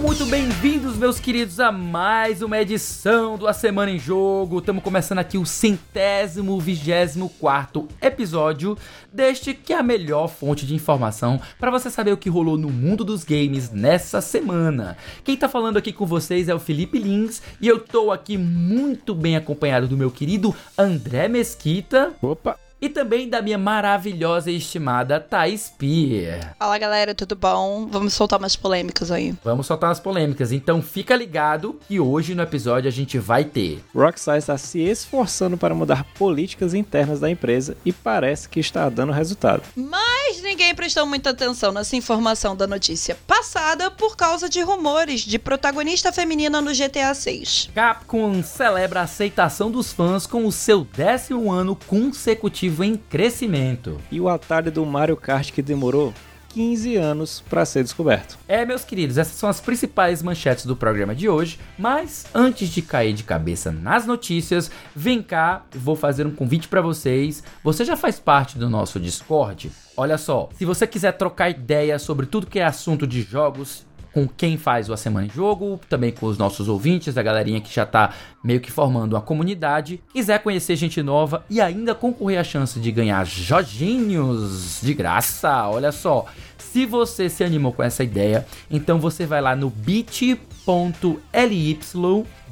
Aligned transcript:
Sejam 0.00 0.14
muito 0.14 0.26
bem-vindos, 0.30 0.96
meus 0.96 1.20
queridos, 1.20 1.60
a 1.60 1.70
mais 1.70 2.40
uma 2.40 2.58
edição 2.58 3.36
do 3.36 3.46
A 3.46 3.52
Semana 3.52 3.90
em 3.90 3.98
Jogo. 3.98 4.58
Estamos 4.58 4.82
começando 4.82 5.18
aqui 5.18 5.36
o 5.36 5.44
centésimo, 5.44 6.58
vigésimo 6.58 7.28
quarto 7.38 7.86
episódio 8.00 8.78
deste 9.12 9.52
que 9.52 9.74
é 9.74 9.78
a 9.78 9.82
melhor 9.82 10.28
fonte 10.28 10.64
de 10.64 10.74
informação 10.74 11.38
para 11.58 11.70
você 11.70 11.90
saber 11.90 12.12
o 12.12 12.16
que 12.16 12.30
rolou 12.30 12.56
no 12.56 12.70
mundo 12.70 13.04
dos 13.04 13.24
games 13.24 13.70
nessa 13.70 14.22
semana. 14.22 14.96
Quem 15.22 15.36
tá 15.36 15.50
falando 15.50 15.76
aqui 15.76 15.92
com 15.92 16.06
vocês 16.06 16.48
é 16.48 16.54
o 16.54 16.60
Felipe 16.60 16.98
Lins 16.98 17.42
e 17.60 17.68
eu 17.68 17.78
tô 17.78 18.10
aqui 18.10 18.38
muito 18.38 19.14
bem 19.14 19.36
acompanhado 19.36 19.86
do 19.86 19.98
meu 19.98 20.10
querido 20.10 20.54
André 20.78 21.28
Mesquita. 21.28 22.14
Opa! 22.22 22.69
E 22.80 22.88
também 22.88 23.28
da 23.28 23.42
minha 23.42 23.58
maravilhosa 23.58 24.50
e 24.50 24.56
estimada 24.56 25.20
Thais 25.20 25.72
Pier. 25.76 26.54
Fala 26.58 26.78
galera, 26.78 27.14
tudo 27.14 27.36
bom? 27.36 27.86
Vamos 27.86 28.14
soltar 28.14 28.38
umas 28.38 28.56
polêmicas 28.56 29.10
aí. 29.10 29.34
Vamos 29.44 29.66
soltar 29.66 29.90
umas 29.90 30.00
polêmicas, 30.00 30.50
então 30.50 30.80
fica 30.80 31.14
ligado 31.14 31.78
que 31.86 32.00
hoje 32.00 32.34
no 32.34 32.42
episódio 32.42 32.88
a 32.88 32.92
gente 32.92 33.18
vai 33.18 33.44
ter. 33.44 33.84
Rockstar 33.94 34.38
está 34.38 34.56
se 34.56 34.80
esforçando 34.80 35.58
para 35.58 35.74
mudar 35.74 36.04
políticas 36.14 36.72
internas 36.72 37.20
da 37.20 37.28
empresa 37.28 37.76
e 37.84 37.92
parece 37.92 38.48
que 38.48 38.60
está 38.60 38.88
dando 38.88 39.12
resultado. 39.12 39.62
Mas 39.76 40.40
ninguém 40.42 40.74
prestou 40.74 41.04
muita 41.04 41.30
atenção 41.30 41.72
nessa 41.72 41.96
informação 41.96 42.56
da 42.56 42.66
notícia 42.66 43.16
passada 43.26 43.90
por 43.90 44.16
causa 44.16 44.48
de 44.48 44.62
rumores 44.62 45.20
de 45.20 45.38
protagonista 45.38 46.12
feminina 46.12 46.60
no 46.60 46.72
GTA 46.72 47.12
6. 47.12 47.70
Capcom 47.74 48.42
celebra 48.42 49.00
a 49.00 49.04
aceitação 49.04 49.70
dos 49.70 49.92
fãs 49.92 50.26
com 50.26 50.46
o 50.46 50.52
seu 50.52 50.84
décimo 50.84 51.52
ano 51.52 51.76
consecutivo 51.76 52.69
em 52.84 52.96
crescimento. 52.96 53.98
E 54.10 54.20
o 54.20 54.28
atalho 54.28 54.70
do 54.70 54.84
Mario 54.86 55.16
Kart 55.16 55.50
que 55.52 55.62
demorou 55.62 56.14
15 56.50 56.96
anos 56.96 57.42
para 57.48 57.64
ser 57.64 57.82
descoberto. 57.82 58.38
É, 58.48 58.64
meus 58.64 58.84
queridos, 58.84 59.18
essas 59.18 59.34
são 59.34 59.48
as 59.48 59.60
principais 59.60 60.22
manchetes 60.22 60.66
do 60.66 60.76
programa 60.76 61.14
de 61.14 61.28
hoje. 61.28 61.58
Mas 61.78 62.26
antes 62.34 62.68
de 62.68 62.82
cair 62.82 63.12
de 63.12 63.22
cabeça 63.22 63.70
nas 63.70 64.06
notícias, 64.06 64.70
vem 64.94 65.22
cá, 65.22 65.64
vou 65.72 65.96
fazer 65.96 66.26
um 66.26 66.34
convite 66.34 66.68
para 66.68 66.80
vocês. 66.80 67.42
Você 67.62 67.84
já 67.84 67.96
faz 67.96 68.18
parte 68.18 68.58
do 68.58 68.68
nosso 68.68 68.98
Discord? 68.98 69.70
Olha 69.96 70.18
só, 70.18 70.48
se 70.56 70.64
você 70.64 70.86
quiser 70.86 71.12
trocar 71.12 71.50
ideias 71.50 72.02
sobre 72.02 72.26
tudo 72.26 72.46
que 72.46 72.58
é 72.58 72.64
assunto 72.64 73.06
de 73.06 73.22
jogos, 73.22 73.86
com 74.12 74.26
quem 74.28 74.56
faz 74.56 74.88
o 74.88 74.92
A 74.92 74.96
Semana 74.96 75.26
em 75.26 75.30
Jogo, 75.30 75.80
também 75.88 76.12
com 76.12 76.26
os 76.26 76.38
nossos 76.38 76.68
ouvintes, 76.68 77.16
a 77.16 77.22
galerinha 77.22 77.60
que 77.60 77.72
já 77.72 77.86
tá 77.86 78.12
meio 78.42 78.60
que 78.60 78.70
formando 78.70 79.14
uma 79.14 79.20
comunidade. 79.20 80.00
Quiser 80.12 80.42
conhecer 80.42 80.76
gente 80.76 81.02
nova 81.02 81.44
e 81.48 81.60
ainda 81.60 81.94
concorrer 81.94 82.40
à 82.40 82.44
chance 82.44 82.78
de 82.78 82.90
ganhar 82.90 83.24
joginhos 83.26 84.80
de 84.82 84.94
graça, 84.94 85.68
olha 85.68 85.92
só. 85.92 86.26
Se 86.58 86.86
você 86.86 87.28
se 87.28 87.42
animou 87.42 87.72
com 87.72 87.82
essa 87.82 88.04
ideia, 88.04 88.46
então 88.70 88.98
você 88.98 89.26
vai 89.26 89.40
lá 89.40 89.56
no 89.56 89.70
bit.ly 89.70 91.10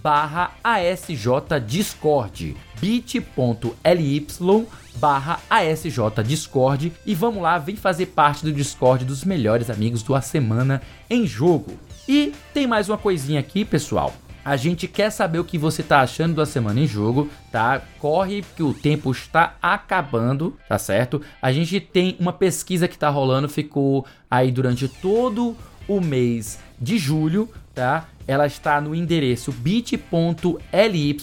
barra 0.03 0.53
ASJ 0.63 1.61
Discord 1.67 2.57
bit.ly 2.81 4.27
barra 4.97 5.41
ASJ 5.49 6.23
Discord 6.25 6.93
e 7.07 7.15
vamos 7.15 7.43
lá, 7.43 7.59
vem 7.59 7.77
fazer 7.77 8.07
parte 8.07 8.45
do 8.45 8.53
Discord 8.53 9.05
dos 9.05 9.25
melhores 9.25 9.71
amigos 9.71 10.03
do 10.03 10.15
A 10.15 10.21
Semana 10.21 10.83
em 11.09 11.27
Jogo. 11.27 11.73
E 12.09 12.33
tem 12.53 12.67
mais 12.67 12.89
uma 12.89 12.99
coisinha 12.99 13.41
aqui, 13.41 13.65
pessoal. 13.65 14.13
A 14.45 14.57
gente 14.57 14.89
quer 14.89 15.11
saber 15.11 15.39
o 15.39 15.45
que 15.45 15.59
você 15.59 15.83
tá 15.83 16.01
achando 16.01 16.35
da 16.35 16.47
semana 16.47 16.81
em 16.81 16.87
jogo, 16.87 17.29
tá? 17.53 17.83
Corre 17.99 18.43
que 18.57 18.63
o 18.63 18.73
tempo 18.73 19.11
está 19.11 19.57
acabando, 19.61 20.57
tá 20.67 20.79
certo? 20.79 21.21
A 21.43 21.53
gente 21.53 21.79
tem 21.81 22.17
uma 22.19 22.33
pesquisa 22.33 22.89
que 22.89 22.97
tá 22.97 23.11
rolando, 23.11 23.47
ficou 23.47 24.07
aí 24.31 24.51
durante 24.51 24.89
todo 24.89 25.55
o 25.87 26.01
mês 26.01 26.59
de 26.81 26.97
julho, 26.97 27.49
tá? 27.75 28.09
Ela 28.27 28.47
está 28.47 28.81
no 28.81 28.95
endereço 28.95 29.53
bit.ly 29.53 31.17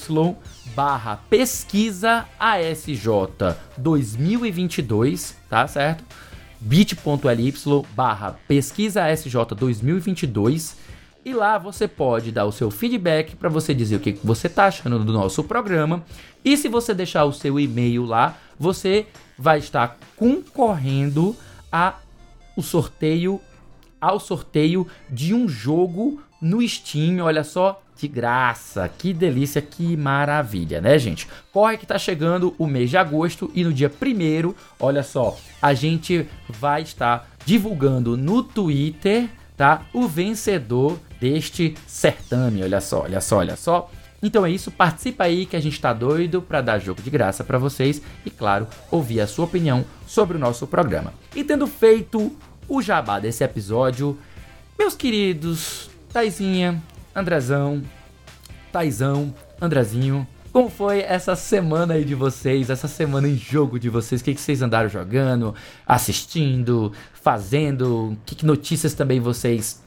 barra 0.75 1.22
pesquisa 1.30 2.25
ASJ 2.38 3.08
2022, 3.78 5.38
tá 5.50 5.66
certo? 5.68 6.03
bit.ly 6.59 7.53
barra 7.96 8.38
pesquisa 8.47 9.06
ASJ 9.06 9.35
2022 9.58 10.78
e 11.24 11.34
lá 11.34 11.58
você 11.58 11.88
pode 11.88 12.31
dar 12.31 12.46
o 12.46 12.52
seu 12.52 12.69
feedback 12.69 13.35
para 13.35 13.50
você 13.50 13.74
dizer 13.74 13.96
o 13.96 14.00
que 14.00 14.19
você 14.24 14.47
está 14.47 14.66
achando 14.66 15.00
do 15.00 15.14
nosso 15.14 15.44
programa. 15.44 16.03
E 16.44 16.58
se 16.58 16.68
você 16.68 16.94
deixar 16.94 17.25
o 17.25 17.34
seu 17.34 17.59
e-mail 17.59 18.03
lá, 18.03 18.38
você 18.59 19.08
vai 19.38 19.59
estar 19.59 19.97
concorrendo 20.16 21.35
a 21.72 21.96
o 22.56 22.62
sorteio 22.62 23.41
ao 24.00 24.19
sorteio 24.19 24.88
de 25.09 25.34
um 25.34 25.47
jogo 25.47 26.22
no 26.41 26.68
Steam. 26.68 27.19
Olha 27.19 27.44
só, 27.44 27.81
de 27.98 28.08
graça. 28.08 28.90
Que 28.98 29.14
delícia, 29.14 29.62
que 29.62 29.96
maravilha, 29.96 30.82
né, 30.82 30.98
gente? 31.00 31.28
Corre 31.52 31.78
que 31.78 31.86
tá 31.86 31.98
chegando 31.98 32.54
o 32.58 32.68
mês 32.68 32.90
de 32.90 32.98
agosto 32.98 33.52
e 33.54 33.64
no 33.64 33.74
dia 33.74 33.90
primeiro, 33.90 34.56
olha 34.80 35.04
só, 35.04 35.38
a 35.62 35.74
gente 35.74 36.28
vai 36.50 36.82
estar 36.82 37.30
divulgando 37.46 38.18
no 38.18 38.44
Twitter, 38.44 39.30
tá? 39.56 39.84
O 39.94 40.08
vencedor 40.08 41.00
deste 41.20 41.76
certame. 41.88 42.64
Olha 42.64 42.82
só, 42.82 43.04
olha 43.04 43.22
só, 43.22 43.38
olha 43.38 43.56
só. 43.56 43.90
Então 44.22 44.46
é 44.46 44.50
isso, 44.50 44.72
participa 44.72 45.26
aí 45.26 45.46
que 45.46 45.56
a 45.56 45.60
gente 45.60 45.80
tá 45.80 45.94
doido 45.94 46.42
para 46.42 46.60
dar 46.60 46.80
jogo 46.80 47.02
de 47.02 47.10
graça 47.10 47.44
para 47.44 47.60
vocês 47.60 48.02
e 48.26 48.32
claro, 48.32 48.68
ouvir 48.90 49.22
a 49.22 49.28
sua 49.28 49.46
opinião 49.46 49.86
sobre 50.08 50.36
o 50.36 50.40
nosso 50.40 50.66
programa. 50.66 51.14
E 51.36 51.44
tendo 51.44 51.68
feito 51.68 52.36
o 52.68 52.82
jabá 52.82 53.20
desse 53.20 53.44
episódio, 53.44 54.18
meus 54.80 54.96
queridos, 54.96 55.92
Taizinha, 56.12 56.82
Andrezão, 57.16 57.81
Taizão, 58.72 59.34
Andrezinho, 59.62 60.28
como 60.52 60.70
foi 60.70 61.02
essa 61.02 61.36
semana 61.36 61.94
aí 61.94 62.03
de 62.03 62.16
vocês, 62.16 62.70
essa 62.70 62.88
semana 62.88 63.28
em 63.28 63.36
jogo 63.36 63.80
de 63.80 63.90
vocês? 63.90 64.22
O 64.22 64.24
que, 64.24 64.34
que 64.34 64.42
vocês 64.42 64.62
andaram 64.62 64.90
jogando, 64.90 65.56
assistindo, 65.86 66.92
fazendo? 67.14 68.18
Que, 68.26 68.36
que 68.36 68.46
notícias 68.46 68.94
também 68.94 69.20
vocês 69.20 69.84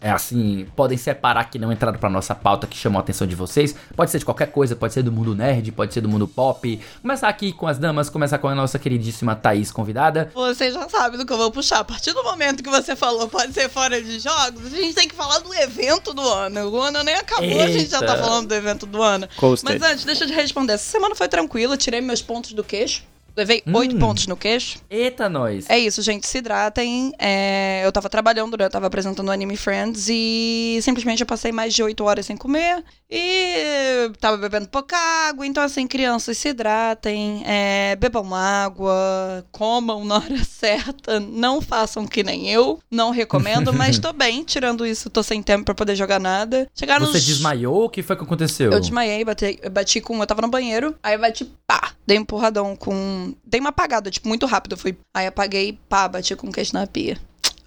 é 0.00 0.10
assim, 0.10 0.66
podem 0.76 0.98
separar 0.98 1.44
que 1.44 1.58
não 1.58 1.72
entraram 1.72 1.98
pra 1.98 2.10
nossa 2.10 2.34
pauta 2.34 2.66
que 2.66 2.76
chamou 2.76 2.98
a 2.98 3.02
atenção 3.02 3.26
de 3.26 3.34
vocês. 3.34 3.74
Pode 3.96 4.10
ser 4.10 4.18
de 4.18 4.24
qualquer 4.24 4.50
coisa, 4.50 4.74
pode 4.76 4.92
ser 4.92 5.02
do 5.02 5.12
mundo 5.12 5.34
nerd, 5.34 5.70
pode 5.72 5.92
ser 5.92 6.00
do 6.00 6.08
mundo 6.08 6.26
pop. 6.26 6.80
Começar 7.00 7.28
aqui 7.28 7.52
com 7.52 7.66
as 7.66 7.78
damas, 7.78 8.10
começar 8.10 8.38
com 8.38 8.48
a 8.48 8.54
nossa 8.54 8.78
queridíssima 8.78 9.34
Thaís 9.34 9.70
convidada. 9.70 10.30
Você 10.34 10.70
já 10.70 10.88
sabe 10.88 11.16
do 11.16 11.26
que 11.26 11.32
eu 11.32 11.38
vou 11.38 11.50
puxar. 11.50 11.80
A 11.80 11.84
partir 11.84 12.12
do 12.12 12.22
momento 12.22 12.62
que 12.62 12.70
você 12.70 12.94
falou 12.94 13.28
pode 13.28 13.52
ser 13.52 13.68
fora 13.68 14.00
de 14.00 14.18
jogos, 14.18 14.66
a 14.66 14.76
gente 14.76 14.94
tem 14.94 15.08
que 15.08 15.14
falar 15.14 15.38
do 15.38 15.52
evento 15.54 16.12
do 16.12 16.22
ano. 16.22 16.70
O 16.70 16.80
ano 16.80 17.02
nem 17.02 17.14
acabou, 17.14 17.44
Eita. 17.44 17.64
a 17.64 17.68
gente 17.68 17.90
já 17.90 18.00
tá 18.00 18.16
falando 18.16 18.48
do 18.48 18.54
evento 18.54 18.86
do 18.86 19.02
ano. 19.02 19.28
Coasted. 19.36 19.78
Mas 19.78 19.90
antes, 19.90 20.04
deixa 20.04 20.24
eu 20.24 20.28
te 20.28 20.34
responder. 20.34 20.74
Essa 20.74 20.90
semana 20.90 21.14
foi 21.14 21.28
tranquila, 21.28 21.76
tirei 21.76 22.00
meus 22.00 22.22
pontos 22.22 22.52
do 22.52 22.64
queixo. 22.64 23.02
Levei 23.36 23.62
hum. 23.66 23.76
oito 23.76 23.96
pontos 23.98 24.26
no 24.26 24.36
queixo. 24.36 24.78
Eita, 24.90 25.28
nós. 25.28 25.68
É 25.68 25.78
isso, 25.78 26.02
gente. 26.02 26.26
Se 26.26 26.38
hidratem. 26.38 27.12
É, 27.18 27.82
eu 27.84 27.92
tava 27.92 28.08
trabalhando, 28.08 28.56
né? 28.56 28.64
eu 28.64 28.70
tava 28.70 28.86
apresentando 28.86 29.28
o 29.28 29.30
Anime 29.30 29.56
Friends 29.56 30.08
e 30.10 30.78
simplesmente 30.82 31.20
eu 31.20 31.26
passei 31.26 31.52
mais 31.52 31.74
de 31.74 31.82
oito 31.82 32.04
horas 32.04 32.26
sem 32.26 32.36
comer. 32.36 32.84
E 33.14 34.10
tava 34.18 34.38
bebendo 34.38 34.66
pouca 34.68 34.96
água. 35.28 35.46
Então, 35.46 35.62
assim, 35.62 35.86
crianças, 35.86 36.38
se 36.38 36.48
hidratem. 36.48 37.42
É, 37.44 37.94
bebam 37.96 38.34
água. 38.34 39.44
Comam 39.52 40.02
na 40.02 40.16
hora 40.16 40.42
certa. 40.48 41.20
Não 41.20 41.60
façam 41.60 42.06
que 42.06 42.22
nem 42.22 42.48
eu. 42.48 42.80
Não 42.90 43.10
recomendo, 43.10 43.70
mas 43.70 43.98
tô 43.98 44.12
bem. 44.14 44.42
Tirando 44.44 44.86
isso, 44.86 45.10
tô 45.10 45.22
sem 45.22 45.42
tempo 45.42 45.66
pra 45.66 45.74
poder 45.74 45.94
jogar 45.94 46.18
nada. 46.18 46.66
Chegaram 46.74 47.04
Você 47.04 47.18
nos... 47.18 47.26
desmaiou? 47.26 47.84
O 47.84 47.90
que 47.90 48.02
foi 48.02 48.16
que 48.16 48.22
aconteceu? 48.22 48.72
Eu 48.72 48.80
desmaiei, 48.80 49.22
bati, 49.24 49.60
bati 49.70 50.00
com. 50.00 50.18
Eu 50.18 50.26
tava 50.26 50.40
no 50.40 50.48
banheiro. 50.48 50.94
Aí 51.02 51.14
eu 51.14 51.20
bati, 51.20 51.44
pá! 51.66 51.92
Dei 52.06 52.18
um 52.18 52.22
empurradão 52.22 52.74
com 52.74 53.34
Dei 53.44 53.60
uma 53.60 53.68
apagada, 53.68 54.10
tipo, 54.10 54.26
muito 54.26 54.46
rápido. 54.46 54.74
Fui. 54.74 54.96
Aí 55.12 55.26
apaguei, 55.26 55.78
pá, 55.86 56.08
bati 56.08 56.34
com 56.34 56.48
o 56.48 56.52
queixo 56.52 56.72
na 56.72 56.86
pia. 56.86 57.18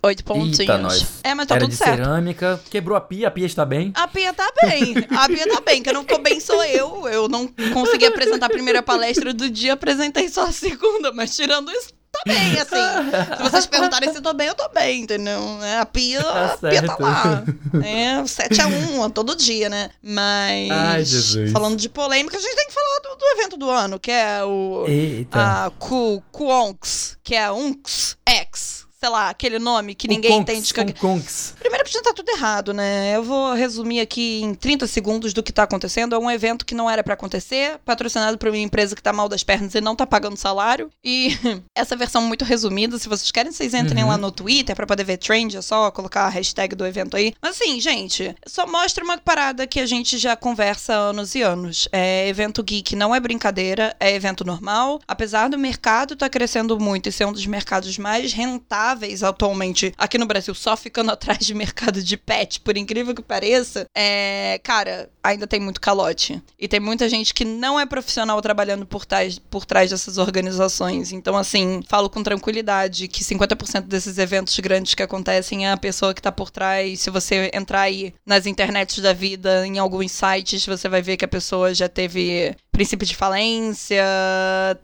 Oito 0.05 0.23
pontinhos. 0.23 1.05
É, 1.23 1.33
mas 1.33 1.47
tá 1.47 1.55
Era 1.55 1.65
tudo 1.65 1.75
certo. 1.75 1.97
cerâmica, 1.97 2.61
quebrou 2.69 2.95
a 2.95 3.01
pia, 3.01 3.27
a 3.27 3.31
pia 3.31 3.47
está 3.47 3.65
bem? 3.65 3.91
A 3.95 4.07
pia 4.07 4.31
tá 4.33 4.47
bem. 4.61 4.93
A 5.09 5.27
pia 5.27 5.47
tá 5.47 5.61
bem. 5.61 5.81
Quem 5.81 5.93
não 5.93 6.03
ficou 6.03 6.21
bem 6.21 6.39
sou 6.39 6.63
eu. 6.63 7.07
Eu 7.07 7.27
não 7.27 7.47
consegui 7.73 8.05
apresentar 8.05 8.45
a 8.45 8.49
primeira 8.49 8.83
palestra 8.83 9.33
do 9.33 9.49
dia, 9.49 9.73
apresentei 9.73 10.29
só 10.29 10.45
a 10.45 10.51
segunda, 10.51 11.11
mas 11.11 11.35
tirando 11.35 11.71
isso, 11.71 11.89
tá 12.11 12.21
bem, 12.23 12.59
assim. 12.59 13.35
Se 13.35 13.41
vocês 13.41 13.65
perguntarem 13.65 14.11
se 14.11 14.17
eu 14.17 14.21
tô 14.21 14.31
bem, 14.33 14.47
eu 14.47 14.53
tô 14.53 14.69
bem, 14.69 15.01
entendeu? 15.01 15.41
É, 15.63 15.79
a 15.79 15.85
pia, 15.87 16.23
tá 16.23 16.45
a 16.53 16.57
pia 16.69 16.83
tá 16.83 16.97
lá. 16.99 17.43
É 17.83 18.21
7x1 18.21 19.11
todo 19.11 19.35
dia, 19.35 19.69
né? 19.69 19.89
Mas. 20.03 20.69
Ai, 20.69 21.03
Jesus. 21.03 21.51
Falando 21.51 21.77
de 21.77 21.89
polêmica, 21.89 22.37
a 22.37 22.39
gente 22.39 22.55
tem 22.55 22.67
que 22.67 22.73
falar 22.73 22.99
do, 22.99 23.15
do 23.15 23.25
evento 23.39 23.57
do 23.57 23.69
ano, 23.71 23.99
que 23.99 24.11
é 24.11 24.43
o. 24.43 24.85
Eita. 24.87 25.65
A 25.65 25.71
Ku, 25.71 26.23
Kuonks, 26.31 27.17
que 27.23 27.33
é 27.33 27.45
a 27.45 27.53
Unks 27.53 28.17
X 28.23 28.84
sei 28.99 29.09
lá, 29.09 29.29
aquele 29.29 29.59
nome 29.59 29.93
que 29.95 30.07
ninguém 30.07 30.31
Conks, 30.31 30.53
entende. 30.71 30.93
Que... 30.93 30.99
Conks. 30.99 31.53
Primeiro 31.59 31.83
que 31.85 31.91
já 31.91 32.01
tá 32.01 32.13
tudo 32.13 32.29
errado, 32.29 32.73
né? 32.73 33.15
Eu 33.15 33.23
vou 33.23 33.53
resumir 33.53 33.99
aqui 33.99 34.41
em 34.41 34.53
30 34.55 34.87
segundos 34.87 35.33
do 35.33 35.43
que 35.43 35.51
tá 35.51 35.63
acontecendo. 35.63 36.15
É 36.15 36.17
um 36.17 36.31
evento 36.31 36.65
que 36.65 36.73
não 36.73 36.89
era 36.89 37.03
pra 37.03 37.13
acontecer, 37.13 37.77
patrocinado 37.85 38.37
por 38.37 38.47
uma 38.49 38.57
empresa 38.57 38.95
que 38.95 39.03
tá 39.03 39.11
mal 39.13 39.27
das 39.27 39.43
pernas 39.43 39.75
e 39.75 39.81
não 39.81 39.95
tá 39.95 40.07
pagando 40.07 40.37
salário. 40.37 40.89
E 41.03 41.37
essa 41.75 41.95
versão 41.95 42.21
muito 42.21 42.45
resumida, 42.45 42.97
se 42.97 43.09
vocês 43.09 43.31
querem, 43.31 43.51
vocês 43.51 43.73
entrem 43.73 44.03
Uhum. 44.03 44.09
lá 44.09 44.17
no 44.17 44.31
Twitter 44.31 44.75
pra 44.75 44.85
poder 44.87 45.03
ver 45.03 45.17
trend, 45.17 45.55
é 45.57 45.61
só 45.61 45.89
colocar 45.91 46.25
a 46.25 46.29
hashtag 46.29 46.75
do 46.75 46.85
evento 46.85 47.15
aí. 47.17 47.33
Mas 47.41 47.59
assim, 47.59 47.79
gente, 47.79 48.35
só 48.47 48.65
mostra 48.67 49.03
uma 49.03 49.17
parada 49.17 49.65
que 49.67 49.79
a 49.79 49.85
gente 49.85 50.17
já 50.17 50.35
conversa 50.35 50.93
há 50.93 50.97
anos 50.97 51.33
e 51.35 51.41
anos. 51.41 51.87
É 51.91 52.27
evento 52.27 52.63
geek 52.63 52.95
não 52.95 53.13
é 53.15 53.19
brincadeira, 53.19 53.95
é 53.99 54.13
evento 54.13 54.43
normal. 54.45 54.99
Apesar 55.07 55.49
do 55.49 55.57
mercado 55.57 56.15
tá 56.15 56.29
crescendo 56.29 56.79
muito 56.79 57.09
e 57.09 57.11
ser 57.11 57.25
um 57.25 57.31
dos 57.33 57.45
mercados 57.45 57.97
mais 57.97 58.33
rentáveis 58.33 58.84
atualmente 59.23 59.93
aqui 59.97 60.17
no 60.17 60.25
Brasil, 60.25 60.53
só 60.53 60.75
ficando 60.75 61.11
atrás 61.15 61.39
de 61.39 61.53
mercado 61.53 62.01
de 62.03 62.17
pet, 62.17 62.59
por 62.59 62.77
incrível 62.77 63.15
que 63.15 63.21
pareça, 63.21 63.87
é, 63.95 64.59
cara, 64.63 65.09
ainda 65.23 65.47
tem 65.47 65.59
muito 65.59 65.81
calote. 65.81 66.41
E 66.59 66.67
tem 66.67 66.79
muita 66.79 67.09
gente 67.09 67.33
que 67.33 67.45
não 67.45 67.79
é 67.79 67.85
profissional 67.85 68.41
trabalhando 68.41 68.85
por 68.85 69.05
trás, 69.05 69.39
por 69.39 69.65
trás 69.65 69.89
dessas 69.89 70.17
organizações. 70.17 71.11
Então, 71.11 71.35
assim, 71.35 71.81
falo 71.87 72.09
com 72.09 72.23
tranquilidade 72.23 73.07
que 73.07 73.23
50% 73.23 73.81
desses 73.81 74.17
eventos 74.17 74.57
grandes 74.59 74.93
que 74.93 75.03
acontecem 75.03 75.67
é 75.67 75.71
a 75.71 75.77
pessoa 75.77 76.13
que 76.13 76.21
tá 76.21 76.31
por 76.31 76.49
trás. 76.49 77.01
Se 77.01 77.09
você 77.09 77.49
entrar 77.53 77.81
aí 77.81 78.13
nas 78.25 78.45
internets 78.45 78.99
da 78.99 79.13
vida, 79.13 79.65
em 79.65 79.79
alguns 79.79 80.11
sites, 80.11 80.65
você 80.65 80.87
vai 80.87 81.01
ver 81.01 81.17
que 81.17 81.25
a 81.25 81.29
pessoa 81.29 81.73
já 81.73 81.89
teve 81.89 82.55
princípio 82.75 83.07
de 83.07 83.15
falência, 83.15 84.03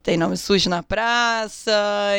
tem 0.01 0.17
nome 0.17 0.38
sujo 0.38 0.69
na 0.69 0.81
praça. 0.81 1.71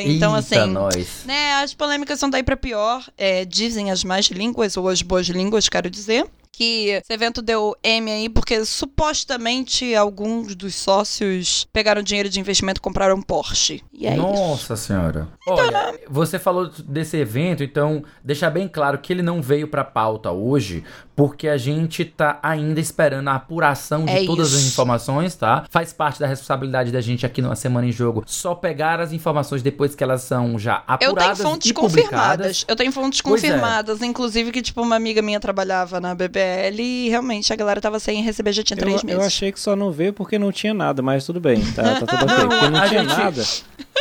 Então, 0.04 0.36
Eita, 0.36 0.56
assim. 0.60 0.70
nós. 0.70 1.22
Né, 1.24 1.54
as 1.54 1.72
polêmicas 1.72 2.18
são 2.18 2.28
daí 2.28 2.42
pra 2.42 2.56
pior. 2.56 3.04
É, 3.16 3.44
dizem 3.44 3.90
as 3.90 4.04
más 4.04 4.26
línguas, 4.26 4.76
ou 4.76 4.88
as 4.88 5.00
boas 5.02 5.26
línguas, 5.26 5.68
quero 5.68 5.88
dizer. 5.88 6.26
Que 6.54 6.88
esse 6.90 7.10
evento 7.12 7.40
deu 7.40 7.74
M 7.82 8.10
aí 8.10 8.28
porque 8.28 8.62
supostamente 8.64 9.94
alguns 9.94 10.54
dos 10.54 10.74
sócios 10.74 11.66
pegaram 11.72 12.02
dinheiro 12.02 12.28
de 12.28 12.38
investimento 12.38 12.78
e 12.78 12.82
compraram 12.82 13.16
um 13.16 13.22
Porsche. 13.22 13.82
E 13.92 14.06
é 14.06 14.12
isso. 14.12 14.22
Nossa 14.22 14.76
senhora. 14.76 15.28
Olha, 15.48 15.98
você 16.08 16.38
falou 16.38 16.68
desse 16.84 17.16
evento, 17.16 17.64
então 17.64 18.04
deixar 18.22 18.50
bem 18.50 18.68
claro 18.68 18.98
que 18.98 19.12
ele 19.12 19.22
não 19.22 19.40
veio 19.40 19.66
pra 19.66 19.82
pauta 19.82 20.30
hoje, 20.30 20.84
porque 21.16 21.48
a 21.48 21.56
gente 21.56 22.04
tá 22.04 22.38
ainda 22.42 22.80
esperando 22.80 23.28
a 23.28 23.34
apuração 23.34 24.04
de 24.04 24.12
É 24.12 24.26
todas 24.26 24.52
as 24.52 24.60
isso. 24.60 24.68
informações, 24.68 25.34
tá? 25.34 25.64
Faz 25.70 25.92
parte 25.92 26.20
da 26.20 26.26
responsabilidade 26.26 26.92
da 26.92 27.00
gente 27.00 27.24
aqui 27.24 27.40
numa 27.40 27.56
semana 27.56 27.86
em 27.86 27.92
jogo 27.92 28.22
só 28.26 28.54
pegar 28.54 29.00
as 29.00 29.12
informações 29.12 29.62
depois 29.62 29.94
que 29.94 30.04
elas 30.04 30.22
são 30.22 30.58
já 30.58 30.82
Eu 30.88 30.98
tenho 30.98 31.10
apuradas 31.12 31.40
fontes 31.40 31.70
e 31.70 31.74
confirmadas. 31.74 32.64
Eu 32.68 32.76
tenho 32.76 32.92
fontes 32.92 33.20
Pois 33.22 33.42
é. 33.42 33.46
confirmadas, 33.48 34.02
inclusive 34.02 34.52
que, 34.52 34.60
tipo, 34.62 34.82
uma 34.82 34.96
amiga 34.96 35.22
minha 35.22 35.40
trabalhava 35.40 36.00
na 36.00 36.14
BBL 36.42 36.80
e 36.80 37.08
realmente 37.08 37.52
a 37.52 37.56
galera 37.56 37.80
tava 37.80 37.98
sem 37.98 38.22
receber 38.22 38.52
já 38.52 38.62
tinha 38.62 38.76
três 38.76 39.00
Eu, 39.02 39.06
meses. 39.06 39.20
eu 39.20 39.26
achei 39.26 39.52
que 39.52 39.60
só 39.60 39.74
não 39.76 39.90
veio 39.90 40.12
porque 40.12 40.38
não 40.38 40.50
tinha 40.52 40.74
nada, 40.74 41.02
mas 41.02 41.24
tudo 41.24 41.40
bem, 41.40 41.60
tá, 41.72 42.00
tá 42.00 42.06
tudo 42.06 42.24
ok. 42.24 42.48
Porque 42.48 42.68
não 42.70 42.88
tinha 42.88 43.02
nada, 43.02 43.42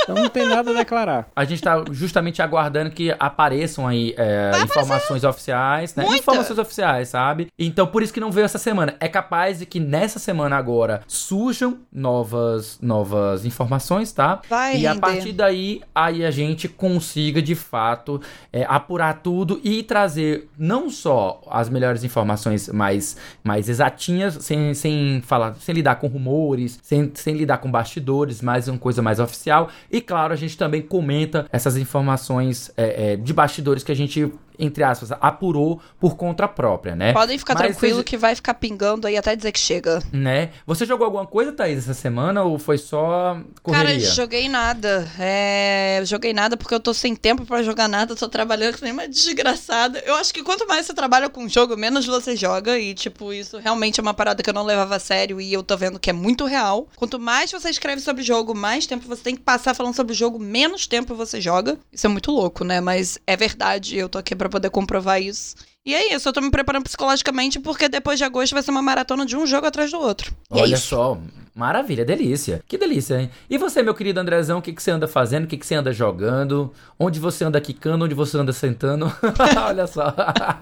então 0.03 0.15
não 0.15 0.30
tem 0.30 0.48
nada 0.48 0.71
a 0.71 0.74
declarar. 0.74 1.30
A 1.36 1.44
gente 1.45 1.62
tá 1.62 1.83
justamente 1.92 2.42
aguardando 2.42 2.92
que 2.92 3.13
apareçam 3.19 3.88
aí 3.88 4.13
é, 4.18 4.51
informações 4.63 5.24
oficiais, 5.24 5.95
né? 5.95 6.03
Muita. 6.03 6.21
Informações 6.21 6.59
oficiais, 6.59 7.09
sabe? 7.09 7.48
Então, 7.57 7.88
por 7.88 8.01
isso 8.03 8.13
que 8.13 8.19
não 8.19 8.31
veio 8.31 8.45
essa 8.45 8.57
semana. 8.57 8.95
É 9.00 9.07
capaz 9.07 9.59
de 9.59 9.65
que 9.65 9.80
nessa 9.80 10.19
semana 10.19 10.56
agora 10.57 11.01
surjam 11.07 11.80
novas, 11.92 12.80
novas 12.81 13.45
informações, 13.45 14.12
tá? 14.12 14.42
Vai 14.50 14.77
e 14.77 14.88
a 14.88 14.94
render. 14.94 15.01
partir 15.01 15.31
daí, 15.31 15.81
aí 15.94 16.25
a 16.25 16.31
gente 16.31 16.68
consiga, 16.68 17.42
de 17.42 17.56
fato, 17.56 18.21
é, 18.51 18.65
apurar 18.68 19.21
tudo 19.21 19.59
e 19.63 19.83
trazer 19.83 20.50
não 20.57 20.89
só 20.89 21.42
as 21.50 21.69
melhores 21.69 22.03
informações 22.03 22.69
mais, 22.69 23.18
mais 23.44 23.69
exatinhas, 23.69 24.38
sem, 24.42 24.74
sem 24.74 25.21
falar, 25.25 25.56
sem 25.56 25.75
lidar 25.75 25.95
com 25.95 26.07
rumores, 26.07 26.80
sem, 26.81 27.12
sem 27.13 27.36
lidar 27.36 27.57
com 27.59 27.69
bastidores, 27.69 28.42
mas 28.42 28.68
uma 28.68 28.77
coisa 28.77 29.01
mais 29.01 29.19
oficial. 29.19 29.69
E 29.91 29.99
claro, 29.99 30.31
a 30.33 30.38
gente 30.38 30.57
também 30.57 30.81
comenta 30.81 31.45
essas 31.51 31.75
informações 31.75 32.71
é, 32.77 33.13
é, 33.13 33.15
de 33.17 33.33
bastidores 33.33 33.83
que 33.83 33.91
a 33.91 33.95
gente, 33.95 34.31
entre 34.62 34.84
aspas, 34.84 35.12
apurou 35.19 35.81
por 36.00 36.16
conta 36.16 36.48
própria, 36.48 36.96
né? 36.96 37.12
Podem 37.13 37.38
ficar 37.38 37.56
Mas 37.56 37.63
tranquilo 37.63 37.96
seja- 37.96 38.04
que 38.04 38.16
vai 38.18 38.36
ficar 38.36 38.54
pingando 38.54 39.08
aí 39.08 39.18
até 39.18 39.36
dizer 39.36 39.52
que 39.52 39.60
chega. 39.60 40.02
Né? 40.13 40.52
Você 40.68 40.86
jogou 40.86 41.06
alguma 41.06 41.25
coisa, 41.25 41.52
Thaís, 41.52 41.80
essa 41.80 41.94
semana 41.94 42.44
ou 42.44 42.58
foi 42.60 42.78
só 42.78 43.38
correria? 43.63 44.00
Cara, 44.00 44.13
joguei 44.16 44.48
nada. 44.48 45.08
É, 45.19 46.02
joguei 46.06 46.31
nada 46.34 46.56
porque 46.56 46.74
eu 46.75 46.80
tô 46.80 46.94
sem 46.94 47.16
tempo 47.16 47.46
pra 47.46 47.63
jogar 47.63 47.88
nada, 47.88 48.16
tô 48.16 48.30
trabalhando 48.30 48.75
que 48.78 48.84
nem 48.84 48.94
uma 48.94 49.08
desgraçada. 49.08 50.00
Eu 50.06 50.16
acho 50.16 50.34
que 50.34 50.44
quanto 50.44 50.68
mais 50.68 50.86
você 50.86 50.94
trabalha 50.94 51.30
com 51.30 51.48
jogo, 51.50 51.75
menos 51.75 52.06
você 52.06 52.36
joga. 52.36 52.78
E, 52.78 52.94
tipo, 52.94 53.34
isso 53.34 53.58
realmente 53.58 54.00
é 54.00 54.04
uma 54.04 54.13
parada 54.13 54.44
que 54.44 54.50
eu 54.50 54.54
não 54.54 54.63
levava 54.63 54.96
a 54.96 55.00
sério 55.00 55.42
e 55.42 55.52
eu 55.52 55.63
tô 55.63 55.75
vendo 55.75 56.00
que 56.00 56.10
é 56.10 56.13
muito 56.13 56.46
real. 56.46 56.88
Quanto 56.96 57.19
mais 57.19 57.52
você 57.52 57.69
escreve 57.69 58.02
sobre 58.02 58.22
o 58.22 58.25
jogo, 58.25 58.54
mais 58.56 58.86
tempo 58.86 59.08
você 59.08 59.24
tem 59.24 59.36
que 59.36 59.42
passar 59.42 59.74
falando 59.74 59.96
sobre 59.96 60.13
o 60.13 60.16
jogo, 60.16 60.38
menos 60.40 60.86
tempo 60.88 61.16
você 61.16 61.40
joga. 61.42 61.78
Isso 61.92 62.06
é 62.06 62.10
muito 62.10 62.31
louco, 62.31 62.63
né? 62.63 62.80
Mas 62.81 63.18
é 63.25 63.36
verdade, 63.36 63.98
eu 63.98 64.08
tô 64.10 64.18
aqui 64.18 64.36
pra 64.36 64.50
poder 64.51 64.69
comprovar 64.69 65.21
isso. 65.21 65.56
E 65.83 65.95
é 65.95 66.13
isso, 66.13 66.30
eu 66.30 66.33
tô 66.33 66.42
me 66.42 66.51
preparando 66.51 66.83
psicologicamente 66.83 67.60
porque 67.60 67.89
depois 67.89 68.19
de 68.19 68.24
agosto 68.24 68.54
vai 68.54 68.62
ser 68.62 68.69
uma 68.69 68.83
maratona 68.83 69.25
de 69.25 69.36
um 69.36 69.48
jogo 69.48 69.66
atrás 69.66 69.89
do 69.89 69.98
outro. 70.00 70.31
E 70.54 70.60
é 70.60 70.62
Olha 70.62 70.75
isso. 70.75 70.89
só, 70.89 71.18
maravilha, 71.56 72.06
delícia. 72.06 72.62
Que 72.68 72.78
delícia, 72.78 73.19
hein? 73.19 73.31
E 73.50 73.57
você, 73.57 73.81
meu 73.81 73.95
querido 73.95 74.19
Andrezão, 74.19 74.60
o 74.60 74.62
que, 74.62 74.74
que 74.74 74.81
você 74.83 74.92
anda 74.92 75.07
fazendo? 75.07 75.45
O 75.45 75.48
que, 75.48 75.57
que 75.57 75.66
você 75.66 75.74
anda 75.74 75.92
jogando? 75.92 76.72
Onde 77.00 77.19
você 77.19 77.44
anda 77.45 77.60
quicando? 77.60 78.06
Onde 78.06 78.13
você 78.13 78.38
anda 78.38 78.54
sentando? 78.54 79.12
Olha 79.66 79.88
só. 79.88 80.13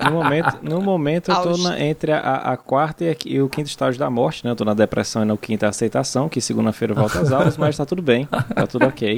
No 0.05 0.11
momento, 0.11 0.57
no 0.61 0.81
momento 0.81 1.31
eu 1.31 1.41
tô 1.41 1.57
na- 1.57 1.77
entre 1.81 2.13
a, 2.13 2.19
a- 2.53 2.55
quarta 2.57 3.03
e, 3.03 3.09
a- 3.09 3.15
e 3.25 3.41
o 3.41 3.49
quinto 3.49 3.67
estágio 3.67 3.99
da 3.99 4.09
morte, 4.09 4.45
né? 4.45 4.51
Eu 4.51 4.55
tô 4.55 4.63
na 4.63 4.73
depressão 4.73 5.21
e 5.23 5.25
na 5.25 5.35
quinta 5.35 5.67
aceitação, 5.67 6.29
que 6.29 6.39
segunda-feira 6.39 6.93
volta 6.93 7.19
às 7.19 7.29
aulas, 7.33 7.57
mas 7.57 7.75
tá 7.75 7.85
tudo 7.85 8.01
bem, 8.01 8.25
tá 8.55 8.65
tudo 8.65 8.85
ok. 8.87 9.17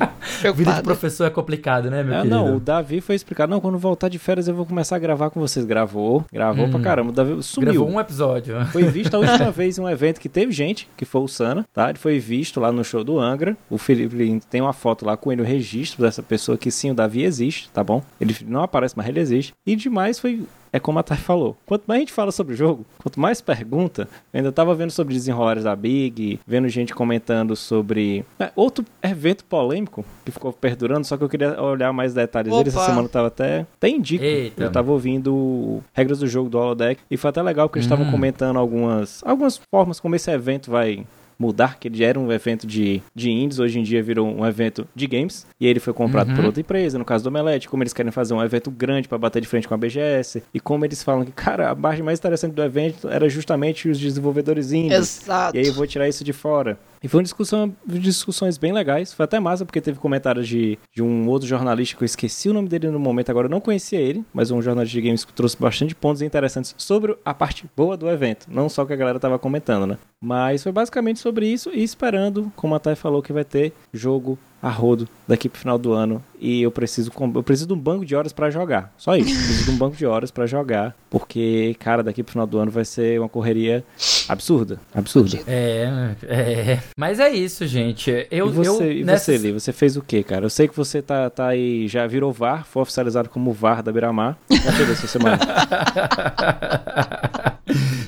Vida 0.55 0.73
de 0.73 0.81
professor 0.81 1.25
é 1.25 1.29
complicado, 1.29 1.91
né, 1.91 2.01
meu 2.01 2.15
É, 2.15 2.17
querido? 2.23 2.35
não, 2.35 2.55
o 2.55 2.59
Davi 2.59 3.01
foi 3.01 3.13
explicar, 3.13 3.47
não, 3.47 3.59
quando 3.61 3.77
voltar 3.77 4.09
de 4.09 4.17
férias 4.17 4.47
eu 4.47 4.55
vou 4.55 4.65
começar 4.65 4.95
a 4.95 4.99
gravar 4.99 5.29
com 5.29 5.39
vocês. 5.39 5.63
Gravou, 5.91 6.25
gravou 6.31 6.69
pra 6.69 6.79
caramba, 6.79 7.09
o 7.09 7.13
Davi 7.13 7.43
sumiu. 7.43 7.73
Gravou 7.73 7.89
um 7.89 7.99
episódio. 7.99 8.65
Foi 8.71 8.83
visto 8.83 9.13
a 9.15 9.19
última 9.19 9.51
vez 9.51 9.77
em 9.77 9.81
um 9.81 9.89
evento 9.89 10.19
que 10.19 10.29
teve 10.29 10.51
gente, 10.51 10.87
que 10.95 11.05
foi 11.05 11.21
o 11.21 11.27
Sana, 11.27 11.65
tá? 11.73 11.89
Ele 11.89 11.99
foi 11.99 12.19
visto 12.19 12.59
lá 12.59 12.71
no 12.71 12.83
show 12.83 13.03
do 13.03 13.19
Angra. 13.19 13.57
O 13.69 13.77
Felipe 13.77 14.41
tem 14.49 14.61
uma 14.61 14.73
foto 14.73 15.05
lá 15.05 15.17
com 15.17 15.31
ele, 15.31 15.41
o 15.41 15.45
registro 15.45 16.01
dessa 16.01 16.23
pessoa 16.23 16.57
que 16.57 16.71
sim, 16.71 16.91
o 16.91 16.93
Davi 16.93 17.23
existe, 17.23 17.69
tá 17.71 17.83
bom? 17.83 18.01
Ele 18.19 18.35
não 18.45 18.63
aparece, 18.63 18.95
mas 18.95 19.07
ele 19.07 19.19
existe. 19.19 19.53
E 19.65 19.75
demais 19.75 20.19
foi. 20.19 20.41
É 20.73 20.79
como 20.79 20.99
a 20.99 21.03
Thay 21.03 21.17
falou. 21.17 21.57
Quanto 21.65 21.83
mais 21.85 21.97
a 21.97 21.99
gente 21.99 22.13
fala 22.13 22.31
sobre 22.31 22.53
o 22.53 22.57
jogo, 22.57 22.85
quanto 23.03 23.19
mais 23.19 23.41
pergunta, 23.41 24.07
eu 24.33 24.37
ainda 24.37 24.51
tava 24.51 24.73
vendo 24.73 24.91
sobre 24.91 25.13
desenrolares 25.13 25.63
da 25.65 25.75
Big, 25.75 26.39
vendo 26.47 26.69
gente 26.69 26.93
comentando 26.93 27.55
sobre. 27.55 28.23
é, 28.39 28.51
outro 28.55 28.85
evento 29.03 29.43
polêmico 29.45 30.05
que 30.23 30.31
ficou 30.31 30.53
perdurando, 30.53 31.05
só 31.05 31.17
que 31.17 31.23
eu 31.23 31.29
queria 31.29 31.61
olhar 31.61 31.91
mais 31.91 32.13
detalhes 32.13 32.51
dele. 32.55 32.69
Essa 32.69 32.85
semana 32.85 33.03
eu 33.03 33.09
tava 33.09 33.27
até. 33.27 33.65
Até 33.75 33.89
indico. 33.89 34.23
Eita. 34.23 34.63
Eu 34.63 34.71
tava 34.71 34.91
ouvindo 34.91 35.81
regras 35.93 36.19
do 36.19 36.27
jogo 36.27 36.49
do 36.49 36.57
Holodeck 36.57 37.01
e 37.11 37.17
foi 37.17 37.29
até 37.29 37.41
legal 37.41 37.67
porque 37.67 37.79
eles 37.79 37.85
estavam 37.85 38.05
Hum. 38.07 38.11
comentando 38.11 38.57
algumas, 38.57 39.21
algumas 39.25 39.59
formas 39.69 39.99
como 39.99 40.15
esse 40.15 40.31
evento 40.31 40.71
vai 40.71 41.05
mudar, 41.41 41.79
que 41.79 41.87
ele 41.87 41.97
já 41.97 42.05
era 42.05 42.19
um 42.19 42.31
evento 42.31 42.67
de, 42.67 43.01
de 43.15 43.31
indies, 43.31 43.57
hoje 43.59 43.79
em 43.79 43.83
dia 43.83 44.01
virou 44.03 44.27
um 44.27 44.45
evento 44.45 44.87
de 44.95 45.07
games, 45.07 45.45
e 45.59 45.65
ele 45.67 45.79
foi 45.79 45.93
comprado 45.93 46.29
Uhum. 46.29 46.35
por 46.35 46.45
outra 46.45 46.61
empresa, 46.61 46.97
no 46.99 47.03
caso 47.05 47.23
do 47.23 47.27
Omelete, 47.27 47.67
como 47.67 47.81
eles 47.81 47.93
querem 47.93 48.11
fazer 48.11 48.33
um 48.33 48.43
evento 48.43 48.69
grande 48.69 49.07
para 49.07 49.17
bater 49.17 49.41
de 49.41 49.47
frente 49.47 49.67
com 49.67 49.73
a 49.73 49.77
BGS, 49.77 50.43
e 50.53 50.59
como 50.59 50.85
eles 50.85 51.01
falam 51.03 51.25
que, 51.25 51.31
cara, 51.31 51.71
a 51.71 51.75
parte 51.75 52.03
mais 52.03 52.19
interessante 52.19 52.53
do 52.53 52.61
evento 52.63 53.09
era 53.09 53.27
justamente 53.27 53.89
os 53.89 53.99
desenvolvedores 53.99 54.71
indies, 54.71 55.23
Exato. 55.23 55.57
e 55.57 55.59
aí 55.59 55.65
eu 55.67 55.73
vou 55.73 55.87
tirar 55.87 56.07
isso 56.07 56.23
de 56.23 56.31
fora. 56.33 56.77
E 57.03 57.07
foi 57.07 57.19
uma 57.19 57.23
discussão, 57.23 57.75
discussões 57.85 58.57
bem 58.57 58.71
legais. 58.71 59.13
Foi 59.13 59.23
até 59.23 59.39
massa, 59.39 59.65
porque 59.65 59.81
teve 59.81 59.99
comentários 59.99 60.47
de, 60.47 60.77
de 60.93 61.01
um 61.01 61.27
outro 61.27 61.47
jornalista 61.47 61.97
que 61.97 62.03
eu 62.03 62.05
esqueci 62.05 62.49
o 62.49 62.53
nome 62.53 62.69
dele 62.69 62.89
no 62.89 62.99
momento, 62.99 63.29
agora 63.29 63.47
eu 63.47 63.51
não 63.51 63.59
conhecia 63.59 63.99
ele, 63.99 64.23
mas 64.33 64.51
um 64.51 64.61
jornalista 64.61 64.93
de 64.93 65.01
games 65.01 65.25
que 65.25 65.33
trouxe 65.33 65.57
bastante 65.57 65.95
pontos 65.95 66.21
interessantes 66.21 66.75
sobre 66.77 67.17
a 67.25 67.33
parte 67.33 67.65
boa 67.75 67.97
do 67.97 68.09
evento. 68.09 68.47
Não 68.49 68.69
só 68.69 68.83
o 68.83 68.87
que 68.87 68.93
a 68.93 68.97
galera 68.97 69.19
tava 69.19 69.39
comentando, 69.39 69.87
né? 69.87 69.97
Mas 70.21 70.61
foi 70.61 70.71
basicamente 70.71 71.19
sobre 71.19 71.47
isso 71.47 71.71
e 71.73 71.83
esperando, 71.83 72.51
como 72.55 72.75
a 72.75 72.79
Thay 72.79 72.95
falou, 72.95 73.23
que 73.23 73.33
vai 73.33 73.43
ter 73.43 73.73
jogo 73.91 74.37
a 74.61 74.69
rodo 74.69 75.07
daqui 75.27 75.49
pro 75.49 75.59
final 75.59 75.77
do 75.77 75.91
ano 75.91 76.23
e 76.39 76.61
eu 76.61 76.71
preciso 76.71 77.11
eu 77.35 77.43
preciso 77.43 77.67
de 77.67 77.73
um 77.73 77.79
banco 77.79 78.05
de 78.05 78.15
horas 78.15 78.31
pra 78.31 78.49
jogar. 78.51 78.93
Só 78.97 79.15
isso, 79.15 79.33
preciso 79.33 79.65
de 79.65 79.71
um 79.71 79.77
banco 79.77 79.95
de 79.95 80.05
horas 80.05 80.29
pra 80.31 80.45
jogar, 80.45 80.95
porque 81.09 81.75
cara, 81.79 82.03
daqui 82.03 82.21
pro 82.21 82.33
final 82.33 82.45
do 82.45 82.59
ano 82.59 82.69
vai 82.69 82.85
ser 82.85 83.19
uma 83.19 83.29
correria 83.29 83.83
absurda, 84.29 84.79
absurda. 84.93 85.39
É, 85.47 86.15
é. 86.23 86.79
Mas 86.97 87.19
é 87.19 87.29
isso, 87.29 87.65
gente. 87.65 88.11
Eu, 88.29 88.47
e 88.47 88.51
você, 88.51 88.69
eu 88.83 88.91
e 88.91 89.03
nessa- 89.03 89.31
você, 89.31 89.37
Lee, 89.37 89.51
você 89.51 89.73
fez 89.73 89.97
o 89.97 90.01
quê, 90.01 90.23
cara? 90.23 90.45
Eu 90.45 90.49
sei 90.49 90.67
que 90.67 90.75
você 90.77 91.01
tá, 91.01 91.29
tá 91.29 91.47
aí, 91.47 91.87
já 91.87 92.05
virou 92.05 92.31
VAR, 92.31 92.65
foi 92.65 92.83
oficializado 92.83 93.29
como 93.29 93.51
VAR 93.51 93.81
da 93.81 93.91
Beira-Mar. 93.91 94.37
Fez 94.47 94.89
essa 94.91 95.07
semana. 95.07 95.39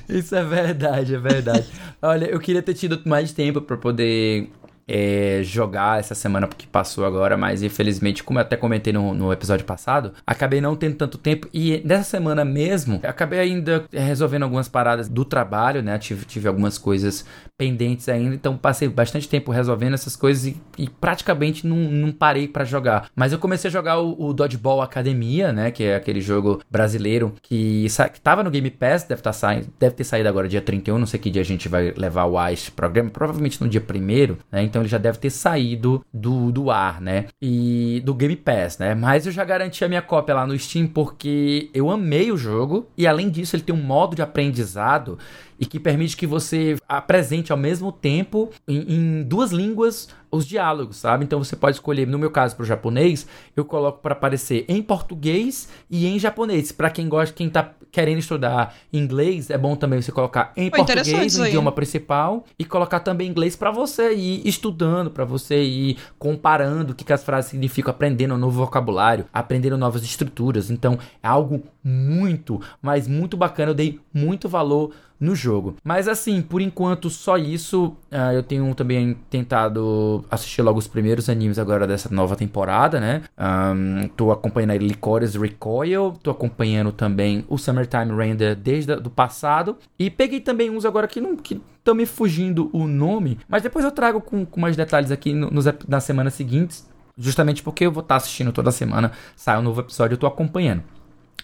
Isso 0.09 0.35
é 0.35 0.43
verdade, 0.43 1.15
é 1.15 1.19
verdade. 1.19 1.67
Olha, 2.01 2.25
eu 2.25 2.39
queria 2.39 2.61
ter 2.61 2.73
tido 2.73 3.01
mais 3.05 3.31
tempo 3.31 3.61
pra 3.61 3.77
poder 3.77 4.49
é, 4.87 5.41
jogar 5.43 5.99
essa 5.99 6.15
semana 6.15 6.47
que 6.47 6.67
passou 6.67 7.05
agora, 7.05 7.37
mas 7.37 7.63
infelizmente, 7.63 8.23
como 8.23 8.39
eu 8.39 8.41
até 8.41 8.57
comentei 8.57 8.93
no, 8.93 9.13
no, 9.13 9.31
episódio 9.31 9.65
passado, 9.65 10.13
acabei 10.25 10.61
não 10.61 10.75
tendo 10.75 10.95
tanto 10.95 11.17
tempo 11.17 11.47
e 11.53 11.81
nessa 11.85 12.03
semana 12.03 12.43
mesmo, 12.43 12.99
acabei 13.03 13.39
ainda 13.39 13.85
resolvendo 13.91 14.43
algumas 14.43 14.67
paradas 14.67 15.07
do 15.07 15.25
trabalho, 15.25 15.81
né? 15.81 15.97
Tive, 15.97 16.25
tive 16.25 16.47
algumas 16.47 16.77
coisas 16.77 17.25
pendentes 17.57 18.09
ainda, 18.09 18.35
então 18.35 18.57
passei 18.57 18.87
bastante 18.89 19.29
tempo 19.29 19.51
resolvendo 19.51 19.93
essas 19.93 20.15
coisas 20.15 20.45
e, 20.45 20.57
e 20.77 20.89
praticamente 20.89 21.65
não, 21.65 21.77
não 21.77 22.11
parei 22.11 22.47
para 22.47 22.65
jogar. 22.65 23.09
Mas 23.15 23.31
eu 23.31 23.39
comecei 23.39 23.69
a 23.69 23.71
jogar 23.71 23.99
o, 23.99 24.29
o, 24.29 24.33
Dodgeball 24.33 24.81
Academia, 24.81 25.53
né? 25.53 25.71
Que 25.71 25.85
é 25.85 25.95
aquele 25.95 26.19
jogo 26.19 26.61
brasileiro 26.69 27.33
que, 27.41 27.87
que 28.13 28.21
tava 28.21 28.43
no 28.43 28.51
Game 28.51 28.69
Pass, 28.69 29.03
deve, 29.03 29.21
tá 29.21 29.31
saindo, 29.31 29.67
deve 29.79 29.95
ter 29.95 30.03
saído 30.03 30.27
agora 30.27 30.47
dia 30.47 30.61
31, 30.61 30.97
não 30.97 31.05
sei 31.05 31.19
que 31.19 31.29
dia 31.29 31.41
a 31.41 31.45
gente 31.45 31.69
vai 31.69 31.93
levar 31.95 32.25
o 32.25 32.49
Ice 32.49 32.71
programa, 32.71 33.09
provavelmente 33.09 33.61
no 33.61 33.69
dia 33.69 33.81
primeiro, 33.81 34.37
né? 34.51 34.63
Então 34.73 34.81
ele 34.81 34.89
já 34.89 34.97
deve 34.97 35.19
ter 35.19 35.29
saído 35.29 36.03
do, 36.11 36.51
do 36.51 36.71
ar, 36.71 36.99
né? 36.99 37.27
E 37.39 38.01
do 38.03 38.11
Game 38.11 38.35
Pass, 38.35 38.79
né? 38.79 38.95
Mas 38.95 39.27
eu 39.27 39.31
já 39.31 39.45
garanti 39.45 39.85
a 39.85 39.87
minha 39.87 40.01
cópia 40.01 40.33
lá 40.33 40.47
no 40.47 40.57
Steam 40.57 40.87
porque 40.87 41.69
eu 41.75 41.91
amei 41.91 42.31
o 42.31 42.37
jogo 42.37 42.87
e 42.97 43.05
além 43.05 43.29
disso 43.29 43.55
ele 43.55 43.61
tem 43.61 43.75
um 43.75 43.83
modo 43.83 44.15
de 44.15 44.23
aprendizado 44.23 45.19
e 45.59 45.65
que 45.65 45.79
permite 45.79 46.17
que 46.17 46.27
você 46.27 46.77
apresente 46.87 47.51
ao 47.51 47.57
mesmo 47.57 47.91
tempo 47.91 48.49
em, 48.67 48.95
em 48.95 49.23
duas 49.23 49.51
línguas 49.51 50.07
os 50.33 50.47
diálogos, 50.47 50.97
sabe? 50.97 51.23
Então 51.23 51.43
você 51.43 51.55
pode 51.55 51.77
escolher, 51.77 52.07
no 52.07 52.17
meu 52.17 52.31
caso, 52.31 52.55
para 52.55 52.63
o 52.63 52.65
japonês, 52.65 53.27
eu 53.55 53.63
coloco 53.63 54.01
para 54.01 54.13
aparecer 54.13 54.65
em 54.67 54.81
português 54.81 55.69
e 55.89 56.07
em 56.07 56.17
japonês. 56.17 56.71
Para 56.71 56.89
quem 56.89 57.07
gosta, 57.07 57.35
quem 57.35 57.49
tá 57.49 57.71
querendo 57.91 58.17
estudar 58.17 58.75
inglês, 58.91 59.51
é 59.51 59.57
bom 59.57 59.75
também 59.75 60.01
você 60.01 60.11
colocar 60.11 60.51
em 60.57 60.71
Pô, 60.71 60.77
português, 60.77 61.37
o 61.37 61.45
idioma 61.45 61.71
principal, 61.71 62.43
e 62.57 62.65
colocar 62.65 63.01
também 63.01 63.29
inglês 63.29 63.55
para 63.55 63.69
você 63.69 64.13
ir 64.15 64.41
estudando, 64.47 65.11
para 65.11 65.23
você 65.23 65.61
ir 65.61 65.97
comparando 66.17 66.93
o 66.93 66.95
que, 66.95 67.03
que 67.03 67.13
as 67.13 67.23
frases 67.23 67.51
significam, 67.51 67.91
aprendendo 67.91 68.33
um 68.33 68.37
novo 68.37 68.57
vocabulário, 68.57 69.25
aprendendo 69.31 69.77
novas 69.77 70.03
estruturas. 70.03 70.71
Então 70.71 70.97
é 71.21 71.27
algo 71.27 71.63
muito, 71.83 72.59
mas 72.81 73.07
muito 73.07 73.37
bacana. 73.37 73.69
Eu 73.69 73.75
dei 73.75 73.99
muito 74.11 74.49
valor 74.49 74.91
no 75.23 75.35
jogo. 75.35 75.77
Mas 75.83 76.07
assim, 76.07 76.41
por 76.41 76.61
enquanto, 76.61 77.09
só 77.09 77.37
isso. 77.37 77.95
Uh, 78.11 78.33
eu 78.33 78.43
tenho 78.43 78.73
também 78.75 79.17
tentado 79.29 80.23
assistir 80.29 80.61
logo 80.61 80.77
os 80.77 80.87
primeiros 80.87 81.29
animes 81.29 81.57
agora 81.57 81.87
dessa 81.87 82.13
nova 82.13 82.35
temporada, 82.35 82.99
né? 82.99 83.23
Um, 83.37 84.07
tô 84.09 84.31
acompanhando 84.31 84.71
aí 84.71 84.77
Licorice 84.77 85.37
Recoil, 85.37 86.13
tô 86.21 86.29
acompanhando 86.29 86.91
também 86.91 87.45
o 87.47 87.57
Summertime 87.57 88.13
Render 88.15 88.55
desde 88.55 88.91
o 88.91 89.09
passado. 89.09 89.77
E 89.97 90.09
peguei 90.09 90.41
também 90.41 90.69
uns 90.69 90.85
agora 90.85 91.07
que 91.07 91.21
não. 91.21 91.37
Que 91.37 91.61
estão 91.77 91.95
me 91.95 92.05
fugindo 92.05 92.69
o 92.71 92.87
nome, 92.87 93.37
mas 93.47 93.61
depois 93.61 93.83
eu 93.83 93.91
trago 93.91 94.21
com, 94.21 94.45
com 94.45 94.59
mais 94.59 94.75
detalhes 94.75 95.11
aqui 95.11 95.33
no, 95.33 95.51
nos, 95.51 95.65
nas 95.87 96.05
semanas 96.05 96.33
seguintes, 96.33 96.89
justamente 97.17 97.61
porque 97.61 97.85
eu 97.85 97.91
vou 97.91 98.01
estar 98.01 98.15
assistindo 98.15 98.53
toda 98.53 98.71
semana, 98.71 99.11
sai 99.35 99.59
um 99.59 99.61
novo 99.61 99.81
episódio, 99.81 100.15
eu 100.15 100.17
tô 100.17 100.25
acompanhando. 100.25 100.81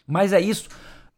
Mas 0.07 0.33
é 0.33 0.39
isso. 0.39 0.69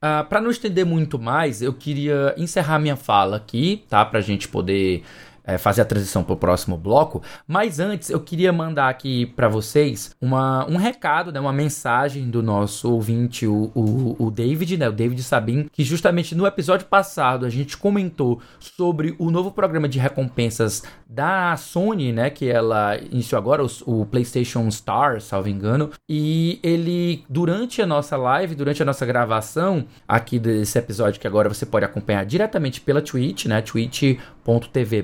Uh, 0.01 0.07
ah, 0.21 0.25
para 0.27 0.41
não 0.41 0.49
estender 0.49 0.83
muito 0.83 1.19
mais, 1.19 1.61
eu 1.61 1.71
queria 1.71 2.33
encerrar 2.35 2.79
minha 2.79 2.95
fala 2.95 3.37
aqui, 3.37 3.83
tá? 3.87 4.03
Pra 4.03 4.19
gente 4.19 4.47
poder 4.47 5.03
é, 5.43 5.57
fazer 5.57 5.81
a 5.81 5.85
transição 5.85 6.23
para 6.23 6.33
o 6.33 6.37
próximo 6.37 6.77
bloco. 6.77 7.21
Mas 7.47 7.79
antes, 7.79 8.09
eu 8.09 8.19
queria 8.19 8.51
mandar 8.51 8.89
aqui 8.89 9.25
para 9.25 9.47
vocês 9.47 10.15
uma, 10.21 10.65
um 10.69 10.77
recado, 10.77 11.31
né, 11.31 11.39
uma 11.39 11.53
mensagem 11.53 12.29
do 12.29 12.41
nosso 12.41 12.91
ouvinte, 12.91 13.47
o, 13.47 13.71
o, 13.73 14.15
o, 14.19 14.31
David, 14.31 14.77
né, 14.77 14.89
o 14.89 14.91
David 14.91 15.21
Sabin, 15.23 15.67
que 15.71 15.83
justamente 15.83 16.35
no 16.35 16.45
episódio 16.45 16.87
passado 16.87 17.45
a 17.45 17.49
gente 17.49 17.77
comentou 17.77 18.41
sobre 18.59 19.15
o 19.17 19.31
novo 19.31 19.51
programa 19.51 19.87
de 19.87 19.99
recompensas 19.99 20.83
da 21.07 21.55
Sony, 21.57 22.11
né, 22.11 22.29
que 22.29 22.49
ela 22.49 22.97
iniciou 22.97 23.37
agora, 23.37 23.63
o, 23.63 24.01
o 24.01 24.05
PlayStation 24.05 24.69
Star, 24.71 25.19
salvo 25.21 25.49
engano, 25.49 25.89
e 26.07 26.59
ele, 26.63 27.25
durante 27.29 27.81
a 27.81 27.85
nossa 27.85 28.15
live, 28.15 28.55
durante 28.55 28.81
a 28.81 28.85
nossa 28.85 29.05
gravação 29.05 29.85
aqui 30.07 30.39
desse 30.39 30.77
episódio, 30.77 31.19
que 31.19 31.27
agora 31.27 31.49
você 31.49 31.65
pode 31.65 31.85
acompanhar 31.85 32.25
diretamente 32.25 32.79
pela 32.79 33.01
Twitch, 33.01 33.45
né, 33.45 33.61
twitch.tv 33.61 35.01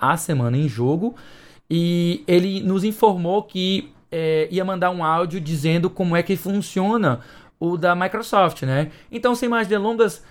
a 0.00 0.16
semana 0.16 0.56
em 0.56 0.68
jogo, 0.68 1.14
e 1.68 2.24
ele 2.26 2.60
nos 2.60 2.84
informou 2.84 3.42
que 3.42 3.92
é, 4.10 4.48
ia 4.50 4.64
mandar 4.64 4.90
um 4.90 5.04
áudio 5.04 5.40
dizendo 5.40 5.90
como 5.90 6.16
é 6.16 6.22
que 6.22 6.36
funciona 6.36 7.20
o 7.58 7.76
da 7.76 7.94
Microsoft, 7.94 8.62
né? 8.62 8.90
Então, 9.10 9.34
sem 9.34 9.48
mais 9.48 9.66
delongas, 9.66 10.22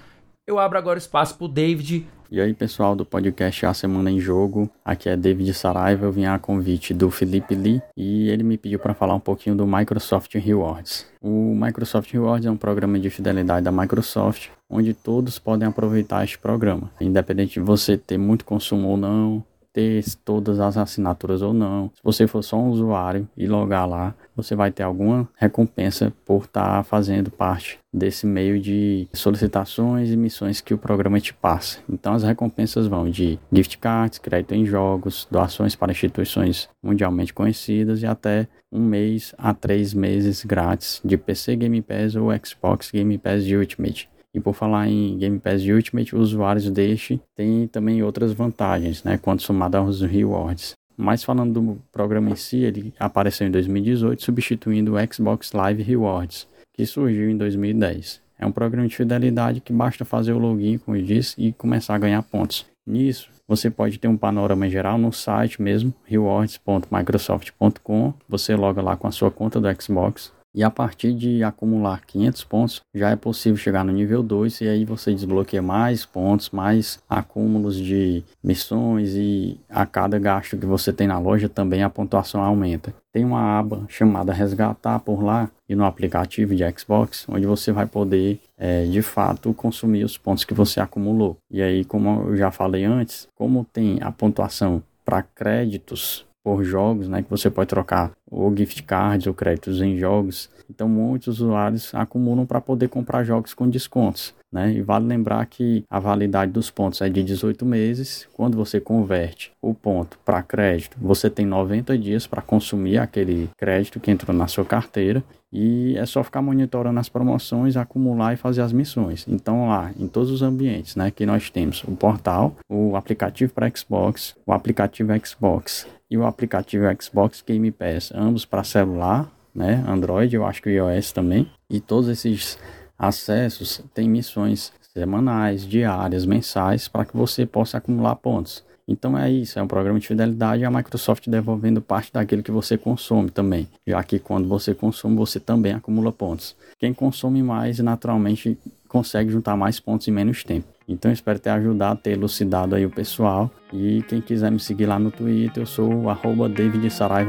eu 0.47 0.59
abro 0.59 0.77
agora 0.77 0.97
espaço 0.97 1.35
para 1.35 1.45
o 1.45 1.49
David 1.49 2.07
e 2.31 2.41
aí, 2.41 2.53
pessoal 2.53 2.95
do 2.95 3.05
podcast 3.05 3.65
A 3.65 3.73
Semana 3.73 4.11
em 4.11 4.19
Jogo, 4.19 4.69
aqui 4.83 5.09
é 5.09 5.15
David 5.15 5.53
Saraiva, 5.53 6.05
eu 6.05 6.11
vim 6.11 6.25
a 6.25 6.39
convite 6.39 6.93
do 6.93 7.11
Felipe 7.11 7.55
Lee 7.55 7.81
e 7.95 8.29
ele 8.29 8.43
me 8.43 8.57
pediu 8.57 8.79
para 8.79 8.93
falar 8.93 9.15
um 9.15 9.19
pouquinho 9.19 9.55
do 9.55 9.65
Microsoft 9.67 10.33
Rewards. 10.35 11.05
O 11.21 11.55
Microsoft 11.55 12.11
Rewards 12.11 12.45
é 12.45 12.51
um 12.51 12.57
programa 12.57 12.99
de 12.99 13.09
fidelidade 13.09 13.63
da 13.63 13.71
Microsoft, 13.71 14.49
onde 14.69 14.93
todos 14.93 15.39
podem 15.39 15.67
aproveitar 15.67 16.23
este 16.23 16.37
programa, 16.37 16.91
independente 16.99 17.53
de 17.55 17.59
você 17.59 17.97
ter 17.97 18.17
muito 18.17 18.45
consumo 18.45 18.89
ou 18.89 18.97
não, 18.97 19.43
ter 19.75 20.05
todas 20.23 20.61
as 20.61 20.77
assinaturas 20.77 21.41
ou 21.41 21.53
não. 21.53 21.91
Se 21.93 22.01
você 22.01 22.25
for 22.25 22.41
só 22.41 22.57
um 22.57 22.69
usuário 22.69 23.27
e 23.35 23.45
logar 23.45 23.85
lá, 23.85 24.15
você 24.33 24.55
vai 24.55 24.71
ter 24.71 24.83
alguma 24.83 25.27
recompensa 25.35 26.13
por 26.25 26.45
estar 26.45 26.77
tá 26.77 26.83
fazendo 26.83 27.29
parte 27.29 27.77
desse 27.93 28.25
meio 28.25 28.59
de 28.59 29.05
solicitações 29.11 30.09
e 30.09 30.15
missões 30.15 30.61
que 30.61 30.73
o 30.73 30.77
programa 30.77 31.19
te 31.19 31.33
passa. 31.33 31.79
Então 31.89 32.13
as 32.13 32.23
recompensas 32.23 32.87
vão 32.87 33.09
de 33.09 33.37
gift 33.51 33.77
cards, 33.77 34.17
crédito 34.17 34.55
em 34.55 34.65
jogos, 34.65 35.27
doações 35.29 35.75
para 35.75 35.91
instituições 35.91 36.69
mundialmente 36.81 37.33
conhecidas 37.33 38.01
e 38.01 38.05
até 38.05 38.47
um 38.71 38.79
mês 38.79 39.35
a 39.37 39.53
três 39.53 39.93
meses 39.93 40.45
grátis 40.45 41.01
de 41.03 41.17
PC 41.17 41.57
Game 41.57 41.81
Pass 41.81 42.15
ou 42.15 42.29
Xbox 42.41 42.91
Game 42.91 43.17
Pass 43.17 43.43
Ultimate. 43.45 44.09
E 44.35 44.39
por 44.41 44.53
falar 44.53 44.89
em 44.89 45.17
Game 45.17 45.39
Pass 45.39 45.65
Ultimate, 45.65 46.13
os 46.13 46.33
usuários 46.33 46.69
deste 46.69 47.21
têm 47.37 47.67
também 47.67 48.03
outras 48.03 48.33
vantagens, 48.33 49.01
né, 49.01 49.17
quando 49.17 49.39
somado 49.39 49.77
aos 49.77 50.01
rewards. 50.01 50.73
Mas 50.97 51.23
falando 51.23 51.53
do 51.53 51.77
programa 51.89 52.29
em 52.29 52.35
si, 52.35 52.57
ele 52.57 52.93
apareceu 52.99 53.47
em 53.47 53.51
2018, 53.51 54.21
substituindo 54.21 54.95
o 54.95 55.13
Xbox 55.13 55.53
Live 55.53 55.81
Rewards, 55.81 56.49
que 56.73 56.85
surgiu 56.85 57.29
em 57.29 57.37
2010. 57.37 58.21
É 58.37 58.45
um 58.45 58.51
programa 58.51 58.89
de 58.89 58.97
fidelidade 58.97 59.61
que 59.61 59.71
basta 59.71 60.03
fazer 60.03 60.33
o 60.33 60.37
login, 60.37 60.79
como 60.79 60.97
eu 60.97 61.03
disse, 61.03 61.41
e 61.41 61.53
começar 61.53 61.95
a 61.95 61.99
ganhar 61.99 62.21
pontos. 62.21 62.65
Nisso, 62.85 63.29
você 63.47 63.69
pode 63.69 63.97
ter 63.97 64.09
um 64.09 64.17
panorama 64.17 64.69
geral 64.69 64.97
no 64.97 65.13
site 65.13 65.61
mesmo, 65.61 65.93
rewards.microsoft.com. 66.03 68.13
Você 68.27 68.53
loga 68.55 68.81
lá 68.81 68.97
com 68.97 69.07
a 69.07 69.11
sua 69.11 69.31
conta 69.31 69.61
do 69.61 69.81
Xbox, 69.81 70.33
e 70.55 70.63
a 70.63 70.71
partir 70.71 71.13
de 71.13 71.43
acumular 71.43 72.01
500 72.05 72.43
pontos, 72.45 72.81
já 72.93 73.09
é 73.09 73.15
possível 73.17 73.57
chegar 73.57 73.83
no 73.83 73.91
nível 73.91 74.23
2 74.23 74.61
e 74.61 74.69
aí 74.69 74.85
você 74.85 75.13
desbloqueia 75.13 75.61
mais 75.61 76.05
pontos, 76.05 76.49
mais 76.49 76.97
acúmulos 77.09 77.75
de 77.75 78.23
missões 78.41 79.13
e 79.15 79.59
a 79.69 79.85
cada 79.85 80.17
gasto 80.17 80.57
que 80.57 80.65
você 80.65 80.93
tem 80.93 81.07
na 81.07 81.19
loja 81.19 81.49
também 81.49 81.83
a 81.83 81.89
pontuação 81.89 82.41
aumenta. 82.41 82.95
Tem 83.11 83.25
uma 83.25 83.59
aba 83.59 83.85
chamada 83.89 84.33
Resgatar 84.33 84.99
por 84.99 85.21
lá 85.21 85.49
e 85.67 85.75
no 85.75 85.83
aplicativo 85.83 86.55
de 86.55 86.63
Xbox, 86.71 87.25
onde 87.27 87.45
você 87.45 87.71
vai 87.71 87.85
poder 87.85 88.39
é, 88.57 88.85
de 88.85 89.01
fato 89.01 89.53
consumir 89.53 90.05
os 90.05 90.17
pontos 90.17 90.45
que 90.45 90.53
você 90.53 90.79
acumulou. 90.79 91.37
E 91.51 91.61
aí, 91.61 91.83
como 91.83 92.29
eu 92.29 92.37
já 92.37 92.51
falei 92.51 92.85
antes, 92.85 93.27
como 93.35 93.65
tem 93.73 93.99
a 94.01 94.11
pontuação 94.11 94.81
para 95.03 95.21
créditos 95.21 96.25
por 96.45 96.63
jogos, 96.63 97.09
né, 97.09 97.23
que 97.23 97.29
você 97.29 97.49
pode 97.49 97.69
trocar 97.69 98.11
ou 98.29 98.55
gift 98.55 98.83
cards 98.83 99.25
ou 99.25 99.33
créditos 99.33 99.81
em 99.81 99.97
jogos. 99.97 100.47
Então 100.69 100.87
muitos 100.87 101.39
usuários 101.41 101.93
acumulam 101.95 102.45
para 102.45 102.61
poder 102.61 102.87
comprar 102.87 103.23
jogos 103.23 103.55
com 103.55 103.67
descontos. 103.67 104.31
Né? 104.51 104.73
E 104.73 104.81
vale 104.81 105.05
lembrar 105.05 105.43
que 105.47 105.83
a 105.89 105.99
validade 105.99 106.51
dos 106.51 106.69
pontos 106.69 107.01
é 107.01 107.09
de 107.09 107.23
18 107.23 107.65
meses. 107.65 108.27
Quando 108.31 108.55
você 108.55 108.79
converte 108.79 109.51
o 109.59 109.73
ponto 109.73 110.19
para 110.23 110.43
crédito, 110.43 110.97
você 111.01 111.29
tem 111.29 111.47
90 111.47 111.97
dias 111.97 112.27
para 112.27 112.43
consumir 112.43 112.99
aquele 112.99 113.49
crédito 113.57 113.99
que 113.99 114.11
entrou 114.11 114.35
na 114.35 114.47
sua 114.47 114.63
carteira. 114.63 115.23
E 115.57 115.97
é 115.97 116.05
só 116.05 116.21
ficar 116.21 116.41
monitorando 116.41 116.99
as 116.99 117.07
promoções, 117.07 117.77
acumular 117.77 118.33
e 118.33 118.35
fazer 118.35 118.61
as 118.61 118.73
missões. 118.73 119.25
Então, 119.25 119.69
lá 119.69 119.89
em 119.97 120.05
todos 120.05 120.29
os 120.29 120.41
ambientes 120.41 120.97
né, 120.97 121.09
que 121.09 121.25
nós 121.25 121.49
temos 121.49 121.81
o 121.85 121.95
portal, 121.95 122.57
o 122.67 122.97
aplicativo 122.97 123.53
para 123.53 123.71
Xbox, 123.73 124.35
o 124.45 124.51
aplicativo 124.51 125.13
Xbox 125.25 125.87
e 126.11 126.17
o 126.17 126.25
aplicativo 126.25 126.83
Xbox 127.01 127.41
Game 127.41 127.71
Pass, 127.71 128.11
ambos 128.13 128.43
para 128.43 128.65
celular, 128.65 129.31
né, 129.55 129.81
Android, 129.87 130.35
eu 130.35 130.45
acho 130.45 130.61
que 130.61 130.67
o 130.67 130.91
iOS 130.91 131.13
também. 131.13 131.49
E 131.69 131.79
todos 131.79 132.09
esses 132.09 132.59
acessos 132.99 133.81
têm 133.93 134.09
missões 134.09 134.73
semanais, 134.93 135.65
diárias, 135.65 136.25
mensais, 136.25 136.89
para 136.89 137.05
que 137.05 137.15
você 137.15 137.45
possa 137.45 137.77
acumular 137.77 138.17
pontos. 138.17 138.61
Então 138.87 139.17
é 139.17 139.31
isso, 139.31 139.57
é 139.57 139.63
um 139.63 139.67
programa 139.67 139.99
de 139.99 140.07
fidelidade 140.07 140.61
e 140.61 140.65
a 140.65 140.71
Microsoft 140.71 141.27
devolvendo 141.27 141.81
parte 141.81 142.13
daquilo 142.13 142.43
que 142.43 142.51
você 142.51 142.77
consome 142.77 143.31
também, 143.31 143.67
já 143.85 144.03
que 144.03 144.19
quando 144.19 144.47
você 144.47 144.75
consome, 144.75 145.15
você 145.15 145.39
também 145.39 145.73
acumula 145.73 146.11
pontos. 146.11 146.55
Quem 146.77 146.93
consome 146.93 147.41
mais, 147.41 147.79
naturalmente, 147.79 148.57
consegue 148.87 149.31
juntar 149.31 149.57
mais 149.57 149.79
pontos 149.79 150.07
em 150.07 150.11
menos 150.11 150.43
tempo. 150.43 150.67
Então 150.87 151.11
espero 151.11 151.39
ter 151.39 151.49
ajudado, 151.49 151.99
ter 151.99 152.11
elucidado 152.11 152.75
aí 152.75 152.85
o 152.85 152.91
pessoal. 152.91 153.49
E 153.73 154.03
quem 154.03 154.21
quiser 154.21 154.51
me 154.51 154.59
seguir 154.59 154.85
lá 154.85 154.99
no 154.99 155.09
Twitter, 155.09 155.63
eu 155.63 155.67
sou 155.67 155.91
o 155.91 156.09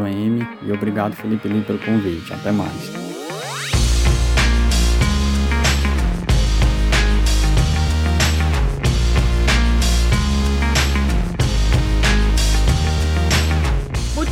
M. 0.07 0.47
E 0.63 0.73
obrigado, 0.73 1.15
Felipe 1.15 1.49
Lima, 1.49 1.65
pelo 1.65 1.79
convite. 1.79 2.33
Até 2.35 2.53
mais. 2.53 3.06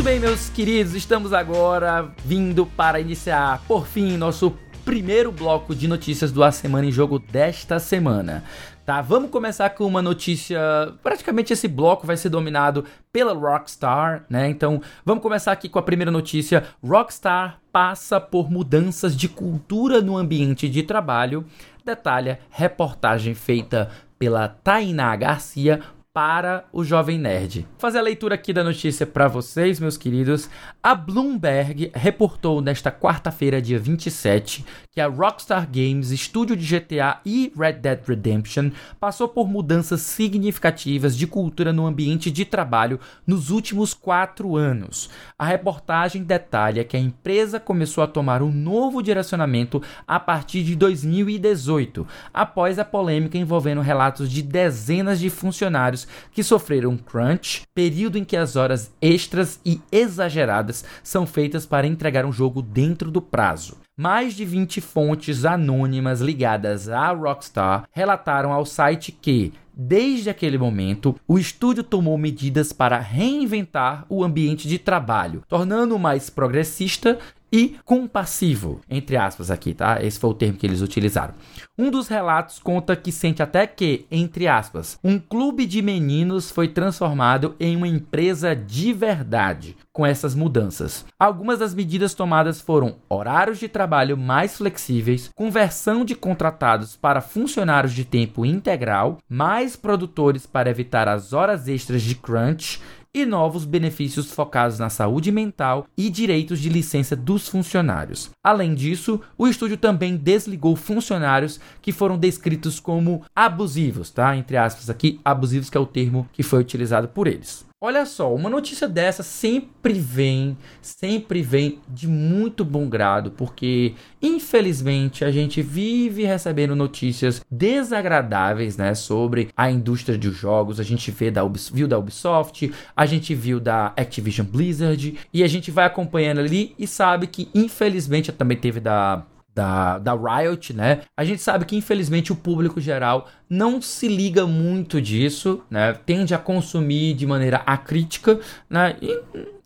Bem, 0.05 0.21
meus 0.21 0.51
queridos, 0.51 0.95
estamos 0.95 1.33
agora 1.33 2.13
vindo 2.27 2.67
para 2.67 3.01
iniciar, 3.01 3.63
por 3.67 3.87
fim, 3.87 4.19
nosso 4.19 4.55
primeiro 4.85 5.33
bloco 5.33 5.75
de 5.75 5.89
notícias 5.89 6.31
do 6.31 6.45
A 6.45 6.53
Semana 6.53 6.85
em 6.87 6.93
Jogo 6.93 7.19
desta 7.19 7.79
semana. 7.79 8.45
Tá, 8.85 9.01
vamos 9.01 9.31
começar 9.31 9.71
com 9.71 9.87
uma 9.87 10.03
notícia. 10.03 10.61
Praticamente 11.03 11.55
esse 11.55 11.67
bloco 11.67 12.07
vai 12.07 12.19
ser 12.19 12.29
dominado 12.29 12.85
pela 13.11 13.33
Rockstar, 13.33 14.27
né? 14.29 14.47
Então, 14.51 14.83
vamos 15.07 15.23
começar 15.23 15.53
aqui 15.53 15.71
com 15.71 15.79
a 15.79 15.83
primeira 15.83 16.11
notícia. 16.11 16.65
Rockstar 16.87 17.59
passa 17.73 18.21
por 18.21 18.51
mudanças 18.51 19.17
de 19.17 19.27
cultura 19.27 20.03
no 20.03 20.19
ambiente 20.19 20.69
de 20.69 20.83
trabalho. 20.83 21.47
Detalha 21.83 22.41
reportagem 22.51 23.35
feita 23.35 23.89
pela 24.19 24.49
Tainá 24.49 25.17
Garcia 25.17 25.81
para 26.15 26.65
o 26.73 26.85
Jovem 26.85 27.19
Nerd. 27.19 27.63
Vou 27.63 27.81
fazer 27.81 27.99
a 27.99 28.03
leitura 28.03 28.37
aqui 28.37 28.53
da 28.53 28.63
notícia 28.63 29.05
para 29.05 29.27
vocês, 29.27 29.81
meus 29.81 29.97
queridos. 29.97 30.49
A 30.81 30.95
Bloomberg 30.95 31.91
reportou 31.93 32.61
nesta 32.61 32.93
quarta-feira, 32.93 33.61
dia 33.61 33.81
27, 33.81 34.65
que 34.93 35.01
a 35.01 35.09
Rockstar 35.09 35.69
Games, 35.69 36.13
estúdio 36.13 36.55
de 36.55 36.65
GTA 36.65 37.19
e 37.27 37.53
Red 37.59 37.73
Dead 37.73 38.01
Redemption, 38.07 38.71
passou 39.01 39.27
por 39.27 39.49
mudanças 39.49 40.03
significativas 40.03 41.17
de 41.17 41.27
cultura 41.27 41.73
no 41.73 41.85
ambiente 41.85 42.31
de 42.31 42.45
trabalho 42.45 43.01
nos 43.27 43.51
últimos 43.51 43.93
quatro 43.93 44.55
anos. 44.55 45.11
A 45.37 45.45
reportagem 45.45 46.23
detalha 46.23 46.85
que 46.85 46.97
a 46.97 47.01
empresa 47.01 47.59
começou 47.59 48.05
a 48.05 48.07
tomar 48.07 48.41
um 48.41 48.53
novo 48.53 49.03
direcionamento 49.03 49.83
a 50.07 50.21
partir 50.21 50.63
de 50.63 50.77
2018, 50.77 52.07
após 52.33 52.79
a 52.79 52.85
polêmica 52.85 53.37
envolvendo 53.37 53.81
relatos 53.81 54.31
de 54.31 54.43
dezenas 54.43 55.19
de 55.19 55.29
funcionários 55.29 56.04
que 56.33 56.43
sofreram 56.43 56.97
crunch, 56.97 57.63
período 57.75 58.19
em 58.19 58.25
que 58.25 58.37
as 58.37 58.57
horas 58.57 58.93
extras 59.01 59.61
e 59.65 59.81
exageradas 59.91 60.85
são 61.03 61.27
feitas 61.27 61.67
para 61.67 61.87
entregar 61.87 62.25
um 62.25 62.33
jogo 62.33 62.63
dentro 62.63 63.11
do 63.11 63.23
prazo. 63.23 63.79
Mais 63.97 64.35
de 64.35 64.45
20 64.45 64.81
fontes 64.81 65.45
anônimas 65.45 66.21
ligadas 66.21 66.89
à 66.89 67.13
Rockstar 67.13 67.85
relataram 67.93 68.53
ao 68.53 68.67
site 68.67 69.13
que, 69.13 69.53
desde 69.73 70.29
aquele 70.29 70.59
momento, 70.59 71.15
o 71.29 71.39
estúdio 71.39 71.85
tomou 71.85 72.19
medidas 72.19 72.73
para 72.73 72.99
reinventar 72.99 74.05
o 74.09 74.25
ambiente 74.25 74.67
de 74.67 74.81
trabalho, 74.81 75.43
tornando-o 75.49 75.99
mais 75.99 76.29
progressista 76.29 77.21
e 77.55 77.77
compassivo, 77.85 78.81
entre 78.91 79.17
aspas 79.17 79.49
aqui, 79.49 79.73
tá? 79.73 80.03
Esse 80.03 80.19
foi 80.19 80.31
o 80.31 80.35
termo 80.35 80.59
que 80.59 80.67
eles 80.67 80.81
utilizaram. 80.81 81.35
Um 81.79 81.89
dos 81.89 82.09
relatos 82.09 82.59
conta 82.59 82.97
que 82.97 83.13
sente 83.13 83.45
até 83.45 83.65
que, 83.65 84.07
entre 84.11 84.49
aspas, 84.49 84.99
um 85.05 85.21
clube 85.21 85.65
de 85.65 85.81
meninos 85.81 86.51
foi 86.51 86.67
transformado 86.67 87.55
em 87.61 87.77
uma 87.77 87.87
empresa 87.87 88.57
de 88.57 88.93
verdade 88.93 89.77
com 89.93 90.05
essas 90.05 90.35
mudanças. 90.35 91.07
Algumas 91.17 91.61
das 91.61 91.73
medidas 91.73 92.13
tomadas 92.13 92.61
foram 92.61 92.97
horários 93.09 93.61
de 93.61 93.69
trabalho 93.69 94.19
mais 94.19 94.57
flexíveis, 94.57 95.31
conversão 95.33 96.05
de 96.05 96.17
contratados 96.17 96.97
para 96.97 97.21
funcionários 97.21 97.93
de 97.93 98.05
tempo 98.05 98.45
integral, 98.45 99.19
mais 99.29 99.77
produtores 99.77 100.45
para 100.45 100.71
evitar 100.71 101.07
as 101.07 101.33
horas 101.33 101.69
extras 101.69 102.03
de 102.03 102.17
crunch 102.17 102.81
e 103.15 103.25
novos 103.25 103.65
benefícios 103.65 104.33
focados 104.33 104.79
na 104.79 104.91
saúde 104.91 105.31
mental 105.31 105.87
e 105.97 106.11
direitos 106.11 106.59
de 106.59 106.69
licença 106.69 107.15
dos 107.15 107.49
funcionários. 107.49 108.31
Além 108.43 108.75
disso, 108.75 109.21
o 109.39 109.47
estúdio 109.47 109.77
também 109.77 110.17
desligou 110.17 110.75
funcionários 110.75 111.61
que 111.81 111.93
foram 111.93 112.19
descritos 112.19 112.81
como 112.81 113.25
abusivos, 113.35 114.11
tá? 114.11 114.37
Entre 114.37 114.57
aspas 114.57 114.91
aqui, 114.91 115.21
abusivos 115.25 115.71
que 115.71 115.79
é 115.79 115.81
o 115.81 115.87
termo 115.87 116.29
que 116.33 116.43
foi 116.43 116.61
utilizado 116.61 117.07
por 117.07 117.29
eles. 117.29 117.65
Olha 117.87 118.07
só, 118.07 118.35
uma 118.35 118.49
notícia 118.49 118.89
dessa 118.89 119.23
sempre 119.23 119.93
vem, 119.93 120.57
sempre 120.81 121.43
vem 121.43 121.81
de 121.87 122.09
muito 122.09 122.65
bom 122.65 122.89
grado, 122.89 123.31
porque 123.31 123.93
infelizmente 124.23 125.23
a 125.23 125.31
gente 125.31 125.61
vive 125.61 126.25
recebendo 126.25 126.75
notícias 126.75 127.45
desagradáveis, 127.51 128.79
né, 128.79 128.95
sobre 128.95 129.51
a 129.55 129.71
indústria 129.71 130.17
de 130.17 130.31
jogos. 130.31 130.81
A 130.81 130.83
gente 130.83 131.11
vê 131.11 131.31
da 131.31 131.43
viu 131.75 131.87
da 131.87 131.99
Ubisoft, 131.99 132.73
a 132.97 133.05
gente 133.05 133.35
viu 133.35 133.61
da 133.61 133.93
Activision 133.99 134.47
Blizzard 134.47 135.19
e 135.31 135.45
a 135.45 135.47
gente 135.47 135.71
vai 135.71 135.85
acompanhando 135.85 136.39
ali 136.41 136.75
e 136.79 136.87
sabe 136.87 137.27
que 137.27 137.51
infelizmente 137.55 138.33
também 138.33 138.57
teve 138.57 138.81
da 138.81 139.27
da, 139.55 139.99
da 139.99 140.15
Riot, 140.15 140.73
né? 140.73 141.03
A 141.17 141.25
gente 141.25 141.41
sabe 141.41 141.65
que 141.65 141.77
infelizmente 141.77 142.33
o 142.33 142.37
público 142.37 142.81
geral 142.81 143.29
não 143.49 143.81
se 143.81 144.09
liga 144.09 144.47
muito 144.47 145.01
disso, 145.01 145.63
né? 145.71 145.93
Tende 145.93 146.35
a 146.35 146.39
consumir 146.39 147.15
de 147.15 147.27
maneira 147.27 147.59
acrítica, 147.65 148.41
né? 148.69 148.97
E 149.01 149.21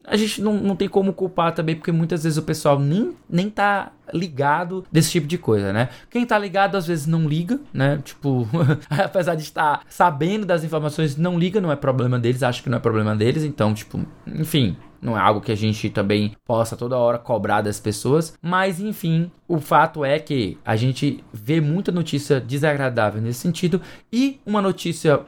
a 0.08 0.16
gente 0.16 0.40
não, 0.40 0.54
não 0.54 0.74
tem 0.74 0.88
como 0.88 1.12
culpar 1.12 1.52
também, 1.52 1.76
porque 1.76 1.92
muitas 1.92 2.24
vezes 2.24 2.38
o 2.38 2.42
pessoal 2.42 2.78
nem, 2.78 3.14
nem 3.28 3.50
tá 3.50 3.92
ligado 4.12 4.84
desse 4.90 5.10
tipo 5.10 5.26
de 5.26 5.36
coisa, 5.36 5.72
né? 5.72 5.90
Quem 6.10 6.24
tá 6.24 6.38
ligado 6.38 6.76
às 6.76 6.86
vezes 6.86 7.06
não 7.06 7.28
liga, 7.28 7.60
né? 7.72 8.00
Tipo, 8.02 8.48
apesar 8.90 9.34
de 9.34 9.42
estar 9.42 9.82
sabendo 9.88 10.46
das 10.46 10.64
informações, 10.64 11.16
não 11.16 11.38
liga, 11.38 11.60
não 11.60 11.70
é 11.70 11.76
problema 11.76 12.18
deles, 12.18 12.42
acho 12.42 12.62
que 12.62 12.70
não 12.70 12.78
é 12.78 12.80
problema 12.80 13.14
deles, 13.14 13.44
então, 13.44 13.74
tipo, 13.74 14.00
enfim, 14.26 14.76
não 15.00 15.16
é 15.16 15.20
algo 15.20 15.40
que 15.40 15.52
a 15.52 15.56
gente 15.56 15.88
também 15.90 16.36
possa 16.44 16.76
toda 16.76 16.96
hora 16.96 17.18
cobrar 17.18 17.62
das 17.62 17.80
pessoas, 17.80 18.36
mas 18.42 18.80
enfim, 18.80 19.30
o 19.46 19.60
fato 19.60 20.04
é 20.04 20.18
que 20.18 20.58
a 20.64 20.76
gente 20.76 21.24
vê 21.32 21.60
muita 21.60 21.92
notícia 21.92 22.40
desagradável 22.40 23.20
nesse 23.20 23.40
sentido. 23.40 23.80
E 24.12 24.40
uma 24.44 24.60
notícia 24.60 25.20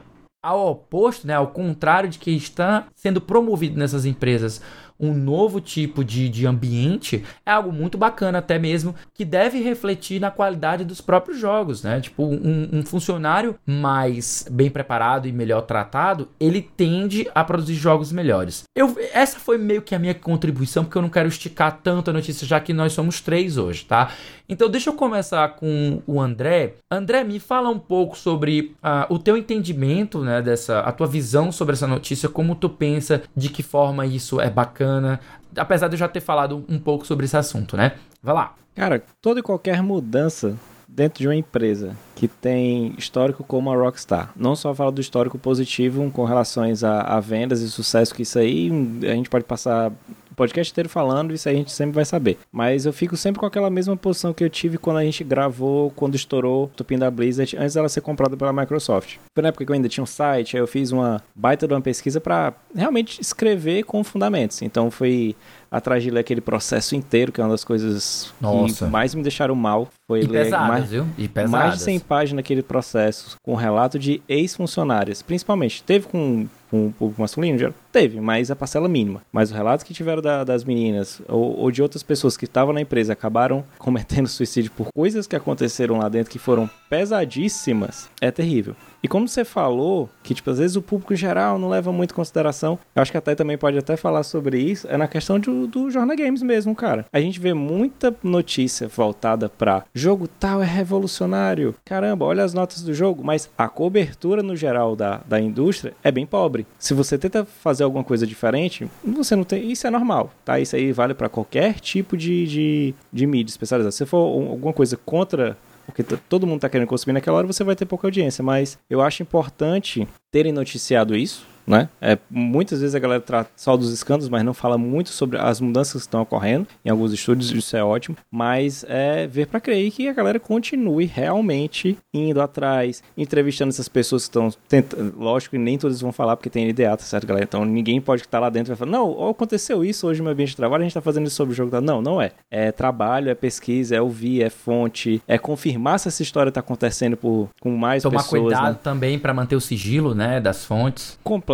ao 0.43 0.71
oposto, 0.71 1.27
né, 1.27 1.35
ao 1.35 1.47
contrário 1.47 2.09
de 2.09 2.17
que 2.17 2.31
está 2.31 2.87
sendo 2.95 3.21
promovido 3.21 3.77
nessas 3.77 4.05
empresas 4.05 4.61
um 5.01 5.13
novo 5.13 5.59
tipo 5.59 6.05
de, 6.05 6.29
de 6.29 6.45
ambiente 6.45 7.23
é 7.45 7.51
algo 7.51 7.71
muito 7.71 7.97
bacana, 7.97 8.37
até 8.37 8.59
mesmo 8.59 8.93
que 9.13 9.25
deve 9.25 9.59
refletir 9.59 10.21
na 10.21 10.29
qualidade 10.29 10.85
dos 10.85 11.01
próprios 11.01 11.39
jogos, 11.39 11.81
né? 11.81 11.99
Tipo, 11.99 12.23
um, 12.23 12.69
um 12.71 12.85
funcionário 12.85 13.55
mais 13.65 14.45
bem 14.49 14.69
preparado 14.69 15.27
e 15.27 15.31
melhor 15.31 15.61
tratado, 15.61 16.29
ele 16.39 16.61
tende 16.61 17.27
a 17.33 17.43
produzir 17.43 17.73
jogos 17.73 18.11
melhores. 18.11 18.63
Eu, 18.75 18.95
essa 19.13 19.39
foi 19.39 19.57
meio 19.57 19.81
que 19.81 19.95
a 19.95 19.99
minha 19.99 20.13
contribuição, 20.13 20.83
porque 20.83 20.97
eu 20.97 21.01
não 21.01 21.09
quero 21.09 21.27
esticar 21.27 21.79
tanto 21.81 22.11
a 22.11 22.13
notícia, 22.13 22.45
já 22.45 22.59
que 22.59 22.73
nós 22.73 22.93
somos 22.93 23.21
três 23.21 23.57
hoje, 23.57 23.85
tá? 23.85 24.11
Então, 24.47 24.69
deixa 24.69 24.89
eu 24.89 24.93
começar 24.93 25.47
com 25.55 26.01
o 26.05 26.19
André. 26.19 26.75
André, 26.91 27.23
me 27.23 27.39
fala 27.39 27.69
um 27.69 27.79
pouco 27.79 28.17
sobre 28.17 28.75
uh, 28.83 29.13
o 29.13 29.17
teu 29.17 29.37
entendimento, 29.37 30.19
né, 30.19 30.41
dessa, 30.41 30.81
a 30.81 30.91
tua 30.91 31.07
visão 31.07 31.51
sobre 31.51 31.73
essa 31.73 31.87
notícia, 31.87 32.27
como 32.27 32.53
tu 32.55 32.69
pensa, 32.69 33.23
de 33.35 33.49
que 33.49 33.63
forma 33.63 34.05
isso 34.05 34.41
é 34.41 34.49
bacana 34.49 34.90
bacana, 34.91 35.19
apesar 35.55 35.87
de 35.87 35.95
eu 35.95 35.99
já 35.99 36.07
ter 36.07 36.19
falado 36.19 36.65
um 36.67 36.79
pouco 36.79 37.05
sobre 37.05 37.25
esse 37.25 37.37
assunto, 37.37 37.77
né? 37.77 37.93
Vai 38.21 38.35
lá. 38.35 38.53
Cara, 38.75 39.03
toda 39.21 39.39
e 39.39 39.43
qualquer 39.43 39.81
mudança 39.81 40.55
dentro 40.87 41.19
de 41.19 41.27
uma 41.27 41.35
empresa 41.35 41.95
que 42.15 42.27
tem 42.27 42.93
histórico 42.97 43.43
como 43.43 43.71
a 43.71 43.75
Rockstar. 43.75 44.31
Não 44.35 44.55
só 44.55 44.73
fala 44.73 44.91
do 44.91 44.99
histórico 44.99 45.37
positivo 45.37 46.09
com 46.11 46.25
relações 46.25 46.83
a, 46.83 47.01
a, 47.01 47.19
vendas 47.19 47.61
e 47.61 47.69
sucesso, 47.69 48.13
que 48.13 48.23
isso 48.23 48.37
aí 48.37 48.69
a 49.03 49.13
gente 49.13 49.29
pode 49.29 49.45
passar 49.45 49.91
o 50.31 50.35
podcast 50.35 50.71
inteiro 50.71 50.89
falando, 50.89 51.33
isso 51.33 51.47
aí 51.49 51.55
a 51.55 51.57
gente 51.57 51.71
sempre 51.71 51.93
vai 51.93 52.05
saber. 52.05 52.37
Mas 52.51 52.85
eu 52.85 52.93
fico 52.93 53.17
sempre 53.17 53.39
com 53.39 53.45
aquela 53.45 53.69
mesma 53.69 53.95
posição 53.97 54.33
que 54.33 54.43
eu 54.43 54.49
tive 54.49 54.77
quando 54.77 54.97
a 54.97 55.03
gente 55.03 55.23
gravou, 55.23 55.91
quando 55.91 56.15
estourou 56.15 56.65
o 56.65 56.67
Tupin 56.67 56.97
da 56.97 57.11
Blizzard, 57.11 57.57
antes 57.57 57.73
dela 57.73 57.89
ser 57.89 58.01
comprada 58.01 58.37
pela 58.37 58.53
Microsoft. 58.53 59.17
Foi 59.35 59.41
na 59.41 59.49
época 59.49 59.65
que 59.65 59.71
eu 59.71 59.75
ainda 59.75 59.89
tinha 59.89 60.03
um 60.03 60.07
site, 60.07 60.55
aí 60.55 60.61
eu 60.61 60.67
fiz 60.67 60.91
uma 60.91 61.21
baita 61.35 61.67
de 61.67 61.73
uma 61.73 61.81
pesquisa 61.81 62.21
para 62.21 62.53
realmente 62.73 63.21
escrever 63.21 63.83
com 63.83 64.03
fundamentos. 64.03 64.61
Então 64.61 64.89
foi 64.89 65.35
atrás 65.71 66.03
de 66.03 66.11
ler 66.11 66.19
aquele 66.19 66.41
processo 66.41 66.95
inteiro, 66.95 67.31
que 67.31 67.39
é 67.39 67.43
uma 67.43 67.51
das 67.51 67.63
coisas 67.63 68.33
Nossa. 68.41 68.85
que 68.85 68.91
mais 68.91 69.15
me 69.15 69.23
deixaram 69.23 69.55
mal. 69.55 69.87
Foi 70.05 70.19
e 70.19 70.27
ler 70.27 70.43
pesadas, 70.43 70.67
mais, 70.67 70.89
viu? 70.89 71.05
E 71.17 71.27
pesadas. 71.29 71.51
mais 71.51 71.73
de 71.75 71.83
100 71.83 71.99
páginas 72.01 72.35
naquele 72.37 72.61
processo, 72.61 73.37
com 73.41 73.55
relato 73.55 73.97
de 73.97 74.21
ex-funcionários. 74.27 75.21
Principalmente, 75.21 75.81
teve 75.81 76.07
com, 76.07 76.45
com 76.69 76.87
o 76.87 76.91
público 76.91 77.21
masculino? 77.21 77.57
Já 77.57 77.71
teve, 77.91 78.19
mas 78.19 78.51
a 78.51 78.55
parcela 78.55 78.89
mínima. 78.89 79.21
Mas 79.31 79.49
os 79.49 79.55
relatos 79.55 79.83
que 79.83 79.93
tiveram 79.93 80.21
da, 80.21 80.43
das 80.43 80.65
meninas, 80.65 81.21
ou, 81.29 81.57
ou, 81.57 81.71
de 81.71 81.81
outras 81.81 82.03
pessoas 82.03 82.35
que 82.35 82.45
estavam 82.45 82.73
na 82.73 82.81
empresa, 82.81 83.13
acabaram 83.13 83.63
cometendo 83.79 84.27
suicídio 84.27 84.71
por 84.71 84.87
coisas 84.93 85.25
que 85.25 85.35
aconteceram 85.35 85.99
lá 85.99 86.09
dentro 86.09 86.31
que 86.31 86.39
foram 86.39 86.69
pesadíssimas, 86.89 88.09
é 88.19 88.29
terrível. 88.29 88.75
E 89.03 89.07
como 89.07 89.27
você 89.27 89.43
falou, 89.43 90.09
que 90.23 90.33
tipo, 90.33 90.49
às 90.49 90.59
vezes 90.59 90.75
o 90.75 90.81
público 90.81 91.15
geral 91.15 91.57
não 91.57 91.69
leva 91.69 91.91
muito 91.91 92.11
em 92.11 92.15
consideração, 92.15 92.77
eu 92.95 93.01
acho 93.01 93.11
que 93.11 93.17
até 93.17 93.33
também 93.33 93.57
pode 93.57 93.77
até 93.77 93.97
falar 93.97 94.23
sobre 94.23 94.59
isso, 94.59 94.87
é 94.89 94.97
na 94.97 95.07
questão 95.07 95.39
do, 95.39 95.67
do 95.67 95.89
Jornal 95.89 96.15
Games 96.15 96.43
mesmo, 96.43 96.75
cara. 96.75 97.05
A 97.11 97.19
gente 97.19 97.39
vê 97.39 97.53
muita 97.53 98.15
notícia 98.23 98.87
voltada 98.87 99.49
pra 99.49 99.83
jogo 99.93 100.27
tal 100.27 100.61
é 100.61 100.65
revolucionário, 100.65 101.75
caramba, 101.83 102.25
olha 102.25 102.43
as 102.43 102.53
notas 102.53 102.81
do 102.81 102.93
jogo, 102.93 103.23
mas 103.23 103.49
a 103.57 103.67
cobertura 103.67 104.43
no 104.43 104.55
geral 104.55 104.95
da, 104.95 105.21
da 105.25 105.39
indústria 105.39 105.93
é 106.03 106.11
bem 106.11 106.25
pobre. 106.25 106.67
Se 106.77 106.93
você 106.93 107.17
tenta 107.17 107.43
fazer 107.45 107.83
alguma 107.83 108.03
coisa 108.03 108.27
diferente, 108.27 108.87
você 109.03 109.35
não 109.35 109.43
tem. 109.43 109.71
Isso 109.71 109.87
é 109.87 109.89
normal, 109.89 110.31
tá? 110.45 110.59
Isso 110.59 110.75
aí 110.75 110.91
vale 110.91 111.13
para 111.13 111.29
qualquer 111.29 111.79
tipo 111.79 112.15
de, 112.15 112.45
de, 112.47 112.95
de 113.11 113.27
mídia 113.27 113.51
especializada. 113.51 113.91
Se 113.91 114.05
for 114.05 114.17
alguma 114.17 114.73
coisa 114.73 114.97
contra 114.97 115.57
porque 115.85 116.03
todo 116.03 116.47
mundo 116.47 116.57
está 116.57 116.69
querendo 116.69 116.87
consumir 116.87 117.13
naquela 117.13 117.37
hora, 117.37 117.47
você 117.47 117.63
vai 117.63 117.75
ter 117.75 117.85
pouca 117.85 118.07
audiência. 118.07 118.43
Mas 118.43 118.77
eu 118.89 119.01
acho 119.01 119.21
importante 119.21 120.07
terem 120.31 120.51
noticiado 120.51 121.15
isso, 121.15 121.45
né? 121.65 121.89
É, 122.01 122.17
muitas 122.29 122.81
vezes 122.81 122.95
a 122.95 122.99
galera 122.99 123.21
trata 123.21 123.49
só 123.55 123.75
dos 123.77 123.91
escândalos, 123.91 124.29
mas 124.29 124.43
não 124.43 124.53
fala 124.53 124.77
muito 124.77 125.09
sobre 125.09 125.37
as 125.37 125.59
mudanças 125.59 125.93
que 125.93 126.07
estão 126.07 126.21
ocorrendo 126.21 126.67
em 126.83 126.89
alguns 126.89 127.13
estúdios, 127.13 127.51
isso 127.51 127.75
é 127.75 127.83
ótimo, 127.83 128.17
mas 128.31 128.85
é 128.87 129.27
ver 129.27 129.47
para 129.47 129.59
crer 129.59 129.91
que 129.91 130.07
a 130.07 130.13
galera 130.13 130.39
continue 130.39 131.05
realmente 131.05 131.97
indo 132.13 132.41
atrás, 132.41 133.03
entrevistando 133.17 133.69
essas 133.69 133.87
pessoas 133.87 134.23
que 134.23 134.29
estão 134.29 134.49
tentando, 134.67 135.17
lógico 135.17 135.51
que 135.51 135.57
nem 135.57 135.77
todos 135.77 136.01
vão 136.01 136.11
falar 136.11 136.35
porque 136.35 136.49
tem 136.49 136.71
NDA, 136.71 136.97
tá 136.97 137.03
certo, 137.03 137.27
galera? 137.27 137.43
Então 137.43 137.65
ninguém 137.65 137.99
pode 138.01 138.21
estar 138.21 138.39
lá 138.39 138.49
dentro 138.49 138.73
e 138.73 138.75
falar, 138.75 138.91
não, 138.91 139.29
aconteceu 139.29 139.83
isso 139.83 140.07
hoje 140.07 140.19
no 140.19 140.25
meu 140.25 140.33
ambiente 140.33 140.49
de 140.49 140.57
trabalho, 140.57 140.81
a 140.81 140.85
gente 140.85 140.93
tá 140.93 141.01
fazendo 141.01 141.27
isso 141.27 141.35
sobre 141.35 141.53
o 141.53 141.55
jogo. 141.55 141.79
Não, 141.81 142.01
não 142.01 142.21
é. 142.21 142.31
É 142.49 142.71
trabalho, 142.71 143.29
é 143.29 143.35
pesquisa, 143.35 143.95
é 143.95 144.01
ouvir, 144.01 144.43
é 144.43 144.49
fonte, 144.49 145.21
é 145.27 145.37
confirmar 145.37 145.99
se 145.99 146.07
essa 146.07 146.21
história 146.21 146.51
tá 146.51 146.59
acontecendo 146.59 147.15
por, 147.15 147.49
com 147.59 147.71
mais 147.71 148.03
Tomar 148.03 148.23
pessoas. 148.23 148.41
Tomar 148.41 148.43
cuidado 148.43 148.73
né? 148.73 148.79
também 148.83 149.19
para 149.19 149.33
manter 149.33 149.55
o 149.55 149.61
sigilo, 149.61 150.13
né, 150.13 150.39
das 150.39 150.65
fontes. 150.65 151.17
Completamente, 151.23 151.50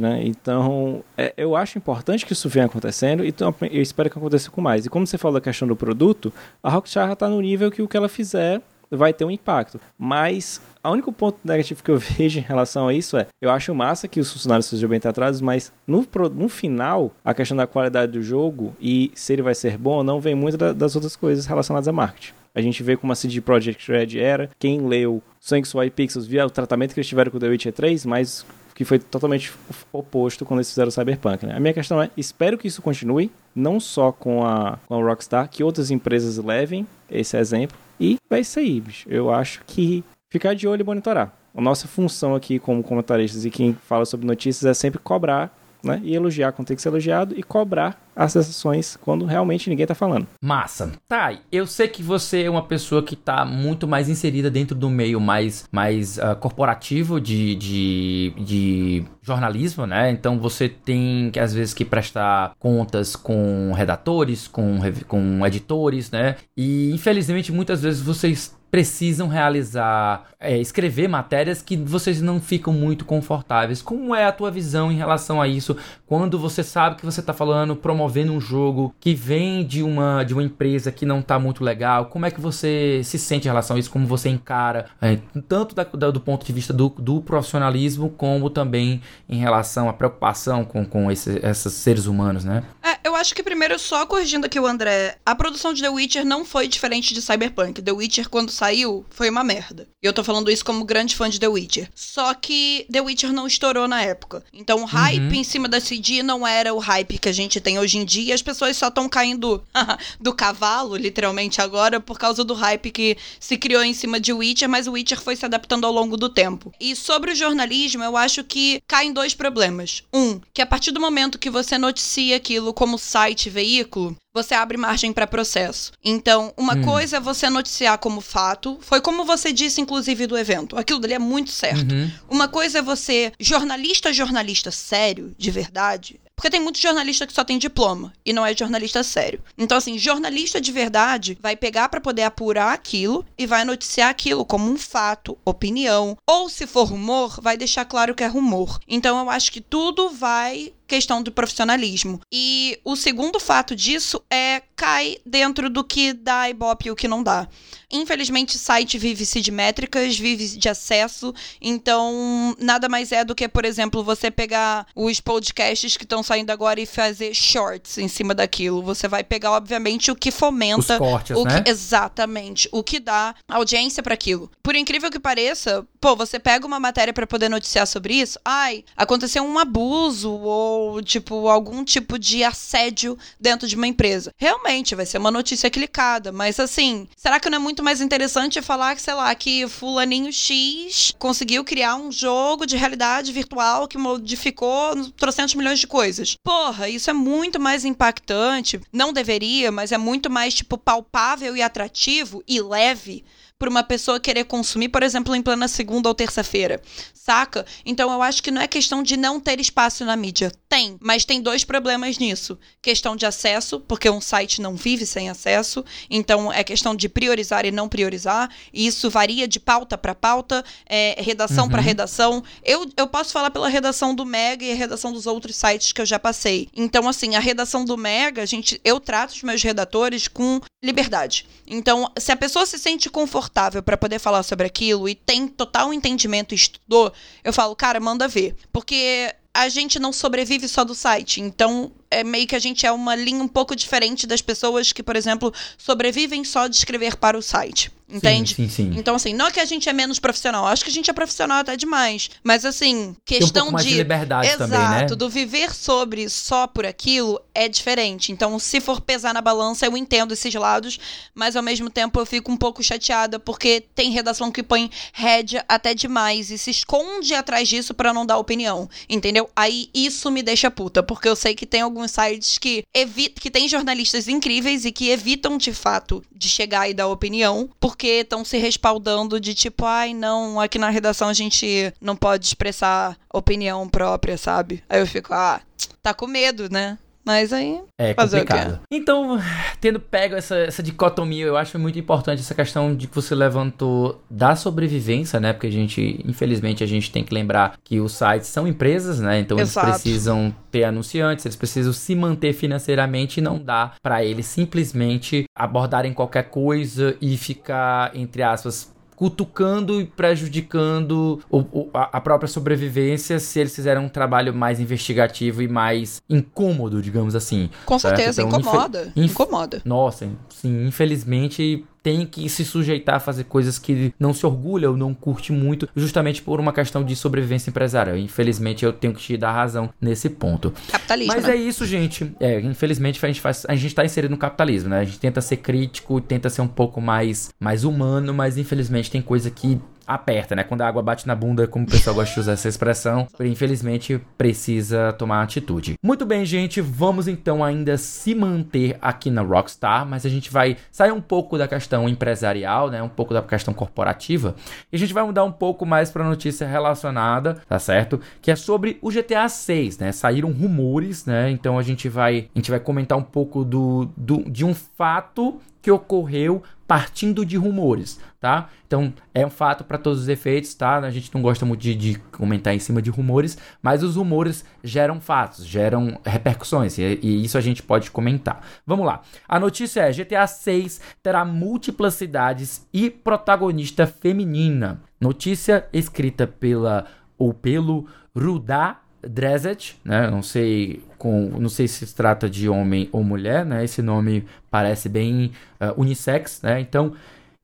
né? 0.00 0.20
Então, 0.24 1.04
é, 1.16 1.32
eu 1.36 1.54
acho 1.54 1.78
importante 1.78 2.26
que 2.26 2.32
isso 2.32 2.48
venha 2.48 2.66
acontecendo 2.66 3.24
e 3.24 3.28
então, 3.28 3.54
eu 3.70 3.82
espero 3.82 4.08
que 4.08 4.18
aconteça 4.18 4.50
com 4.50 4.60
mais. 4.60 4.86
E 4.86 4.90
como 4.90 5.06
você 5.06 5.18
falou 5.18 5.34
da 5.34 5.40
questão 5.40 5.68
do 5.68 5.76
produto, 5.76 6.32
a 6.62 6.70
Rockstar 6.70 7.12
está 7.12 7.28
no 7.28 7.40
nível 7.40 7.70
que 7.70 7.82
o 7.82 7.88
que 7.88 7.96
ela 7.96 8.08
fizer 8.08 8.62
vai 8.90 9.12
ter 9.12 9.24
um 9.24 9.30
impacto. 9.30 9.80
Mas 9.98 10.60
o 10.82 10.90
único 10.90 11.12
ponto 11.12 11.38
negativo 11.44 11.82
que 11.82 11.90
eu 11.90 11.98
vejo 12.00 12.38
em 12.38 12.42
relação 12.42 12.88
a 12.88 12.94
isso 12.94 13.16
é, 13.16 13.26
eu 13.40 13.50
acho 13.50 13.74
massa 13.74 14.08
que 14.08 14.20
os 14.20 14.32
funcionários 14.32 14.66
sejam 14.66 14.88
bem 14.88 15.00
tratados, 15.00 15.40
mas 15.40 15.72
no, 15.86 16.06
no 16.34 16.48
final, 16.48 17.12
a 17.24 17.34
questão 17.34 17.56
da 17.56 17.66
qualidade 17.66 18.12
do 18.12 18.22
jogo 18.22 18.74
e 18.80 19.10
se 19.14 19.32
ele 19.32 19.42
vai 19.42 19.54
ser 19.54 19.76
bom 19.76 19.96
ou 19.96 20.04
não 20.04 20.20
vem 20.20 20.34
muito 20.34 20.56
da, 20.56 20.72
das 20.72 20.94
outras 20.94 21.16
coisas 21.16 21.46
relacionadas 21.46 21.88
a 21.88 21.92
marketing. 21.92 22.32
A 22.54 22.60
gente 22.62 22.82
vê 22.82 22.96
como 22.96 23.12
a 23.12 23.14
CD 23.14 23.42
Projekt 23.42 23.92
Red 23.92 24.18
era. 24.18 24.48
Quem 24.58 24.80
leu 24.80 25.22
Sonic 25.38 25.68
Sway 25.68 25.90
Pixels 25.90 26.26
via 26.26 26.46
o 26.46 26.48
tratamento 26.48 26.94
que 26.94 27.00
eles 27.00 27.06
tiveram 27.06 27.30
com 27.30 27.38
The 27.38 27.48
Witcher 27.48 27.72
3, 27.72 28.06
mas 28.06 28.46
que 28.76 28.84
foi 28.84 28.98
totalmente 28.98 29.54
oposto 29.90 30.44
quando 30.44 30.58
eles 30.58 30.68
fizeram 30.68 30.90
Cyberpunk. 30.90 31.46
Né? 31.46 31.56
A 31.56 31.58
minha 31.58 31.72
questão 31.72 32.00
é, 32.00 32.10
espero 32.14 32.58
que 32.58 32.68
isso 32.68 32.82
continue, 32.82 33.32
não 33.54 33.80
só 33.80 34.12
com 34.12 34.44
a, 34.44 34.78
com 34.86 34.94
a 34.94 35.02
Rockstar, 35.02 35.48
que 35.48 35.64
outras 35.64 35.90
empresas 35.90 36.36
levem 36.36 36.86
esse 37.10 37.38
exemplo. 37.38 37.76
E 37.98 38.18
vai 38.28 38.44
ser 38.44 38.60
aí, 38.60 38.78
bicho. 38.78 39.08
Eu 39.08 39.32
acho 39.32 39.62
que 39.66 40.04
ficar 40.28 40.54
de 40.54 40.68
olho 40.68 40.82
e 40.82 40.84
monitorar. 40.84 41.32
A 41.56 41.60
nossa 41.60 41.88
função 41.88 42.34
aqui 42.34 42.58
como 42.58 42.82
comentaristas 42.82 43.46
e 43.46 43.50
quem 43.50 43.72
fala 43.72 44.04
sobre 44.04 44.26
notícias 44.26 44.66
é 44.66 44.74
sempre 44.74 45.00
cobrar 45.00 45.56
né? 45.86 46.00
E 46.04 46.14
elogiar 46.14 46.52
quando 46.52 46.68
tem 46.68 46.76
que 46.76 46.82
ser 46.82 46.88
elogiado 46.88 47.34
e 47.36 47.42
cobrar 47.42 48.06
as 48.16 48.32
sessões 48.32 48.96
quando 49.02 49.26
realmente 49.26 49.68
ninguém 49.68 49.86
tá 49.86 49.94
falando. 49.94 50.26
Massa. 50.42 50.92
Tá, 51.06 51.36
eu 51.52 51.66
sei 51.66 51.86
que 51.86 52.02
você 52.02 52.44
é 52.44 52.50
uma 52.50 52.62
pessoa 52.62 53.02
que 53.02 53.14
tá 53.14 53.44
muito 53.44 53.86
mais 53.86 54.08
inserida 54.08 54.50
dentro 54.50 54.74
do 54.74 54.88
meio 54.88 55.20
mais, 55.20 55.68
mais 55.70 56.16
uh, 56.16 56.34
corporativo 56.40 57.20
de, 57.20 57.54
de, 57.56 58.32
de 58.38 59.04
jornalismo, 59.20 59.86
né? 59.86 60.10
Então 60.10 60.38
você 60.38 60.68
tem 60.68 61.30
que 61.30 61.38
às 61.38 61.52
vezes 61.52 61.74
que 61.74 61.84
prestar 61.84 62.54
contas 62.58 63.14
com 63.14 63.72
redatores, 63.72 64.48
com, 64.48 64.78
com 65.06 65.46
editores, 65.46 66.10
né? 66.10 66.36
E 66.56 66.90
infelizmente 66.92 67.52
muitas 67.52 67.82
vezes 67.82 68.00
vocês 68.00 68.55
precisam 68.70 69.28
realizar, 69.28 70.30
é, 70.38 70.58
escrever 70.58 71.08
matérias 71.08 71.62
que 71.62 71.76
vocês 71.76 72.20
não 72.20 72.40
ficam 72.40 72.72
muito 72.72 73.04
confortáveis. 73.04 73.80
Como 73.80 74.14
é 74.14 74.24
a 74.24 74.32
tua 74.32 74.50
visão 74.50 74.90
em 74.90 74.96
relação 74.96 75.40
a 75.40 75.48
isso? 75.48 75.76
Quando 76.06 76.38
você 76.38 76.62
sabe 76.62 76.96
que 76.96 77.04
você 77.04 77.20
está 77.20 77.32
falando, 77.32 77.76
promovendo 77.76 78.32
um 78.32 78.40
jogo 78.40 78.94
que 79.00 79.14
vem 79.14 79.64
de 79.64 79.82
uma, 79.82 80.24
de 80.24 80.32
uma 80.34 80.42
empresa 80.42 80.92
que 80.92 81.06
não 81.06 81.20
está 81.20 81.38
muito 81.38 81.64
legal, 81.64 82.06
como 82.06 82.26
é 82.26 82.30
que 82.30 82.40
você 82.40 83.00
se 83.04 83.18
sente 83.18 83.46
em 83.46 83.50
relação 83.50 83.76
a 83.76 83.78
isso? 83.78 83.90
Como 83.90 84.06
você 84.06 84.28
encara, 84.28 84.86
é, 85.00 85.18
tanto 85.48 85.74
da, 85.74 85.84
da, 85.84 86.10
do 86.10 86.20
ponto 86.20 86.44
de 86.44 86.52
vista 86.52 86.72
do, 86.72 86.88
do, 86.88 87.20
profissionalismo, 87.20 88.10
como 88.10 88.50
também 88.50 89.00
em 89.28 89.38
relação 89.38 89.88
à 89.88 89.92
preocupação 89.92 90.64
com, 90.64 90.84
com 90.84 91.10
esse, 91.10 91.40
esses 91.42 91.72
seres 91.72 92.06
humanos, 92.06 92.44
né? 92.44 92.62
É, 92.82 92.98
eu 93.08 93.14
acho 93.14 93.34
que 93.34 93.42
primeiro, 93.42 93.78
só 93.78 94.04
corrigindo 94.06 94.46
aqui 94.46 94.58
o 94.58 94.66
André, 94.66 95.16
a 95.24 95.34
produção 95.34 95.72
de 95.72 95.82
The 95.82 95.88
Witcher 95.88 96.24
não 96.24 96.44
foi 96.44 96.68
diferente 96.68 97.14
de 97.14 97.22
Cyberpunk. 97.22 97.80
The 97.80 97.92
Witcher, 97.92 98.28
quando 98.28 98.50
saiu, 98.56 99.04
foi 99.10 99.28
uma 99.30 99.44
merda. 99.44 99.86
E 100.02 100.06
eu 100.06 100.12
tô 100.12 100.24
falando 100.24 100.50
isso 100.50 100.64
como 100.64 100.84
grande 100.84 101.14
fã 101.14 101.28
de 101.28 101.38
The 101.38 101.48
Witcher. 101.48 101.88
Só 101.94 102.32
que 102.34 102.86
The 102.90 103.00
Witcher 103.00 103.32
não 103.32 103.46
estourou 103.46 103.86
na 103.86 104.02
época. 104.02 104.42
Então 104.52 104.82
o 104.82 104.84
hype 104.84 105.22
uhum. 105.22 105.34
em 105.34 105.44
cima 105.44 105.68
da 105.68 105.80
CD 105.80 106.22
não 106.22 106.46
era 106.46 106.72
o 106.72 106.78
hype 106.78 107.18
que 107.18 107.28
a 107.28 107.32
gente 107.32 107.60
tem 107.60 107.78
hoje 107.78 107.98
em 107.98 108.04
dia. 108.04 108.34
As 108.34 108.42
pessoas 108.42 108.76
só 108.76 108.88
estão 108.88 109.08
caindo 109.08 109.62
do 110.20 110.34
cavalo, 110.34 110.96
literalmente, 110.96 111.60
agora, 111.60 112.00
por 112.00 112.18
causa 112.18 112.42
do 112.44 112.54
hype 112.54 112.90
que 112.90 113.16
se 113.38 113.56
criou 113.56 113.82
em 113.82 113.94
cima 113.94 114.18
de 114.18 114.32
Witcher, 114.32 114.68
mas 114.68 114.86
o 114.86 114.92
Witcher 114.92 115.20
foi 115.20 115.36
se 115.36 115.44
adaptando 115.44 115.86
ao 115.86 115.92
longo 115.92 116.16
do 116.16 116.28
tempo. 116.28 116.72
E 116.80 116.96
sobre 116.96 117.32
o 117.32 117.36
jornalismo, 117.36 118.02
eu 118.02 118.16
acho 118.16 118.42
que 118.42 118.80
caem 118.86 119.12
dois 119.12 119.34
problemas. 119.34 120.02
Um, 120.12 120.40
que 120.52 120.62
a 120.62 120.66
partir 120.66 120.92
do 120.92 121.00
momento 121.00 121.38
que 121.38 121.50
você 121.50 121.78
noticia 121.78 122.36
aquilo 122.36 122.72
como 122.72 122.98
site, 122.98 123.50
veículo, 123.50 124.16
você 124.36 124.54
abre 124.54 124.76
margem 124.76 125.12
para 125.12 125.26
processo. 125.26 125.92
Então, 126.04 126.52
uma 126.56 126.74
hum. 126.74 126.82
coisa 126.82 127.16
é 127.16 127.20
você 127.20 127.48
noticiar 127.48 127.98
como 127.98 128.20
fato, 128.20 128.78
foi 128.82 129.00
como 129.00 129.24
você 129.24 129.52
disse, 129.52 129.80
inclusive, 129.80 130.26
do 130.26 130.36
evento. 130.36 130.78
Aquilo 130.78 131.00
dali 131.00 131.14
é 131.14 131.18
muito 131.18 131.50
certo. 131.50 131.94
Uhum. 131.94 132.10
Uma 132.28 132.46
coisa 132.46 132.78
é 132.78 132.82
você, 132.82 133.32
jornalista, 133.40 134.12
jornalista 134.12 134.70
sério, 134.70 135.34
de 135.38 135.50
verdade, 135.50 136.20
porque 136.36 136.50
tem 136.50 136.60
muito 136.60 136.78
jornalista 136.78 137.26
que 137.26 137.32
só 137.32 137.42
tem 137.42 137.58
diploma 137.58 138.12
e 138.24 138.30
não 138.30 138.44
é 138.44 138.54
jornalista 138.54 139.02
sério. 139.02 139.42
Então, 139.56 139.78
assim, 139.78 139.96
jornalista 139.96 140.60
de 140.60 140.70
verdade 140.70 141.38
vai 141.40 141.56
pegar 141.56 141.88
para 141.88 142.00
poder 142.00 142.24
apurar 142.24 142.74
aquilo 142.74 143.24
e 143.38 143.46
vai 143.46 143.64
noticiar 143.64 144.10
aquilo 144.10 144.44
como 144.44 144.70
um 144.70 144.76
fato, 144.76 145.38
opinião. 145.46 146.16
Ou, 146.26 146.50
se 146.50 146.66
for 146.66 146.84
rumor, 146.84 147.40
vai 147.40 147.56
deixar 147.56 147.86
claro 147.86 148.14
que 148.14 148.22
é 148.22 148.26
rumor. 148.26 148.78
Então, 148.86 149.18
eu 149.18 149.30
acho 149.30 149.50
que 149.50 149.62
tudo 149.62 150.10
vai 150.10 150.74
questão 150.86 151.22
do 151.22 151.32
profissionalismo. 151.32 152.20
E 152.32 152.78
o 152.84 152.96
segundo 152.96 153.40
fato 153.40 153.74
disso 153.74 154.22
é 154.30 154.62
cai 154.74 155.18
dentro 155.24 155.70
do 155.70 155.82
que 155.82 156.12
dá 156.12 156.48
Ibope 156.50 156.88
e 156.88 156.90
o 156.90 156.96
que 156.96 157.08
não 157.08 157.22
dá. 157.22 157.48
Infelizmente, 157.90 158.58
site 158.58 158.98
vive-se 158.98 159.40
de 159.40 159.50
métricas, 159.50 160.18
vive 160.18 160.48
de 160.56 160.68
acesso, 160.68 161.32
então 161.60 162.54
nada 162.58 162.88
mais 162.88 163.12
é 163.12 163.24
do 163.24 163.34
que, 163.34 163.48
por 163.48 163.64
exemplo, 163.64 164.02
você 164.02 164.30
pegar 164.30 164.86
os 164.94 165.20
podcasts 165.20 165.96
que 165.96 166.04
estão 166.04 166.22
saindo 166.22 166.50
agora 166.50 166.80
e 166.80 166.86
fazer 166.86 167.32
shorts 167.32 167.96
em 167.98 168.08
cima 168.08 168.34
daquilo. 168.34 168.82
Você 168.82 169.06
vai 169.06 169.22
pegar, 169.22 169.52
obviamente, 169.52 170.10
o 170.10 170.16
que 170.16 170.30
fomenta. 170.30 170.94
Os 170.94 170.98
cortes, 170.98 171.36
o 171.36 171.44
né? 171.44 171.62
que, 171.62 171.70
exatamente. 171.70 172.68
O 172.72 172.82
que 172.82 172.98
dá 172.98 173.34
audiência 173.48 174.02
para 174.02 174.14
aquilo. 174.14 174.50
Por 174.62 174.74
incrível 174.74 175.10
que 175.10 175.20
pareça, 175.20 175.86
pô, 176.00 176.16
você 176.16 176.38
pega 176.38 176.66
uma 176.66 176.80
matéria 176.80 177.14
para 177.14 177.26
poder 177.26 177.48
noticiar 177.48 177.86
sobre 177.86 178.14
isso. 178.14 178.38
Ai, 178.44 178.84
aconteceu 178.96 179.44
um 179.44 179.58
abuso 179.58 180.32
ou, 180.32 180.75
tipo, 181.04 181.48
algum 181.48 181.84
tipo 181.84 182.18
de 182.18 182.42
assédio 182.42 183.16
dentro 183.40 183.68
de 183.68 183.76
uma 183.76 183.86
empresa. 183.86 184.32
Realmente, 184.36 184.94
vai 184.94 185.06
ser 185.06 185.18
uma 185.18 185.30
notícia 185.30 185.70
clicada, 185.70 186.32
mas 186.32 186.58
assim, 186.58 187.06
será 187.16 187.38
que 187.38 187.48
não 187.48 187.56
é 187.56 187.60
muito 187.60 187.76
muito 187.76 187.84
mais 187.84 188.00
interessante 188.00 188.62
falar 188.62 188.96
que, 188.96 189.02
sei 189.02 189.12
lá, 189.12 189.34
que 189.34 189.68
fulaninho 189.68 190.32
X 190.32 191.12
conseguiu 191.18 191.62
criar 191.62 191.96
um 191.96 192.10
jogo 192.10 192.64
de 192.64 192.74
realidade 192.74 193.30
virtual 193.32 193.86
que 193.86 193.98
modificou 193.98 195.12
trocentos 195.12 195.54
milhões 195.54 195.78
de 195.78 195.86
coisas. 195.86 196.38
Porra, 196.42 196.88
isso 196.88 197.10
é 197.10 197.12
muito 197.12 197.60
mais 197.60 197.84
impactante. 197.84 198.80
Não 198.90 199.12
deveria, 199.12 199.70
mas 199.70 199.92
é 199.92 199.98
muito 199.98 200.30
mais, 200.30 200.54
tipo, 200.54 200.78
palpável 200.78 201.54
e 201.54 201.60
atrativo 201.60 202.42
e 202.48 202.62
leve 202.62 203.22
para 203.58 203.70
uma 203.70 203.82
pessoa 203.82 204.20
querer 204.20 204.44
consumir, 204.44 204.90
por 204.90 205.02
exemplo, 205.02 205.34
em 205.34 205.40
plena 205.40 205.66
segunda 205.66 206.08
ou 206.08 206.14
terça-feira, 206.14 206.80
saca? 207.14 207.64
Então 207.86 208.12
eu 208.12 208.22
acho 208.22 208.42
que 208.42 208.50
não 208.50 208.60
é 208.60 208.68
questão 208.68 209.02
de 209.02 209.16
não 209.16 209.40
ter 209.40 209.58
espaço 209.58 210.04
na 210.04 210.14
mídia. 210.14 210.52
Tem, 210.68 210.96
mas 211.00 211.24
tem 211.24 211.40
dois 211.40 211.64
problemas 211.64 212.18
nisso. 212.18 212.58
Questão 212.82 213.16
de 213.16 213.24
acesso, 213.24 213.80
porque 213.80 214.10
um 214.10 214.20
site 214.20 214.60
não 214.60 214.76
vive 214.76 215.06
sem 215.06 215.30
acesso, 215.30 215.84
então 216.10 216.52
é 216.52 216.62
questão 216.62 216.94
de 216.94 217.08
priorizar 217.08 217.64
e 217.64 217.70
não 217.70 217.88
priorizar. 217.88 218.50
E 218.72 218.86
isso 218.86 219.08
varia 219.08 219.48
de 219.48 219.58
pauta 219.58 219.96
para 219.96 220.14
pauta, 220.14 220.62
é, 220.84 221.16
redação 221.18 221.64
uhum. 221.64 221.70
para 221.70 221.80
redação. 221.80 222.44
Eu, 222.62 222.86
eu 222.96 223.06
posso 223.06 223.32
falar 223.32 223.50
pela 223.50 223.68
redação 223.68 224.14
do 224.14 224.26
Mega 224.26 224.64
e 224.64 224.72
a 224.72 224.74
redação 224.74 225.12
dos 225.12 225.26
outros 225.26 225.56
sites 225.56 225.92
que 225.92 226.00
eu 226.00 226.06
já 226.06 226.18
passei. 226.18 226.68
Então, 226.76 227.08
assim, 227.08 227.36
a 227.36 227.40
redação 227.40 227.84
do 227.84 227.96
Mega, 227.96 228.44
gente, 228.44 228.78
eu 228.84 229.00
trato 229.00 229.30
os 229.30 229.42
meus 229.42 229.62
redatores 229.62 230.28
com 230.28 230.60
liberdade. 230.84 231.46
Então, 231.66 232.10
se 232.18 232.30
a 232.30 232.36
pessoa 232.36 232.66
se 232.66 232.78
sente 232.78 233.08
confortável 233.08 233.45
para 233.50 233.96
poder 233.96 234.18
falar 234.18 234.42
sobre 234.42 234.66
aquilo 234.66 235.08
e 235.08 235.14
tem 235.14 235.48
total 235.48 235.92
entendimento 235.92 236.52
e 236.52 236.56
estudou, 236.56 237.12
eu 237.42 237.52
falo, 237.52 237.74
cara, 237.74 238.00
manda 238.00 238.28
ver. 238.28 238.54
Porque 238.72 239.34
a 239.56 239.70
gente 239.70 239.98
não 239.98 240.12
sobrevive 240.12 240.68
só 240.68 240.84
do 240.84 240.94
site. 240.94 241.40
Então, 241.40 241.90
é 242.10 242.22
meio 242.22 242.46
que 242.46 242.54
a 242.54 242.58
gente 242.58 242.84
é 242.84 242.92
uma 242.92 243.14
linha 243.14 243.42
um 243.42 243.48
pouco 243.48 243.74
diferente 243.74 244.26
das 244.26 244.42
pessoas 244.42 244.92
que, 244.92 245.02
por 245.02 245.16
exemplo, 245.16 245.52
sobrevivem 245.78 246.44
só 246.44 246.66
de 246.66 246.76
escrever 246.76 247.16
para 247.16 247.38
o 247.38 247.42
site. 247.42 247.90
Entende? 248.08 248.54
Sim, 248.54 248.68
sim, 248.68 248.92
sim. 248.92 248.98
Então, 248.98 249.16
assim, 249.16 249.34
não 249.34 249.48
é 249.48 249.50
que 249.50 249.58
a 249.58 249.64
gente 249.64 249.88
é 249.88 249.92
menos 249.92 250.18
profissional, 250.18 250.66
acho 250.66 250.84
que 250.84 250.90
a 250.90 250.92
gente 250.92 251.10
é 251.10 251.12
profissional 251.12 251.58
até 251.58 251.76
demais. 251.76 252.30
Mas, 252.42 252.64
assim, 252.64 253.16
questão 253.24 253.70
um 253.70 253.76
de. 253.76 253.88
de 253.88 253.94
liberdade 253.94 254.48
Exato, 254.48 254.70
também, 254.70 254.88
né? 254.88 255.06
do 255.06 255.28
viver 255.28 255.74
sobre 255.74 256.28
só 256.28 256.66
por 256.66 256.86
aquilo 256.86 257.40
é 257.52 257.68
diferente. 257.68 258.30
Então, 258.30 258.58
se 258.58 258.80
for 258.80 259.00
pesar 259.00 259.34
na 259.34 259.40
balança, 259.40 259.86
eu 259.86 259.96
entendo 259.96 260.32
esses 260.32 260.54
lados, 260.54 261.00
mas 261.34 261.56
ao 261.56 261.62
mesmo 261.62 261.90
tempo 261.90 262.20
eu 262.20 262.26
fico 262.26 262.52
um 262.52 262.56
pouco 262.56 262.82
chateada 262.82 263.40
porque 263.40 263.82
tem 263.94 264.10
redação 264.10 264.52
que 264.52 264.62
põe 264.62 264.90
rédea 265.12 265.64
até 265.68 265.94
demais 265.94 266.50
e 266.50 266.58
se 266.58 266.70
esconde 266.70 267.34
atrás 267.34 267.68
disso 267.68 267.92
para 267.92 268.12
não 268.12 268.24
dar 268.24 268.38
opinião. 268.38 268.88
Entendeu? 269.08 269.50
Aí 269.56 269.90
isso 269.92 270.30
me 270.30 270.42
deixa 270.42 270.70
puta, 270.70 271.02
porque 271.02 271.28
eu 271.28 271.34
sei 271.34 271.54
que 271.54 271.66
tem 271.66 271.80
alguns 271.80 272.12
sites 272.12 272.58
que 272.58 272.84
evitam, 272.94 273.42
que 273.42 273.50
tem 273.50 273.68
jornalistas 273.68 274.28
incríveis 274.28 274.84
e 274.84 274.92
que 274.92 275.10
evitam 275.10 275.58
de 275.58 275.72
fato 275.72 276.22
de 276.30 276.48
chegar 276.48 276.88
e 276.88 276.94
dar 276.94 277.08
opinião, 277.08 277.68
porque 277.80 277.95
estão 278.04 278.44
se 278.44 278.58
respaldando 278.58 279.40
de 279.40 279.54
tipo, 279.54 279.84
ai, 279.84 280.12
não, 280.12 280.60
aqui 280.60 280.78
na 280.78 280.90
redação 280.90 281.28
a 281.28 281.32
gente 281.32 281.92
não 282.00 282.16
pode 282.16 282.44
expressar 282.46 283.16
opinião 283.32 283.88
própria, 283.88 284.36
sabe? 284.36 284.82
Aí 284.88 285.00
eu 285.00 285.06
fico, 285.06 285.32
ah, 285.32 285.60
tá 286.02 286.12
com 286.12 286.26
medo, 286.26 286.68
né? 286.70 286.98
Mas 287.26 287.52
aí. 287.52 287.80
É 287.98 288.14
complicado. 288.14 288.78
Então, 288.88 289.40
tendo 289.80 289.98
pego 289.98 290.36
essa, 290.36 290.56
essa 290.58 290.80
dicotomia, 290.80 291.44
eu 291.44 291.56
acho 291.56 291.76
muito 291.76 291.98
importante 291.98 292.40
essa 292.40 292.54
questão 292.54 292.94
de 292.94 293.08
que 293.08 293.14
você 293.16 293.34
levantou 293.34 294.22
da 294.30 294.54
sobrevivência, 294.54 295.40
né? 295.40 295.52
Porque 295.52 295.66
a 295.66 295.72
gente, 295.72 296.22
infelizmente, 296.24 296.84
a 296.84 296.86
gente 296.86 297.10
tem 297.10 297.24
que 297.24 297.34
lembrar 297.34 297.78
que 297.82 297.98
os 297.98 298.12
sites 298.12 298.46
são 298.48 298.68
empresas, 298.68 299.18
né? 299.18 299.40
Então 299.40 299.58
Exato. 299.58 299.88
eles 299.88 300.02
precisam 300.02 300.54
ter 300.70 300.84
anunciantes, 300.84 301.44
eles 301.44 301.56
precisam 301.56 301.92
se 301.92 302.14
manter 302.14 302.52
financeiramente 302.52 303.40
e 303.40 303.42
não 303.42 303.58
dá 303.58 303.94
para 304.00 304.24
eles 304.24 304.46
simplesmente 304.46 305.46
abordarem 305.56 306.14
qualquer 306.14 306.44
coisa 306.44 307.16
e 307.20 307.36
ficar, 307.36 308.14
entre 308.14 308.44
aspas, 308.44 308.94
cutucando 309.16 310.00
e 310.00 310.04
prejudicando 310.04 311.40
o, 311.50 311.58
o, 311.58 311.90
a 311.92 312.20
própria 312.20 312.46
sobrevivência 312.46 313.40
se 313.40 313.58
eles 313.58 313.74
fizerem 313.74 314.04
um 314.04 314.08
trabalho 314.08 314.54
mais 314.54 314.78
investigativo 314.78 315.62
e 315.62 315.68
mais 315.68 316.20
incômodo, 316.28 317.00
digamos 317.00 317.34
assim. 317.34 317.70
Com 317.86 317.98
certeza, 317.98 318.42
então, 318.42 318.60
incomoda. 318.60 319.12
Inf... 319.16 319.32
Incomoda. 319.32 319.82
Nossa, 319.84 320.28
sim, 320.50 320.86
infelizmente 320.86 321.84
tem 322.06 322.24
que 322.24 322.48
se 322.48 322.64
sujeitar 322.64 323.16
a 323.16 323.18
fazer 323.18 323.42
coisas 323.42 323.80
que 323.80 324.14
não 324.16 324.32
se 324.32 324.46
orgulha 324.46 324.88
ou 324.88 324.96
não 324.96 325.12
curte 325.12 325.50
muito, 325.50 325.88
justamente 325.96 326.40
por 326.40 326.60
uma 326.60 326.72
questão 326.72 327.02
de 327.02 327.16
sobrevivência 327.16 327.68
empresarial. 327.68 328.16
Infelizmente, 328.16 328.84
eu 328.84 328.92
tenho 328.92 329.12
que 329.12 329.20
te 329.20 329.36
dar 329.36 329.50
razão 329.50 329.90
nesse 330.00 330.30
ponto. 330.30 330.72
Capitalismo. 330.88 331.34
Mas 331.34 331.46
né? 331.46 331.54
é 331.54 331.56
isso, 331.56 331.84
gente. 331.84 332.32
É, 332.38 332.60
infelizmente, 332.60 333.18
a 333.20 333.26
gente 333.26 333.40
faz, 333.40 333.66
a 333.66 333.74
gente 333.74 333.92
tá 333.92 334.04
inserido 334.04 334.30
no 334.30 334.38
capitalismo, 334.38 334.90
né? 334.90 335.00
A 335.00 335.04
gente 335.04 335.18
tenta 335.18 335.40
ser 335.40 335.56
crítico, 335.56 336.20
tenta 336.20 336.48
ser 336.48 336.62
um 336.62 336.68
pouco 336.68 337.00
mais, 337.00 337.50
mais 337.58 337.82
humano, 337.82 338.32
mas 338.32 338.56
infelizmente 338.56 339.10
tem 339.10 339.20
coisa 339.20 339.50
que 339.50 339.76
aperta, 340.06 340.54
né? 340.54 340.62
Quando 340.62 340.82
a 340.82 340.88
água 340.88 341.02
bate 341.02 341.26
na 341.26 341.34
bunda, 341.34 341.66
como 341.66 341.84
o 341.84 341.88
pessoal 341.88 342.14
gosta 342.14 342.34
de 342.34 342.40
usar 342.40 342.52
essa 342.52 342.68
expressão, 342.68 343.26
infelizmente 343.40 344.20
precisa 344.38 345.12
tomar 345.12 345.42
atitude. 345.42 345.94
Muito 346.02 346.24
bem, 346.24 346.44
gente, 346.44 346.80
vamos 346.80 347.26
então 347.26 347.64
ainda 347.64 347.98
se 347.98 348.34
manter 348.34 348.96
aqui 349.00 349.30
na 349.30 349.42
Rockstar, 349.42 350.06
mas 350.06 350.24
a 350.24 350.28
gente 350.28 350.50
vai 350.50 350.76
sair 350.90 351.12
um 351.12 351.20
pouco 351.20 351.58
da 351.58 351.66
questão 351.66 352.08
empresarial, 352.08 352.90
né? 352.90 353.02
Um 353.02 353.08
pouco 353.08 353.34
da 353.34 353.42
questão 353.42 353.74
corporativa, 353.74 354.54
e 354.92 354.96
a 354.96 354.98
gente 354.98 355.12
vai 355.12 355.24
mudar 355.24 355.44
um 355.44 355.52
pouco 355.52 355.84
mais 355.84 356.10
para 356.10 356.24
notícia 356.24 356.66
relacionada, 356.66 357.54
tá 357.68 357.78
certo? 357.78 358.20
Que 358.40 358.50
é 358.50 358.56
sobre 358.56 358.98
o 359.02 359.10
GTA 359.10 359.48
6, 359.48 359.98
né? 359.98 360.12
Saíram 360.12 360.52
rumores, 360.52 361.26
né? 361.26 361.50
Então 361.50 361.78
a 361.78 361.82
gente 361.82 362.08
vai 362.08 362.48
a 362.54 362.58
gente 362.58 362.70
vai 362.70 362.80
comentar 362.80 363.18
um 363.18 363.22
pouco 363.22 363.64
do, 363.64 364.08
do 364.16 364.48
de 364.50 364.64
um 364.64 364.74
fato 364.74 365.60
que 365.86 365.90
ocorreu 365.90 366.62
partindo 366.86 367.44
de 367.44 367.56
rumores, 367.56 368.20
tá? 368.40 368.68
Então 368.86 369.12
é 369.34 369.44
um 369.44 369.50
fato 369.50 369.82
para 369.82 369.98
todos 369.98 370.20
os 370.20 370.28
efeitos, 370.28 370.72
tá? 370.74 370.98
A 370.98 371.10
gente 371.10 371.34
não 371.34 371.42
gosta 371.42 371.66
muito 371.66 371.80
de, 371.80 371.94
de, 371.94 372.18
comentar 372.30 372.74
em 372.74 372.78
cima 372.78 373.02
de 373.02 373.10
rumores, 373.10 373.58
mas 373.82 374.02
os 374.02 374.16
rumores 374.16 374.64
geram 374.84 375.20
fatos, 375.20 375.66
geram 375.66 376.20
repercussões 376.24 376.96
e, 376.98 377.18
e, 377.22 377.44
isso 377.44 377.58
a 377.58 377.60
gente 377.60 377.82
pode 377.82 378.10
comentar. 378.10 378.60
Vamos 378.86 379.04
lá. 379.04 379.22
A 379.48 379.58
notícia 379.58 380.02
é: 380.02 380.12
GTA 380.12 380.46
6 380.46 381.00
terá 381.22 381.44
múltiplas 381.44 382.14
cidades 382.14 382.86
e 382.92 383.10
protagonista 383.10 384.06
feminina. 384.06 385.02
Notícia 385.20 385.86
escrita 385.92 386.46
pela 386.46 387.06
ou 387.38 387.52
pelo 387.52 388.06
Rudá 388.34 389.00
Dresset, 389.22 389.98
né? 390.04 390.30
Não 390.30 390.42
sei 390.42 391.02
com, 391.18 391.50
não 391.58 391.68
sei 391.68 391.88
se 391.88 392.06
se 392.06 392.14
trata 392.14 392.48
de 392.48 392.68
homem 392.68 393.08
ou 393.12 393.22
mulher, 393.24 393.64
né? 393.64 393.84
Esse 393.84 394.02
nome 394.02 394.44
parece 394.70 395.08
bem 395.08 395.52
uh, 395.80 396.00
unissex, 396.00 396.60
né? 396.62 396.80
Então 396.80 397.14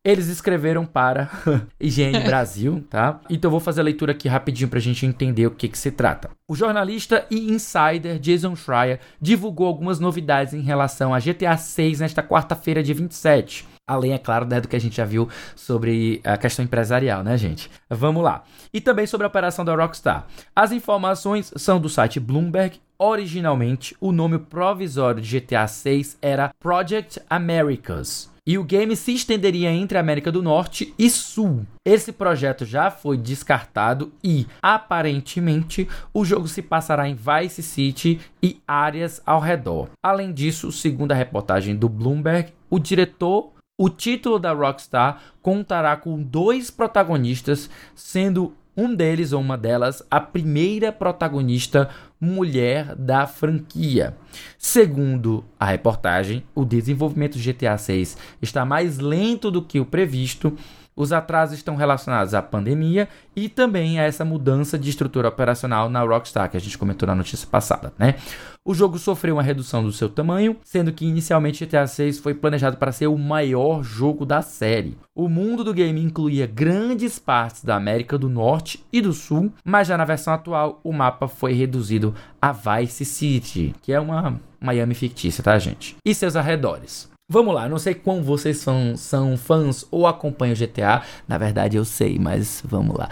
eles 0.04 0.26
escreveram 0.26 0.84
para 0.84 1.30
IGN 1.80 2.20
Brasil, 2.26 2.84
tá? 2.90 3.20
Então 3.30 3.48
eu 3.48 3.52
vou 3.52 3.60
fazer 3.60 3.80
a 3.80 3.84
leitura 3.84 4.12
aqui 4.12 4.28
rapidinho 4.28 4.68
para 4.68 4.78
a 4.78 4.82
gente 4.82 5.06
entender 5.06 5.46
o 5.46 5.52
que, 5.52 5.68
que 5.68 5.78
se 5.78 5.92
trata. 5.92 6.30
O 6.48 6.56
jornalista 6.56 7.24
e 7.30 7.52
insider 7.52 8.18
Jason 8.18 8.56
Schreier 8.56 8.98
divulgou 9.20 9.66
algumas 9.66 10.00
novidades 10.00 10.54
em 10.54 10.60
relação 10.60 11.14
a 11.14 11.20
GTA 11.20 11.56
6 11.56 12.00
nesta 12.00 12.22
quarta-feira, 12.22 12.82
dia 12.82 12.94
27. 12.94 13.66
Além, 13.92 14.14
é 14.14 14.18
claro, 14.18 14.46
né, 14.46 14.58
do 14.58 14.68
que 14.68 14.74
a 14.74 14.80
gente 14.80 14.96
já 14.96 15.04
viu 15.04 15.28
sobre 15.54 16.22
a 16.24 16.38
questão 16.38 16.64
empresarial, 16.64 17.22
né, 17.22 17.36
gente? 17.36 17.70
Vamos 17.90 18.22
lá. 18.22 18.42
E 18.72 18.80
também 18.80 19.06
sobre 19.06 19.26
a 19.26 19.28
operação 19.28 19.66
da 19.66 19.74
Rockstar. 19.74 20.26
As 20.56 20.72
informações 20.72 21.52
são 21.56 21.78
do 21.78 21.90
site 21.90 22.18
Bloomberg. 22.18 22.80
Originalmente, 22.98 23.94
o 24.00 24.10
nome 24.10 24.38
provisório 24.38 25.20
de 25.20 25.40
GTA 25.40 25.66
6 25.66 26.16
era 26.22 26.54
Project 26.58 27.20
Americas. 27.28 28.32
E 28.46 28.58
o 28.58 28.64
game 28.64 28.96
se 28.96 29.12
estenderia 29.12 29.70
entre 29.70 29.98
a 29.98 30.00
América 30.00 30.32
do 30.32 30.42
Norte 30.42 30.92
e 30.98 31.08
Sul. 31.10 31.64
Esse 31.84 32.10
projeto 32.10 32.64
já 32.64 32.90
foi 32.90 33.16
descartado 33.16 34.12
e, 34.24 34.48
aparentemente, 34.60 35.86
o 36.12 36.24
jogo 36.24 36.48
se 36.48 36.60
passará 36.60 37.08
em 37.08 37.14
Vice 37.14 37.62
City 37.62 38.20
e 38.42 38.60
áreas 38.66 39.22
ao 39.24 39.38
redor. 39.38 39.90
Além 40.02 40.32
disso, 40.32 40.72
segundo 40.72 41.12
a 41.12 41.14
reportagem 41.14 41.76
do 41.76 41.88
Bloomberg, 41.88 42.52
o 42.68 42.80
diretor 42.80 43.51
o 43.78 43.88
título 43.88 44.38
da 44.38 44.52
Rockstar 44.52 45.20
contará 45.40 45.96
com 45.96 46.22
dois 46.22 46.70
protagonistas, 46.70 47.70
sendo 47.94 48.54
um 48.76 48.94
deles 48.94 49.32
ou 49.32 49.40
uma 49.40 49.58
delas 49.58 50.02
a 50.10 50.20
primeira 50.20 50.90
protagonista 50.90 51.90
mulher 52.20 52.94
da 52.96 53.26
franquia. 53.26 54.16
Segundo 54.56 55.44
a 55.58 55.66
reportagem, 55.66 56.44
o 56.54 56.64
desenvolvimento 56.64 57.38
de 57.38 57.52
GTA 57.52 57.76
6 57.76 58.16
está 58.40 58.64
mais 58.64 58.98
lento 58.98 59.50
do 59.50 59.62
que 59.62 59.80
o 59.80 59.84
previsto 59.84 60.56
os 60.94 61.12
atrasos 61.12 61.56
estão 61.56 61.76
relacionados 61.76 62.34
à 62.34 62.42
pandemia 62.42 63.08
e 63.34 63.48
também 63.48 63.98
a 63.98 64.02
essa 64.02 64.24
mudança 64.24 64.78
de 64.78 64.90
estrutura 64.90 65.28
operacional 65.28 65.88
na 65.88 66.02
Rockstar, 66.02 66.50
que 66.50 66.56
a 66.56 66.60
gente 66.60 66.78
comentou 66.78 67.06
na 67.06 67.14
notícia 67.14 67.48
passada, 67.50 67.92
né? 67.98 68.16
O 68.64 68.74
jogo 68.74 68.96
sofreu 68.96 69.34
uma 69.34 69.42
redução 69.42 69.82
do 69.82 69.90
seu 69.90 70.08
tamanho, 70.08 70.56
sendo 70.62 70.92
que 70.92 71.04
inicialmente 71.04 71.66
GTA 71.66 71.84
6 71.84 72.20
foi 72.20 72.32
planejado 72.32 72.76
para 72.76 72.92
ser 72.92 73.08
o 73.08 73.18
maior 73.18 73.82
jogo 73.82 74.24
da 74.24 74.40
série. 74.40 74.96
O 75.16 75.28
mundo 75.28 75.64
do 75.64 75.74
game 75.74 76.00
incluía 76.00 76.46
grandes 76.46 77.18
partes 77.18 77.64
da 77.64 77.74
América 77.74 78.16
do 78.16 78.28
Norte 78.28 78.84
e 78.92 79.00
do 79.00 79.12
Sul, 79.12 79.52
mas 79.64 79.88
já 79.88 79.98
na 79.98 80.04
versão 80.04 80.32
atual 80.32 80.80
o 80.84 80.92
mapa 80.92 81.26
foi 81.26 81.54
reduzido 81.54 82.14
a 82.40 82.52
Vice 82.52 83.04
City, 83.04 83.74
que 83.82 83.92
é 83.92 83.98
uma 83.98 84.40
Miami 84.60 84.94
fictícia, 84.94 85.42
tá, 85.42 85.58
gente? 85.58 85.96
E 86.06 86.14
seus 86.14 86.36
arredores. 86.36 87.11
Vamos 87.32 87.54
lá, 87.54 87.66
não 87.66 87.78
sei 87.78 87.94
quão 87.94 88.22
vocês 88.22 88.58
são, 88.58 88.94
são 88.94 89.38
fãs 89.38 89.86
ou 89.90 90.06
acompanham 90.06 90.54
GTA. 90.54 91.00
Na 91.26 91.38
verdade, 91.38 91.78
eu 91.78 91.84
sei, 91.84 92.18
mas 92.18 92.60
vamos 92.62 92.94
lá. 92.94 93.08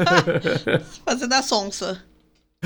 Fazer 1.04 1.26
da 1.26 1.42
sonsa. 1.42 2.02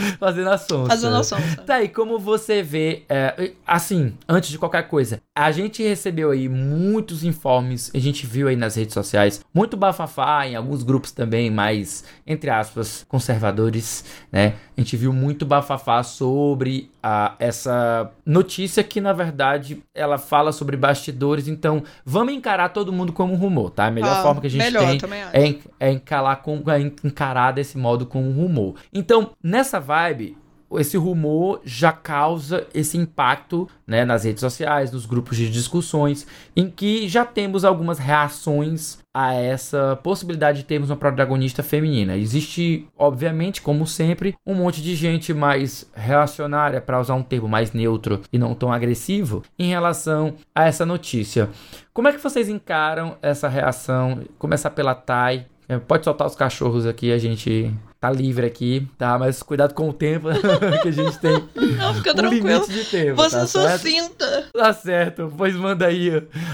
Fazendo 0.18 0.50
a 0.50 0.58
sonsa. 0.58 0.88
Fazendo 0.88 1.16
a 1.16 1.22
sonsa. 1.24 1.62
Tá 1.66 1.74
aí, 1.76 1.88
como 1.88 2.18
você 2.18 2.62
vê, 2.62 3.02
é, 3.08 3.52
assim, 3.66 4.14
antes 4.28 4.50
de 4.50 4.58
qualquer 4.58 4.88
coisa, 4.88 5.20
a 5.34 5.50
gente 5.50 5.82
recebeu 5.82 6.30
aí 6.30 6.48
muitos 6.48 7.24
informes, 7.24 7.90
a 7.94 7.98
gente 7.98 8.26
viu 8.26 8.48
aí 8.48 8.56
nas 8.56 8.74
redes 8.76 8.94
sociais, 8.94 9.44
muito 9.54 9.76
bafafá, 9.76 10.46
em 10.46 10.56
alguns 10.56 10.82
grupos 10.82 11.12
também 11.12 11.50
mais, 11.50 12.04
entre 12.26 12.50
aspas, 12.50 13.04
conservadores, 13.08 14.04
né? 14.32 14.54
A 14.76 14.80
gente 14.80 14.96
viu 14.96 15.12
muito 15.12 15.44
bafafá 15.44 16.02
sobre 16.02 16.90
a, 17.02 17.34
essa 17.38 18.10
notícia 18.24 18.82
que, 18.84 19.00
na 19.00 19.12
verdade, 19.12 19.82
ela 19.94 20.18
fala 20.18 20.52
sobre 20.52 20.76
bastidores, 20.76 21.48
então 21.48 21.82
vamos 22.04 22.34
encarar 22.34 22.68
todo 22.70 22.92
mundo 22.92 23.12
como 23.12 23.32
um 23.32 23.36
rumor, 23.36 23.70
tá? 23.70 23.86
A 23.86 23.90
melhor 23.90 24.16
Ah, 24.18 24.22
forma 24.22 24.40
que 24.40 24.46
a 24.46 24.50
gente 24.50 24.62
melhor, 24.62 24.98
tem 24.98 25.58
é, 25.80 25.88
é 25.88 25.92
encarar, 25.92 26.36
com, 26.36 26.62
é 26.70 26.80
encarar 26.80 27.52
desse 27.52 27.76
modo 27.78 28.06
com 28.06 28.22
um 28.22 28.32
rumor. 28.32 28.74
Então, 28.92 29.30
nessa 29.42 29.80
vibe, 29.88 30.36
esse 30.76 30.98
rumor 30.98 31.62
já 31.64 31.90
causa 31.90 32.66
esse 32.74 32.98
impacto 32.98 33.66
né, 33.86 34.04
nas 34.04 34.24
redes 34.24 34.40
sociais, 34.40 34.92
nos 34.92 35.06
grupos 35.06 35.38
de 35.38 35.50
discussões, 35.50 36.26
em 36.54 36.68
que 36.68 37.08
já 37.08 37.24
temos 37.24 37.64
algumas 37.64 37.98
reações 37.98 38.98
a 39.14 39.32
essa 39.32 39.98
possibilidade 40.02 40.58
de 40.58 40.64
termos 40.64 40.90
uma 40.90 40.96
protagonista 40.96 41.62
feminina. 41.62 42.16
Existe, 42.18 42.86
obviamente, 42.98 43.62
como 43.62 43.86
sempre, 43.86 44.36
um 44.46 44.54
monte 44.54 44.82
de 44.82 44.94
gente 44.94 45.32
mais 45.32 45.90
reacionária, 45.94 46.82
para 46.82 47.00
usar 47.00 47.14
um 47.14 47.22
termo 47.22 47.48
mais 47.48 47.72
neutro 47.72 48.20
e 48.30 48.38
não 48.38 48.54
tão 48.54 48.70
agressivo, 48.70 49.42
em 49.58 49.70
relação 49.70 50.34
a 50.54 50.66
essa 50.66 50.84
notícia. 50.84 51.48
Como 51.94 52.08
é 52.08 52.12
que 52.12 52.22
vocês 52.22 52.48
encaram 52.48 53.16
essa 53.22 53.48
reação? 53.48 54.20
Começar 54.38 54.70
pela 54.70 54.94
Thay. 54.94 55.46
É, 55.66 55.78
Pode 55.78 56.04
soltar 56.04 56.26
os 56.26 56.36
cachorros 56.36 56.86
aqui, 56.86 57.10
a 57.10 57.18
gente 57.18 57.74
tá 58.00 58.10
livre 58.10 58.46
aqui, 58.46 58.86
tá? 58.96 59.18
Mas 59.18 59.42
cuidado 59.42 59.74
com 59.74 59.88
o 59.88 59.92
tempo 59.92 60.28
que 60.82 60.88
a 60.88 60.92
gente 60.92 61.18
tem. 61.18 61.32
Não, 61.76 61.94
fica 61.94 62.12
um 62.12 62.14
tranquilo. 62.14 62.46
limite 62.48 62.72
de 62.72 62.84
tempo, 62.84 63.16
Você 63.16 63.36
tá 63.36 63.46
sucinta. 63.46 64.48
Tá 64.52 64.72
certo, 64.72 65.32
pois 65.36 65.54
manda 65.56 65.86
aí 65.86 66.10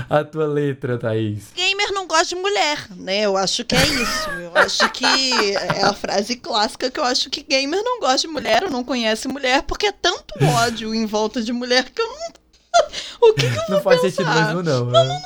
a 0.08 0.24
tua 0.24 0.46
letra, 0.46 0.98
Thaís. 0.98 1.48
Gamer 1.54 1.92
não 1.92 2.06
gosta 2.06 2.34
de 2.34 2.36
mulher, 2.36 2.78
né? 2.96 3.20
Eu 3.22 3.36
acho 3.36 3.64
que 3.64 3.74
é 3.74 3.84
isso. 3.86 4.30
Eu 4.30 4.52
acho 4.56 4.88
que 4.90 5.04
é 5.56 5.82
a 5.82 5.92
frase 5.92 6.36
clássica 6.36 6.90
que 6.90 6.98
eu 6.98 7.04
acho 7.04 7.28
que 7.30 7.42
gamer 7.42 7.82
não 7.84 8.00
gosta 8.00 8.18
de 8.26 8.28
mulher 8.28 8.64
ou 8.64 8.70
não 8.70 8.82
conhece 8.82 9.28
mulher, 9.28 9.62
porque 9.62 9.86
é 9.86 9.92
tanto 9.92 10.34
ódio 10.64 10.94
em 10.94 11.04
volta 11.06 11.42
de 11.42 11.52
mulher 11.52 11.84
que 11.90 12.00
eu 12.00 12.06
não. 12.06 12.34
O 13.20 13.32
que, 13.34 13.48
que 13.48 13.56
eu 13.56 13.64
Não 13.76 13.80
faz 13.82 14.00
sentido 14.00 14.24
pensar? 14.26 14.46
mesmo, 14.46 14.62
não. 14.62 14.86
né? 14.86 15.22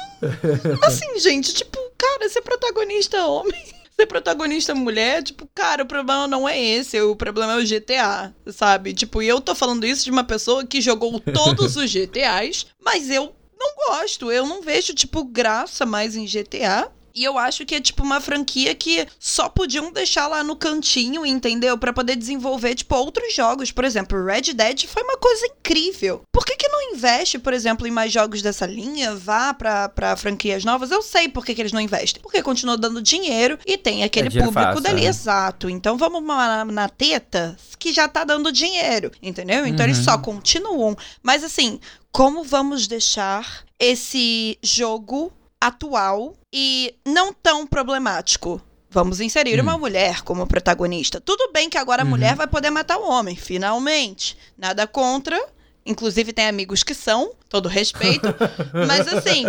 Assim, 0.83 1.19
gente, 1.19 1.55
tipo, 1.55 1.79
cara, 1.97 2.29
ser 2.29 2.43
protagonista 2.43 3.25
homem, 3.27 3.65
ser 3.99 4.07
protagonista 4.07 4.75
mulher, 4.75 5.23
tipo, 5.25 5.49
cara, 5.53 5.83
o 5.83 5.87
problema 5.87 6.29
não 6.29 6.49
é 6.49 6.59
esse, 6.61 7.01
o 7.01 7.17
problema 7.17 7.55
é 7.55 7.57
o 7.57 7.67
GTA, 7.67 8.33
sabe? 8.47 8.95
Tipo, 8.95 9.21
e 9.21 9.27
eu 9.29 9.41
tô 9.41 9.55
falando 9.57 9.85
isso 9.85 10.05
de 10.05 10.11
uma 10.11 10.23
pessoa 10.23 10.65
que 10.65 10.81
jogou 10.81 11.19
todos 11.19 11.77
os 11.77 11.91
GTAs, 11.91 12.67
mas 12.81 13.11
eu 13.11 13.35
não 13.59 13.75
gosto, 13.89 14.31
eu 14.31 14.47
não 14.47 14.63
vejo, 14.63 14.95
tipo, 14.95 15.25
graça 15.25 15.85
mais 15.85 16.15
em 16.15 16.27
GTA. 16.27 16.93
E 17.19 17.25
eu 17.25 17.37
acho 17.37 17.67
que 17.67 17.75
é 17.75 17.81
tipo 17.81 18.05
uma 18.05 18.21
franquia 18.21 18.73
que 18.77 19.05
só 19.19 19.49
podiam 19.49 19.91
deixar 19.91 20.29
lá 20.29 20.45
no 20.45 20.55
cantinho, 20.55 21.27
entendeu? 21.27 21.77
Pra 21.77 21.93
poder 21.93 22.15
desenvolver, 22.15 22.77
tipo, 22.77 22.95
outros 22.95 23.35
jogos. 23.35 23.73
Por 23.73 23.85
exemplo, 23.85 24.25
Red 24.25 24.53
Dead 24.55 24.87
foi 24.87 25.03
uma 25.03 25.17
coisa 25.17 25.47
incrível. 25.47 26.23
Por 26.33 26.47
que, 26.47 26.55
que 26.57 26.69
não 26.69 26.93
investe, 26.95 27.37
por 27.39 27.53
exemplo, 27.53 27.89
em 27.89 27.91
mais 27.91 28.13
jogos 28.13 28.41
dessa 28.41 28.65
linha? 28.67 29.17
Vá 29.17 29.53
pra, 29.53 29.89
pra 29.89 30.17
franquias 30.17 30.65
novas? 30.65 30.93
Eu 30.93 31.03
sei 31.03 31.29
por 31.29 31.45
que, 31.45 31.55
que 31.57 31.61
eles 31.61 31.73
não 31.73 31.81
investem. 31.81 32.23
Porque 32.23 32.41
continua 32.43 32.77
dando 32.77 33.03
dinheiro 33.03 33.59
e 33.67 33.77
tem 33.77 34.05
aquele 34.05 34.29
dinheiro 34.29 34.53
público 34.53 34.75
fácil, 34.75 34.83
dali. 34.85 35.05
é. 35.05 35.09
Exato. 35.09 35.69
Então 35.69 35.97
vamos 35.99 36.23
na, 36.23 36.65
na 36.65 36.89
teta 36.89 37.57
que 37.81 37.93
já 37.93 38.07
tá 38.07 38.23
dando 38.23 38.53
dinheiro, 38.53 39.11
entendeu? 39.21 39.67
Então 39.67 39.85
eles 39.85 39.99
Uhum. 39.99 40.05
só 40.05 40.19
continuam. 40.19 40.97
Mas 41.21 41.43
assim, 41.43 41.81
como 42.13 42.45
vamos 42.45 42.87
deixar 42.87 43.65
esse 43.79 44.57
jogo 44.63 45.33
atual 45.61 46.35
e 46.53 46.95
não 47.07 47.33
tão 47.33 47.67
problemático? 47.67 48.61
Vamos 48.91 49.21
inserir 49.21 49.59
Hum. 49.61 49.65
uma 49.65 49.77
mulher 49.79 50.23
como 50.23 50.47
protagonista. 50.47 51.21
Tudo 51.21 51.51
bem 51.53 51.69
que 51.69 51.77
agora 51.77 52.03
a 52.03 52.05
Uhum. 52.05 52.11
mulher 52.11 52.35
vai 52.35 52.47
poder 52.47 52.71
matar 52.71 52.97
o 52.99 53.09
homem, 53.09 53.37
finalmente. 53.37 54.37
Nada 54.57 54.87
contra. 54.87 55.39
Inclusive 55.89 56.35
tem 56.35 56.47
amigos 56.47 56.83
que 56.83 56.93
são, 56.93 57.33
todo 57.49 57.67
respeito. 57.67 58.29
Mas 58.87 59.09
assim, 59.09 59.45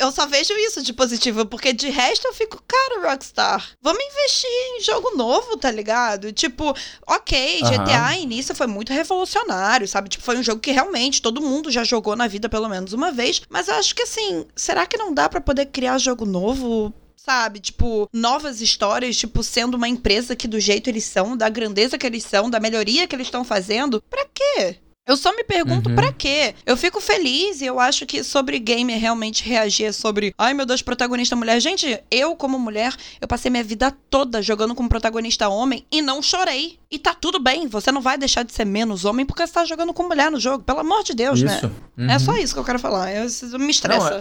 eu 0.00 0.10
só 0.10 0.26
vejo 0.26 0.52
isso 0.54 0.82
de 0.82 0.92
positivo, 0.92 1.46
porque 1.46 1.72
de 1.72 1.88
resto 1.88 2.26
eu 2.26 2.34
fico, 2.34 2.60
cara, 2.66 3.08
Rockstar, 3.08 3.70
vamos 3.80 4.02
investir 4.02 4.50
em 4.50 4.82
jogo 4.82 5.16
novo, 5.16 5.56
tá 5.56 5.70
ligado? 5.70 6.32
Tipo, 6.32 6.74
ok. 7.06 7.60
GTA 7.62 8.16
início 8.18 8.52
foi 8.52 8.66
muito 8.66 8.92
revolucionário, 8.92 9.86
sabe? 9.86 10.08
Tipo, 10.08 10.24
foi 10.24 10.36
um 10.36 10.42
jogo 10.42 10.60
que 10.60 10.72
realmente 10.72 11.22
todo 11.22 11.40
mundo 11.40 11.70
já 11.70 11.84
jogou 11.84 12.16
na 12.16 12.26
vida 12.26 12.48
pelo 12.48 12.68
menos 12.68 12.92
uma 12.92 13.12
vez. 13.12 13.42
Mas 13.48 13.68
eu 13.68 13.76
acho 13.76 13.94
que 13.94 14.02
assim, 14.02 14.44
será 14.56 14.84
que 14.86 14.96
não 14.96 15.14
dá 15.14 15.28
pra 15.28 15.40
poder 15.40 15.66
criar 15.66 15.98
jogo 15.98 16.26
novo? 16.26 16.92
Sabe, 17.14 17.60
tipo, 17.60 18.08
novas 18.12 18.60
histórias, 18.60 19.16
tipo, 19.16 19.42
sendo 19.44 19.76
uma 19.76 19.86
empresa 19.86 20.34
que 20.34 20.48
do 20.48 20.58
jeito 20.58 20.88
eles 20.88 21.04
são, 21.04 21.36
da 21.36 21.50
grandeza 21.50 21.98
que 21.98 22.06
eles 22.06 22.24
são, 22.24 22.48
da 22.48 22.58
melhoria 22.58 23.06
que 23.06 23.14
eles 23.14 23.26
estão 23.26 23.44
fazendo, 23.44 24.02
pra 24.08 24.26
quê? 24.34 24.78
Eu 25.06 25.16
só 25.16 25.34
me 25.34 25.42
pergunto 25.42 25.88
Uhum. 25.88 25.96
pra 25.96 26.12
quê? 26.12 26.54
Eu 26.64 26.76
fico 26.76 27.00
feliz 27.00 27.60
e 27.60 27.66
eu 27.66 27.80
acho 27.80 28.04
que 28.06 28.22
sobre 28.22 28.58
gamer 28.58 28.98
realmente 29.00 29.42
reagir 29.42 29.92
sobre, 29.92 30.32
ai 30.38 30.52
meu 30.54 30.66
Deus, 30.66 30.82
protagonista 30.82 31.34
mulher. 31.34 31.58
Gente, 31.58 32.00
eu 32.10 32.36
como 32.36 32.58
mulher, 32.58 32.94
eu 33.20 33.26
passei 33.26 33.50
minha 33.50 33.64
vida 33.64 33.90
toda 34.10 34.42
jogando 34.42 34.74
com 34.74 34.86
protagonista 34.86 35.48
homem 35.48 35.84
e 35.90 36.00
não 36.02 36.22
chorei. 36.22 36.78
E 36.90 36.98
tá 36.98 37.14
tudo 37.14 37.40
bem, 37.40 37.66
você 37.66 37.90
não 37.90 38.00
vai 38.00 38.18
deixar 38.18 38.44
de 38.44 38.52
ser 38.52 38.64
menos 38.64 39.04
homem 39.04 39.24
porque 39.24 39.44
você 39.46 39.52
tá 39.52 39.64
jogando 39.64 39.92
com 39.94 40.02
mulher 40.04 40.30
no 40.30 40.38
jogo, 40.38 40.62
pelo 40.62 40.80
amor 40.80 41.02
de 41.02 41.14
Deus, 41.14 41.42
né? 41.42 41.56
Isso. 41.56 41.72
É 41.98 42.02
Uhum. 42.12 42.18
só 42.20 42.36
isso 42.36 42.52
que 42.54 42.60
eu 42.60 42.64
quero 42.64 42.78
falar. 42.78 43.12
Eu, 43.12 43.24
isso 43.24 43.46
me 43.52 43.58
Não, 43.58 43.70
estressa. 43.70 44.20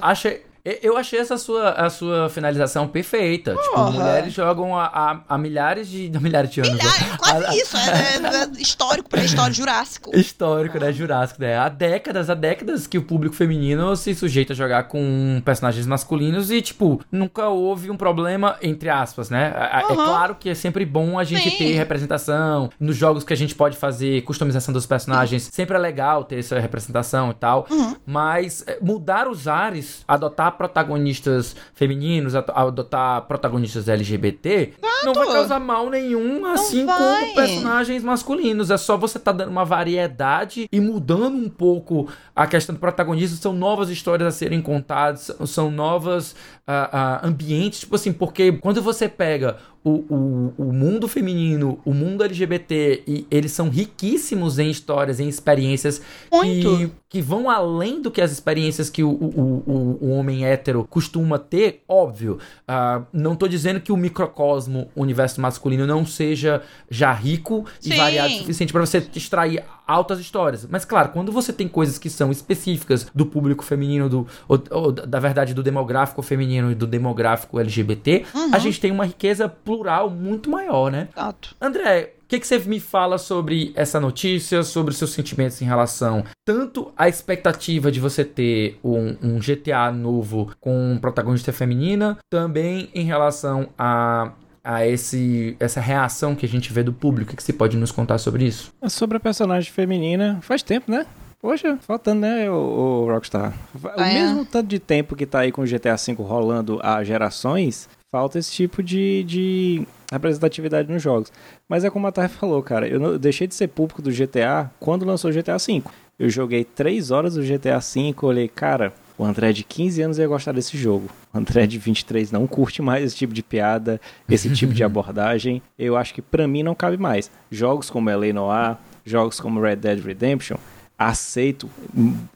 Eu 0.64 0.98
achei 0.98 1.20
essa 1.20 1.38
sua, 1.38 1.70
a 1.72 1.90
sua 1.90 2.30
finalização 2.30 2.88
perfeita. 2.88 3.56
Tipo, 3.56 3.92
mulheres 3.92 4.34
jogam 4.34 4.78
há, 4.78 5.38
milhares 5.38 5.88
de. 5.90 6.10
milhares 6.20 6.50
de 6.52 6.62
anos. 6.62 6.74
Milhares, 6.74 7.18
quase 7.18 7.58
isso, 7.62 7.78
é, 7.78 7.82
é- 7.82 8.44
é 8.44 8.62
histórico, 8.62 9.10
pré-histórico, 9.10 9.56
jurássico. 9.56 10.16
Histórico, 10.16 10.80
né? 10.80 10.92
Jurássico, 10.92 11.42
né? 11.42 11.58
Há 11.58 11.70
décadas, 11.70 12.30
há 12.30 12.34
décadas 12.34 12.88
que 12.88 12.98
o 12.98 13.04
público 13.04 13.36
feminino 13.36 13.96
se 13.96 14.14
sujeita 14.16 14.54
a 14.54 14.56
jogar 14.56 14.84
com 14.84 15.42
personagens 15.46 15.86
masculinos 15.88 16.52
e, 16.52 16.62
tipo, 16.62 17.02
nunca 17.12 17.48
houve 17.48 17.90
um 17.92 17.98
problema, 17.98 18.58
entre 18.62 18.90
aspas, 18.90 19.30
né? 19.30 19.54
A- 19.56 19.78
a- 19.78 19.82
É 19.82 19.96
claro 19.96 20.36
que 20.36 20.50
é 20.50 20.56
sempre 20.56 20.86
bom 20.86 21.18
a 21.20 21.24
gente 21.24 21.50
Sim. 21.50 21.58
ter 21.58 21.74
representação 21.74 22.70
nos 22.80 22.96
jogos 22.96 23.24
que 23.24 23.34
a 23.34 23.38
gente 23.38 23.56
pode 23.56 23.78
fazer 23.78 24.22
customização 24.24 24.74
dos 24.74 24.86
personagens. 24.86 25.50
Sempre 25.52 25.76
é 25.76 25.80
legal 25.80 26.24
ter 26.24 26.40
essa 26.40 26.60
representação 26.60 27.32
e 27.32 27.34
tal. 27.34 27.68
Uhum. 27.70 27.96
Mas 28.06 28.64
é, 28.68 28.78
mudar 28.82 29.28
os 29.28 29.48
ares, 29.48 30.04
adotar 30.08 30.49
protagonistas 30.52 31.56
femininos, 31.74 32.36
adotar 32.36 33.22
protagonistas 33.24 33.88
LGBT, 33.88 34.74
não 35.04 35.14
vai 35.14 35.28
causar 35.28 35.60
mal 35.60 35.90
nenhum, 35.90 36.46
assim 36.46 36.86
vai. 36.86 36.98
como 36.98 37.36
personagens 37.36 38.04
masculinos. 38.04 38.70
É 38.70 38.78
só 38.78 38.98
você 38.98 39.18
tá 39.20 39.32
dando 39.32 39.50
uma 39.50 39.66
variedade 39.66 40.68
e 40.72 40.80
mudando 40.80 41.36
um 41.36 41.50
pouco 41.50 42.08
a 42.36 42.46
questão 42.48 42.76
do 42.76 42.80
protagonista. 42.80 43.36
São 43.38 43.54
novas 43.54 43.90
histórias 43.90 44.28
a 44.28 44.32
serem 44.32 44.62
contadas, 44.62 45.32
são 45.46 45.72
novas 45.72 46.36
ah, 46.68 46.90
ah, 46.92 47.28
ambientes. 47.28 47.82
Tipo 47.82 47.96
assim, 47.96 48.12
porque 48.12 48.52
quando 48.54 48.82
você 48.82 49.08
pega 49.08 49.58
o, 49.84 49.92
o, 49.92 50.54
o 50.58 50.74
mundo 50.74 51.08
feminino, 51.08 51.80
o 51.86 51.94
mundo 51.94 52.24
LGBT, 52.24 53.04
e 53.08 53.28
eles 53.32 53.52
são 53.52 53.70
riquíssimos 53.70 54.60
em 54.60 54.70
histórias, 54.70 55.20
em 55.20 55.28
experiências 55.28 56.02
que, 56.30 56.92
que 57.08 57.22
vão 57.22 57.50
além 57.50 58.02
do 58.02 58.12
que 58.12 58.22
as 58.22 58.32
experiências 58.32 58.90
que 58.90 59.04
o, 59.04 59.10
o, 59.10 59.98
o, 60.02 60.10
homem 60.12 60.46
hétero 60.46 60.86
costuma 60.90 61.40
ter, 61.40 61.84
óbvio. 61.88 62.40
ah, 62.68 63.04
não 63.14 63.36
tô 63.36 63.48
dizendo 63.48 63.80
que 63.80 63.92
o 63.92 63.98
microcosmo, 63.98 64.90
o 64.96 65.02
universo 65.02 65.40
masculino, 65.40 65.88
não 65.88 66.06
seja 66.06 66.62
já 66.90 67.14
rico 67.14 67.66
e 67.82 67.90
Sim. 67.90 67.98
variado 67.98 68.34
o 68.34 68.38
suficiente 68.40 68.74
para 68.74 68.86
você 68.86 68.98
extrair 69.16 69.64
altas 69.90 70.20
histórias. 70.20 70.68
Mas 70.70 70.86
claro, 70.86 71.10
quando 71.10 71.32
você 71.32 71.52
tem 71.52 71.68
coisas 71.68 71.98
que 71.98 72.10
são 72.10 72.32
específicas 72.32 73.08
do 73.14 73.26
público 73.26 73.64
feminino, 73.64 74.08
do, 74.08 74.28
ou, 74.48 74.62
ou, 74.70 74.92
da 74.92 75.20
verdade 75.20 75.54
do 75.54 75.64
demográfico 75.64 76.22
feminino 76.22 76.72
e 76.72 76.76
do 76.76 76.86
demográfico 76.86 77.60
LGBT, 77.60 78.26
Uhum. 78.34 78.54
a 78.54 78.60
gente 78.60 78.80
tem 78.80 78.92
uma 78.92 79.06
riqueza 79.06 79.48
plural 79.50 80.10
muito 80.10 80.50
maior, 80.50 80.92
né? 80.92 81.08
Exato. 81.16 81.56
André, 81.60 82.14
o 82.24 82.28
que, 82.30 82.40
que 82.40 82.46
você 82.46 82.60
me 82.60 82.80
fala 82.80 83.18
sobre 83.18 83.72
essa 83.76 84.00
notícia, 84.00 84.62
sobre 84.62 84.92
os 84.92 84.98
seus 84.98 85.12
sentimentos 85.12 85.60
em 85.62 85.66
relação 85.66 86.24
tanto 86.46 86.92
à 86.96 87.08
expectativa 87.10 87.92
de 87.92 88.00
você 88.00 88.24
ter 88.24 88.80
um, 88.84 89.16
um 89.22 89.40
GTA 89.40 89.92
novo 89.92 90.52
com 90.60 90.98
protagonista 91.02 91.52
feminina, 91.52 92.18
também 92.30 92.90
em 92.94 93.04
relação 93.06 93.70
a, 93.78 94.32
a 94.64 94.86
esse, 94.86 95.56
essa 95.60 95.80
reação 95.80 96.36
que 96.36 96.46
a 96.46 96.50
gente 96.50 96.72
vê 96.72 96.84
do 96.84 96.94
público? 96.94 97.34
O 97.34 97.36
que, 97.36 97.44
você 97.44 97.54
pode 97.54 97.78
nos 97.78 97.92
contar 97.92 98.18
sobre 98.18 98.46
isso? 98.46 98.72
Sobre 98.88 99.18
a 99.18 99.20
personagem 99.20 99.72
feminina, 99.72 100.40
faz 100.42 100.62
tempo, 100.64 100.92
né? 100.92 101.06
Poxa, 101.42 101.78
faltando, 101.82 102.22
né, 102.22 102.50
o, 102.52 102.54
o 102.54 103.06
Rockstar? 103.06 103.54
O 103.74 103.88
Ah, 103.98 104.10
é? 104.10 104.14
mesmo 104.14 104.46
tanto 104.46 104.68
de 104.68 104.78
tempo 104.78 105.16
que 105.16 105.26
tá 105.26 105.40
aí 105.40 105.52
com 105.52 105.62
o 105.62 105.66
GTA 105.66 105.96
V 105.96 106.14
rolando 106.22 106.80
há 106.84 107.02
gerações, 107.04 107.88
Falta 108.12 108.40
esse 108.40 108.52
tipo 108.52 108.82
de, 108.82 109.24
de 109.24 109.88
representatividade 110.12 110.92
nos 110.92 111.02
jogos. 111.02 111.32
Mas 111.68 111.84
é 111.84 111.92
como 111.92 112.08
a 112.08 112.12
Thay 112.12 112.28
falou, 112.28 112.64
cara, 112.64 112.88
eu, 112.88 113.00
não, 113.00 113.12
eu 113.12 113.20
deixei 113.20 113.46
de 113.46 113.54
ser 113.54 113.68
público 113.68 114.02
do 114.02 114.10
GTA 114.10 114.72
quando 114.80 115.06
lançou 115.06 115.30
o 115.30 115.34
GTA 115.34 115.58
V. 115.58 115.84
Eu 116.18 116.28
joguei 116.28 116.64
3 116.64 117.12
horas 117.12 117.36
do 117.36 117.44
GTA 117.44 117.78
V, 117.78 118.16
olhei, 118.24 118.48
cara, 118.48 118.92
o 119.20 119.26
André 119.26 119.52
de 119.52 119.66
15 119.66 120.02
anos 120.02 120.18
ia 120.18 120.26
gostar 120.26 120.54
desse 120.54 120.78
jogo. 120.78 121.10
O 121.34 121.38
André 121.38 121.68
de 121.68 121.78
23 121.78 122.32
não 122.32 122.48
curte 122.48 122.82
mais 122.82 123.04
esse 123.04 123.18
tipo 123.18 123.34
de 123.34 123.44
piada, 123.44 124.00
esse 124.30 124.50
tipo 124.52 124.74
de 124.74 124.82
abordagem. 124.86 125.62
Eu 125.78 125.98
acho 125.98 126.14
que 126.14 126.22
para 126.22 126.48
mim 126.48 126.64
não 126.64 126.74
cabe 126.74 126.96
mais. 126.96 127.30
Jogos 127.52 127.90
como 127.90 128.10
LA 128.10 128.32
Noir, 128.32 128.78
jogos 129.06 129.38
como 129.42 129.60
Red 129.60 129.76
Dead 129.76 130.00
Redemption, 130.00 130.56
aceito, 130.98 131.70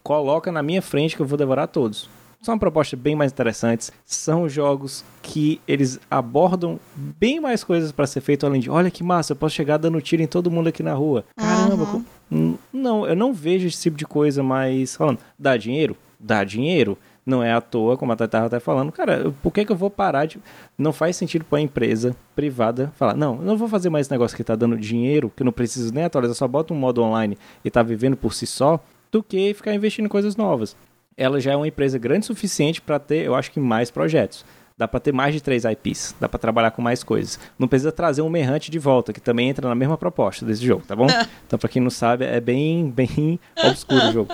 coloca 0.04 0.52
na 0.52 0.62
minha 0.62 0.82
frente 0.82 1.16
que 1.16 1.22
eu 1.22 1.26
vou 1.26 1.38
devorar 1.38 1.70
todos. 1.70 2.10
São 2.42 2.60
propostas 2.60 3.00
bem 3.00 3.16
mais 3.16 3.32
interessantes, 3.32 3.90
são 4.06 4.50
jogos 4.50 5.06
que 5.22 5.62
eles 5.66 5.98
abordam 6.12 6.78
bem 6.94 7.40
mais 7.40 7.64
coisas 7.64 7.94
para 7.94 8.06
ser 8.06 8.20
feito 8.20 8.46
além 8.46 8.60
de, 8.60 8.70
olha 8.70 8.92
que 8.92 9.02
massa, 9.02 9.32
eu 9.32 9.38
posso 9.38 9.56
chegar 9.56 9.78
dando 9.78 10.02
tiro 10.02 10.22
em 10.22 10.28
todo 10.28 10.52
mundo 10.52 10.68
aqui 10.68 10.84
na 10.84 10.94
rua. 10.94 11.24
Caramba, 11.38 12.04
uhum. 12.30 12.58
não, 12.74 13.08
eu 13.08 13.16
não 13.16 13.34
vejo 13.34 13.68
esse 13.68 13.84
tipo 13.84 13.96
de 13.96 14.06
coisa 14.06 14.44
mais 14.44 14.98
falando, 14.98 15.20
dá 15.40 15.56
dinheiro? 15.56 15.96
Dá 16.24 16.44
dinheiro. 16.44 16.98
Não 17.26 17.42
é 17.42 17.54
à 17.54 17.62
toa, 17.62 17.98
como 17.98 18.12
a 18.12 18.16
Tata 18.16 18.26
estava 18.26 18.46
até 18.48 18.60
falando, 18.60 18.92
cara, 18.92 19.34
por 19.42 19.52
que, 19.52 19.64
que 19.64 19.72
eu 19.72 19.76
vou 19.76 19.90
parar 19.90 20.26
de. 20.26 20.40
Não 20.78 20.92
faz 20.92 21.16
sentido 21.16 21.46
para 21.46 21.60
a 21.60 21.62
empresa 21.62 22.16
privada 22.36 22.92
falar, 22.96 23.16
não, 23.16 23.36
eu 23.36 23.44
não 23.44 23.58
vou 23.58 23.68
fazer 23.68 23.90
mais 23.90 24.08
esse 24.08 24.12
negócio 24.12 24.36
que 24.36 24.42
está 24.44 24.56
dando 24.56 24.76
dinheiro, 24.78 25.32
que 25.34 25.42
eu 25.42 25.46
não 25.46 25.54
preciso 25.54 25.94
nem 25.94 26.04
atualizar, 26.04 26.36
só 26.36 26.48
bota 26.48 26.74
um 26.74 26.78
modo 26.78 27.02
online 27.02 27.38
e 27.64 27.70
está 27.70 27.82
vivendo 27.82 28.18
por 28.18 28.34
si 28.34 28.46
só, 28.46 28.78
do 29.10 29.24
que 29.24 29.54
ficar 29.54 29.74
investindo 29.74 30.06
em 30.06 30.10
coisas 30.10 30.36
novas 30.36 30.76
ela 31.18 31.40
já 31.40 31.52
é 31.52 31.56
uma 31.56 31.68
empresa 31.68 31.98
grande 31.98 32.24
o 32.24 32.28
suficiente 32.28 32.82
para 32.82 33.00
ter, 33.00 33.26
eu 33.26 33.36
acho 33.36 33.52
que, 33.52 33.60
mais 33.60 33.92
projetos. 33.92 34.46
Dá 34.76 34.88
para 34.88 35.00
ter 35.00 35.12
mais 35.12 35.34
de 35.36 35.42
três 35.42 35.66
IPs, 35.66 36.16
dá 36.20 36.28
para 36.28 36.40
trabalhar 36.40 36.72
com 36.72 36.82
mais 36.82 37.04
coisas. 37.04 37.40
Não 37.60 37.68
precisa 37.68 37.92
trazer 37.92 38.24
um 38.24 38.30
Merrante 38.30 38.72
de 38.72 38.80
volta, 38.80 39.14
que 39.14 39.22
também 39.22 39.50
entra 39.50 39.70
na 39.70 39.76
mesma 39.76 39.98
proposta 39.98 40.44
desse 40.46 40.66
jogo, 40.66 40.84
tá 40.88 40.96
bom? 40.96 41.06
então, 41.46 41.60
para 41.60 41.70
quem 41.70 41.82
não 41.82 41.92
sabe, 41.92 42.26
é 42.26 42.42
bem, 42.42 42.90
bem 42.90 43.40
obscuro 43.64 44.08
o 44.08 44.12
jogo. 44.12 44.34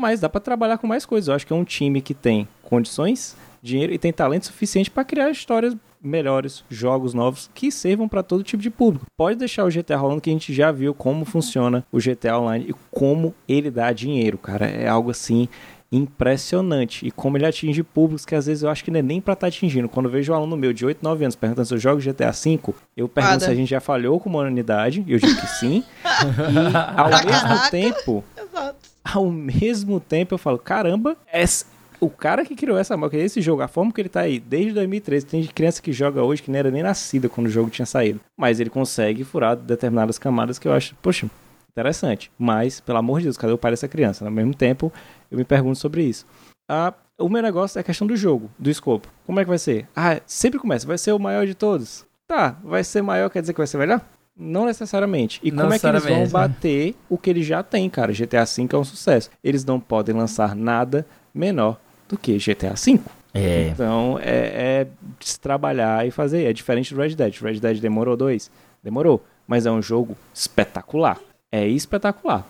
Mas 0.00 0.18
dá 0.18 0.28
para 0.28 0.40
trabalhar 0.40 0.78
com 0.78 0.86
mais 0.86 1.04
coisas. 1.04 1.28
Eu 1.28 1.34
acho 1.34 1.46
que 1.46 1.52
é 1.52 1.56
um 1.56 1.64
time 1.64 2.00
que 2.00 2.14
tem 2.14 2.48
condições, 2.62 3.36
dinheiro 3.62 3.92
e 3.92 3.98
tem 3.98 4.12
talento 4.12 4.46
suficiente 4.46 4.90
para 4.90 5.04
criar 5.04 5.30
histórias 5.30 5.76
melhores, 6.02 6.64
jogos 6.70 7.12
novos 7.12 7.50
que 7.54 7.70
servam 7.70 8.08
para 8.08 8.22
todo 8.22 8.42
tipo 8.42 8.62
de 8.62 8.70
público. 8.70 9.04
Pode 9.14 9.38
deixar 9.38 9.66
o 9.66 9.68
GTA 9.68 9.98
rolando 9.98 10.22
que 10.22 10.30
a 10.30 10.32
gente 10.32 10.54
já 10.54 10.72
viu 10.72 10.94
como 10.94 11.26
funciona 11.26 11.84
o 11.92 11.98
GTA 11.98 12.38
Online 12.38 12.70
e 12.70 12.74
como 12.90 13.34
ele 13.46 13.70
dá 13.70 13.92
dinheiro, 13.92 14.38
cara. 14.38 14.66
É 14.66 14.88
algo 14.88 15.10
assim 15.10 15.46
impressionante. 15.92 17.06
E 17.06 17.10
como 17.10 17.36
ele 17.36 17.46
atinge 17.46 17.82
públicos 17.82 18.24
que 18.24 18.34
às 18.34 18.46
vezes 18.46 18.62
eu 18.62 18.70
acho 18.70 18.84
que 18.84 18.90
não 18.90 19.00
é 19.00 19.02
nem 19.02 19.20
pra 19.20 19.34
estar 19.34 19.46
tá 19.46 19.48
atingindo. 19.48 19.88
Quando 19.88 20.06
eu 20.06 20.12
vejo 20.12 20.32
um 20.32 20.36
aluno 20.36 20.56
meu 20.56 20.72
de 20.72 20.86
8, 20.86 21.02
9 21.02 21.24
anos 21.24 21.36
perguntando 21.36 21.66
se 21.66 21.74
eu 21.74 21.78
jogo 21.78 22.00
GTA 22.00 22.30
V, 22.30 22.60
eu 22.96 23.08
pergunto 23.08 23.32
Nada. 23.32 23.44
se 23.44 23.50
a 23.50 23.54
gente 23.54 23.68
já 23.68 23.80
falhou 23.80 24.20
com 24.20 24.28
a 24.30 24.32
humanidade. 24.32 25.04
E 25.06 25.12
eu 25.12 25.18
digo 25.18 25.40
que 25.40 25.46
sim. 25.46 25.82
e 26.04 26.76
ao 26.96 27.08
mesmo 27.08 27.70
tempo. 27.70 28.24
Exato. 28.36 28.90
Ao 29.02 29.30
mesmo 29.30 29.98
tempo 29.98 30.34
eu 30.34 30.38
falo, 30.38 30.58
caramba, 30.58 31.16
essa, 31.32 31.64
o 32.00 32.08
cara 32.08 32.44
que 32.44 32.54
criou 32.54 32.78
essa 32.78 32.96
marca, 32.96 33.16
esse 33.16 33.40
jogo, 33.40 33.62
a 33.62 33.68
forma 33.68 33.92
que 33.92 34.00
ele 34.00 34.08
tá 34.08 34.20
aí, 34.20 34.38
desde 34.38 34.72
2013, 34.72 35.26
tem 35.26 35.44
criança 35.44 35.82
que 35.82 35.92
joga 35.92 36.22
hoje 36.22 36.42
que 36.42 36.50
não 36.50 36.58
era 36.58 36.70
nem 36.70 36.82
nascida 36.82 37.28
quando 37.28 37.46
o 37.46 37.50
jogo 37.50 37.70
tinha 37.70 37.86
saído. 37.86 38.20
Mas 38.36 38.60
ele 38.60 38.70
consegue 38.70 39.24
furar 39.24 39.56
determinadas 39.56 40.18
camadas 40.18 40.58
que 40.58 40.68
eu 40.68 40.72
acho, 40.72 40.94
poxa, 41.02 41.28
interessante. 41.70 42.30
Mas, 42.38 42.80
pelo 42.80 42.98
amor 42.98 43.20
de 43.20 43.24
Deus, 43.24 43.36
cadê 43.36 43.52
o 43.52 43.58
pai 43.58 43.72
dessa 43.72 43.88
criança? 43.88 44.24
Ao 44.24 44.30
mesmo 44.30 44.54
tempo, 44.54 44.92
eu 45.30 45.38
me 45.38 45.44
pergunto 45.44 45.78
sobre 45.78 46.02
isso. 46.02 46.26
Ah, 46.68 46.92
o 47.18 47.28
meu 47.28 47.42
negócio 47.42 47.78
é 47.78 47.80
a 47.80 47.84
questão 47.84 48.06
do 48.06 48.16
jogo, 48.16 48.50
do 48.58 48.70
escopo. 48.70 49.08
Como 49.26 49.38
é 49.38 49.44
que 49.44 49.48
vai 49.48 49.58
ser? 49.58 49.86
Ah, 49.94 50.20
sempre 50.26 50.58
começa, 50.58 50.86
vai 50.86 50.98
ser 50.98 51.12
o 51.12 51.18
maior 51.18 51.46
de 51.46 51.54
todos. 51.54 52.06
Tá, 52.26 52.56
vai 52.62 52.84
ser 52.84 53.02
maior, 53.02 53.28
quer 53.28 53.40
dizer 53.40 53.52
que 53.52 53.60
vai 53.60 53.66
ser 53.66 53.78
melhor? 53.78 54.00
Não 54.36 54.64
necessariamente. 54.64 55.40
E 55.42 55.50
não 55.50 55.64
como 55.64 55.74
é 55.74 55.78
que 55.78 55.86
eles 55.86 56.04
vão 56.04 56.28
bater 56.28 56.94
o 57.08 57.18
que 57.18 57.28
eles 57.28 57.44
já 57.44 57.62
têm, 57.62 57.90
cara? 57.90 58.12
GTA 58.12 58.44
V 58.44 58.68
é 58.72 58.76
um 58.76 58.84
sucesso. 58.84 59.30
Eles 59.44 59.64
não 59.64 59.78
podem 59.78 60.14
lançar 60.14 60.54
nada 60.54 61.04
menor 61.34 61.78
do 62.08 62.16
que 62.16 62.38
GTA 62.38 62.74
V. 62.74 63.00
É. 63.34 63.68
Então, 63.68 64.18
é, 64.22 64.86
é 64.86 64.86
se 65.20 65.38
trabalhar 65.38 66.06
e 66.06 66.10
fazer. 66.10 66.44
É 66.44 66.52
diferente 66.52 66.94
do 66.94 67.00
Red 67.00 67.14
Dead. 67.16 67.34
Red 67.40 67.60
Dead 67.60 67.80
demorou 67.80 68.16
dois? 68.16 68.50
Demorou. 68.82 69.22
Mas 69.46 69.66
é 69.66 69.70
um 69.70 69.82
jogo 69.82 70.16
espetacular. 70.32 71.18
É 71.52 71.66
espetacular. 71.66 72.46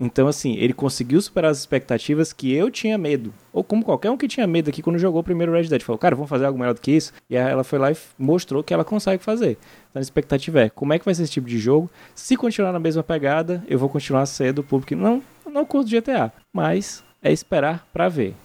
Então, 0.00 0.28
assim, 0.28 0.54
ele 0.54 0.72
conseguiu 0.72 1.20
superar 1.20 1.50
as 1.50 1.58
expectativas 1.58 2.32
que 2.32 2.52
eu 2.52 2.70
tinha 2.70 2.96
medo. 2.96 3.34
Ou 3.52 3.64
como 3.64 3.84
qualquer 3.84 4.10
um 4.10 4.16
que 4.16 4.28
tinha 4.28 4.46
medo 4.46 4.70
aqui 4.70 4.80
quando 4.80 4.98
jogou 4.98 5.20
o 5.20 5.24
primeiro 5.24 5.52
Red 5.52 5.64
Dead. 5.64 5.82
Falou, 5.82 5.98
cara, 5.98 6.14
vamos 6.14 6.30
fazer 6.30 6.44
algo 6.44 6.58
melhor 6.58 6.74
do 6.74 6.80
que 6.80 6.92
isso. 6.92 7.12
E 7.28 7.36
aí 7.36 7.50
ela 7.50 7.64
foi 7.64 7.80
lá 7.80 7.90
e 7.90 7.96
mostrou 8.16 8.62
que 8.62 8.72
ela 8.72 8.84
consegue 8.84 9.24
fazer. 9.24 9.58
Então 9.90 9.98
a 9.98 10.00
expectativa 10.00 10.60
é, 10.60 10.68
como 10.68 10.92
é 10.92 10.98
que 11.00 11.04
vai 11.04 11.14
ser 11.14 11.24
esse 11.24 11.32
tipo 11.32 11.48
de 11.48 11.58
jogo? 11.58 11.90
Se 12.14 12.36
continuar 12.36 12.72
na 12.72 12.78
mesma 12.78 13.02
pegada, 13.02 13.64
eu 13.66 13.78
vou 13.78 13.88
continuar 13.88 14.24
cedo 14.26 14.60
o 14.60 14.64
público. 14.64 14.94
Não, 14.94 15.20
não 15.50 15.64
curto 15.64 15.90
GTA. 15.90 16.32
Mas 16.54 17.02
é 17.20 17.32
esperar 17.32 17.84
para 17.92 18.08
ver. 18.08 18.36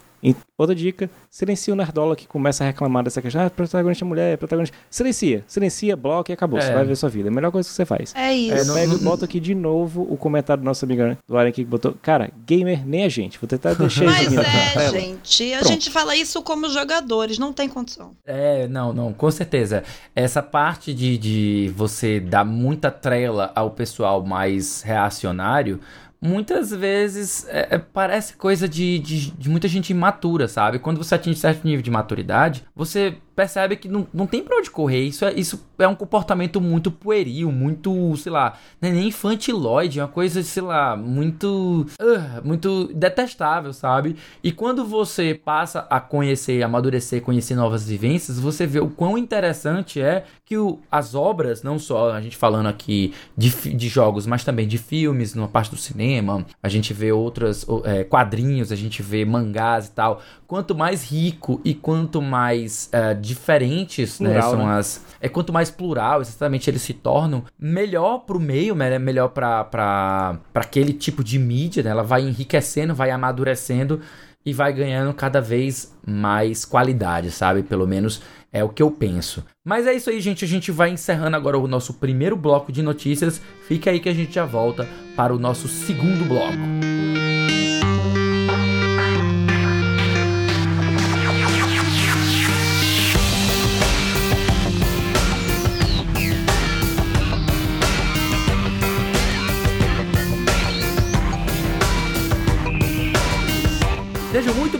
Outra 0.56 0.74
dica, 0.74 1.10
silencia 1.28 1.74
o 1.74 1.76
nerdola 1.76 2.14
que 2.14 2.28
começa 2.28 2.62
a 2.62 2.68
reclamar 2.68 3.02
dessa 3.02 3.20
questão. 3.20 3.42
Ah, 3.44 3.50
protagonista 3.50 4.04
é 4.04 4.06
mulher, 4.06 4.38
protagonista. 4.38 4.76
Silencia, 4.88 5.44
silencia, 5.48 5.96
bloco 5.96 6.30
e 6.30 6.32
acabou. 6.32 6.60
É. 6.60 6.62
Você 6.62 6.72
vai 6.72 6.84
ver 6.84 6.96
sua 6.96 7.08
vida. 7.08 7.28
É 7.28 7.30
a 7.30 7.34
melhor 7.34 7.50
coisa 7.50 7.68
que 7.68 7.74
você 7.74 7.84
faz. 7.84 8.14
É 8.14 8.32
isso. 8.32 8.70
É, 8.70 8.74
pega 8.74 8.94
e 8.94 8.98
bota 8.98 9.24
aqui 9.24 9.40
de 9.40 9.54
novo 9.54 10.06
o 10.08 10.16
comentário 10.16 10.62
do 10.62 10.64
nosso 10.64 10.84
amigo 10.84 11.02
do 11.26 11.36
Aren 11.36 11.50
que 11.50 11.64
botou. 11.64 11.94
Cara, 12.00 12.30
gamer 12.46 12.86
nem 12.86 13.02
a 13.02 13.08
gente. 13.08 13.38
Vou 13.38 13.48
tentar 13.48 13.74
deixar 13.74 14.04
Mas 14.04 14.28
isso 14.28 14.40
é, 14.40 14.90
gente. 14.90 15.52
A 15.54 15.58
Pronto. 15.58 15.72
gente 15.72 15.90
fala 15.90 16.14
isso 16.14 16.40
como 16.42 16.68
jogadores, 16.70 17.36
não 17.36 17.52
tem 17.52 17.68
condição. 17.68 18.12
É, 18.24 18.68
não, 18.68 18.92
não, 18.92 19.12
com 19.12 19.30
certeza. 19.30 19.82
Essa 20.14 20.40
parte 20.42 20.94
de, 20.94 21.18
de 21.18 21.72
você 21.76 22.20
dar 22.20 22.44
muita 22.44 22.92
trela 22.92 23.50
ao 23.56 23.70
pessoal 23.72 24.24
mais 24.24 24.82
reacionário 24.82 25.80
muitas 26.24 26.70
vezes 26.70 27.46
é, 27.48 27.74
é, 27.74 27.78
parece 27.78 28.34
coisa 28.34 28.66
de, 28.66 28.98
de, 28.98 29.30
de, 29.32 29.50
muita 29.50 29.68
gente 29.68 29.90
imatura, 29.90 30.48
sabe? 30.48 30.78
Quando 30.78 30.96
você 30.96 31.14
atinge 31.14 31.38
certo 31.38 31.66
nível 31.66 31.82
de 31.82 31.90
maturidade, 31.90 32.64
você 32.74 33.18
percebe 33.34 33.76
que 33.76 33.88
não, 33.88 34.06
não 34.12 34.26
tem 34.26 34.42
pra 34.42 34.56
onde 34.56 34.70
correr. 34.70 35.04
Isso 35.04 35.24
é, 35.24 35.32
isso 35.34 35.64
é 35.78 35.88
um 35.88 35.94
comportamento 35.94 36.60
muito 36.60 36.90
pueril, 36.90 37.50
muito, 37.50 38.16
sei 38.16 38.32
lá, 38.32 38.58
é 38.80 38.90
nem 38.90 39.08
infantiloide, 39.08 39.98
é 40.00 40.02
uma 40.02 40.08
coisa, 40.08 40.42
sei 40.42 40.62
lá, 40.62 40.96
muito. 40.96 41.86
Uh, 42.00 42.44
muito 42.46 42.90
detestável, 42.94 43.72
sabe? 43.72 44.16
E 44.42 44.52
quando 44.52 44.84
você 44.84 45.34
passa 45.34 45.86
a 45.90 46.00
conhecer, 46.00 46.62
amadurecer, 46.62 47.22
conhecer 47.22 47.54
novas 47.54 47.88
vivências, 47.88 48.38
você 48.38 48.66
vê 48.66 48.80
o 48.80 48.88
quão 48.88 49.18
interessante 49.18 50.00
é 50.00 50.24
que 50.44 50.58
o, 50.58 50.78
as 50.90 51.14
obras, 51.14 51.62
não 51.62 51.78
só 51.78 52.12
a 52.12 52.20
gente 52.20 52.36
falando 52.36 52.66
aqui 52.66 53.14
de, 53.36 53.50
de 53.74 53.88
jogos, 53.88 54.26
mas 54.26 54.44
também 54.44 54.68
de 54.68 54.78
filmes, 54.78 55.34
numa 55.34 55.48
parte 55.48 55.70
do 55.70 55.76
cinema, 55.76 56.44
a 56.62 56.68
gente 56.68 56.92
vê 56.92 57.12
outras 57.12 57.66
é, 57.84 58.04
quadrinhos, 58.04 58.70
a 58.70 58.76
gente 58.76 59.02
vê 59.02 59.24
mangás 59.24 59.86
e 59.86 59.92
tal. 59.92 60.22
Quanto 60.46 60.74
mais 60.74 61.10
rico 61.10 61.60
e 61.64 61.74
quanto 61.74 62.20
mais 62.20 62.90
uh, 62.92 63.20
diferentes, 63.24 64.20
né, 64.20 64.30
plural, 64.30 64.52
né, 64.52 64.56
são 64.58 64.66
né? 64.68 64.78
as 64.78 65.04
é 65.20 65.28
quanto 65.28 65.52
mais 65.52 65.70
plural, 65.70 66.20
exatamente 66.20 66.68
eles 66.68 66.82
se 66.82 66.92
tornam, 66.92 67.44
melhor 67.58 68.18
pro 68.20 68.38
meio, 68.38 68.74
né, 68.74 68.98
melhor 68.98 69.28
para 69.28 69.64
para 69.64 70.38
aquele 70.54 70.92
tipo 70.92 71.24
de 71.24 71.38
mídia, 71.38 71.82
né? 71.82 71.90
Ela 71.90 72.02
vai 72.02 72.22
enriquecendo, 72.22 72.94
vai 72.94 73.10
amadurecendo 73.10 74.00
e 74.44 74.52
vai 74.52 74.72
ganhando 74.72 75.14
cada 75.14 75.40
vez 75.40 75.94
mais 76.06 76.64
qualidade, 76.64 77.30
sabe? 77.30 77.62
Pelo 77.62 77.86
menos 77.86 78.20
é 78.52 78.62
o 78.62 78.68
que 78.68 78.82
eu 78.82 78.90
penso. 78.90 79.44
Mas 79.64 79.86
é 79.86 79.94
isso 79.94 80.10
aí, 80.10 80.20
gente. 80.20 80.44
A 80.44 80.48
gente 80.48 80.70
vai 80.70 80.90
encerrando 80.90 81.36
agora 81.36 81.58
o 81.58 81.66
nosso 81.66 81.94
primeiro 81.94 82.36
bloco 82.36 82.70
de 82.70 82.82
notícias. 82.82 83.40
Fica 83.66 83.90
aí 83.90 83.98
que 83.98 84.08
a 84.08 84.14
gente 84.14 84.34
já 84.34 84.44
volta 84.44 84.86
para 85.16 85.34
o 85.34 85.38
nosso 85.38 85.66
segundo 85.66 86.24
bloco. 86.28 87.13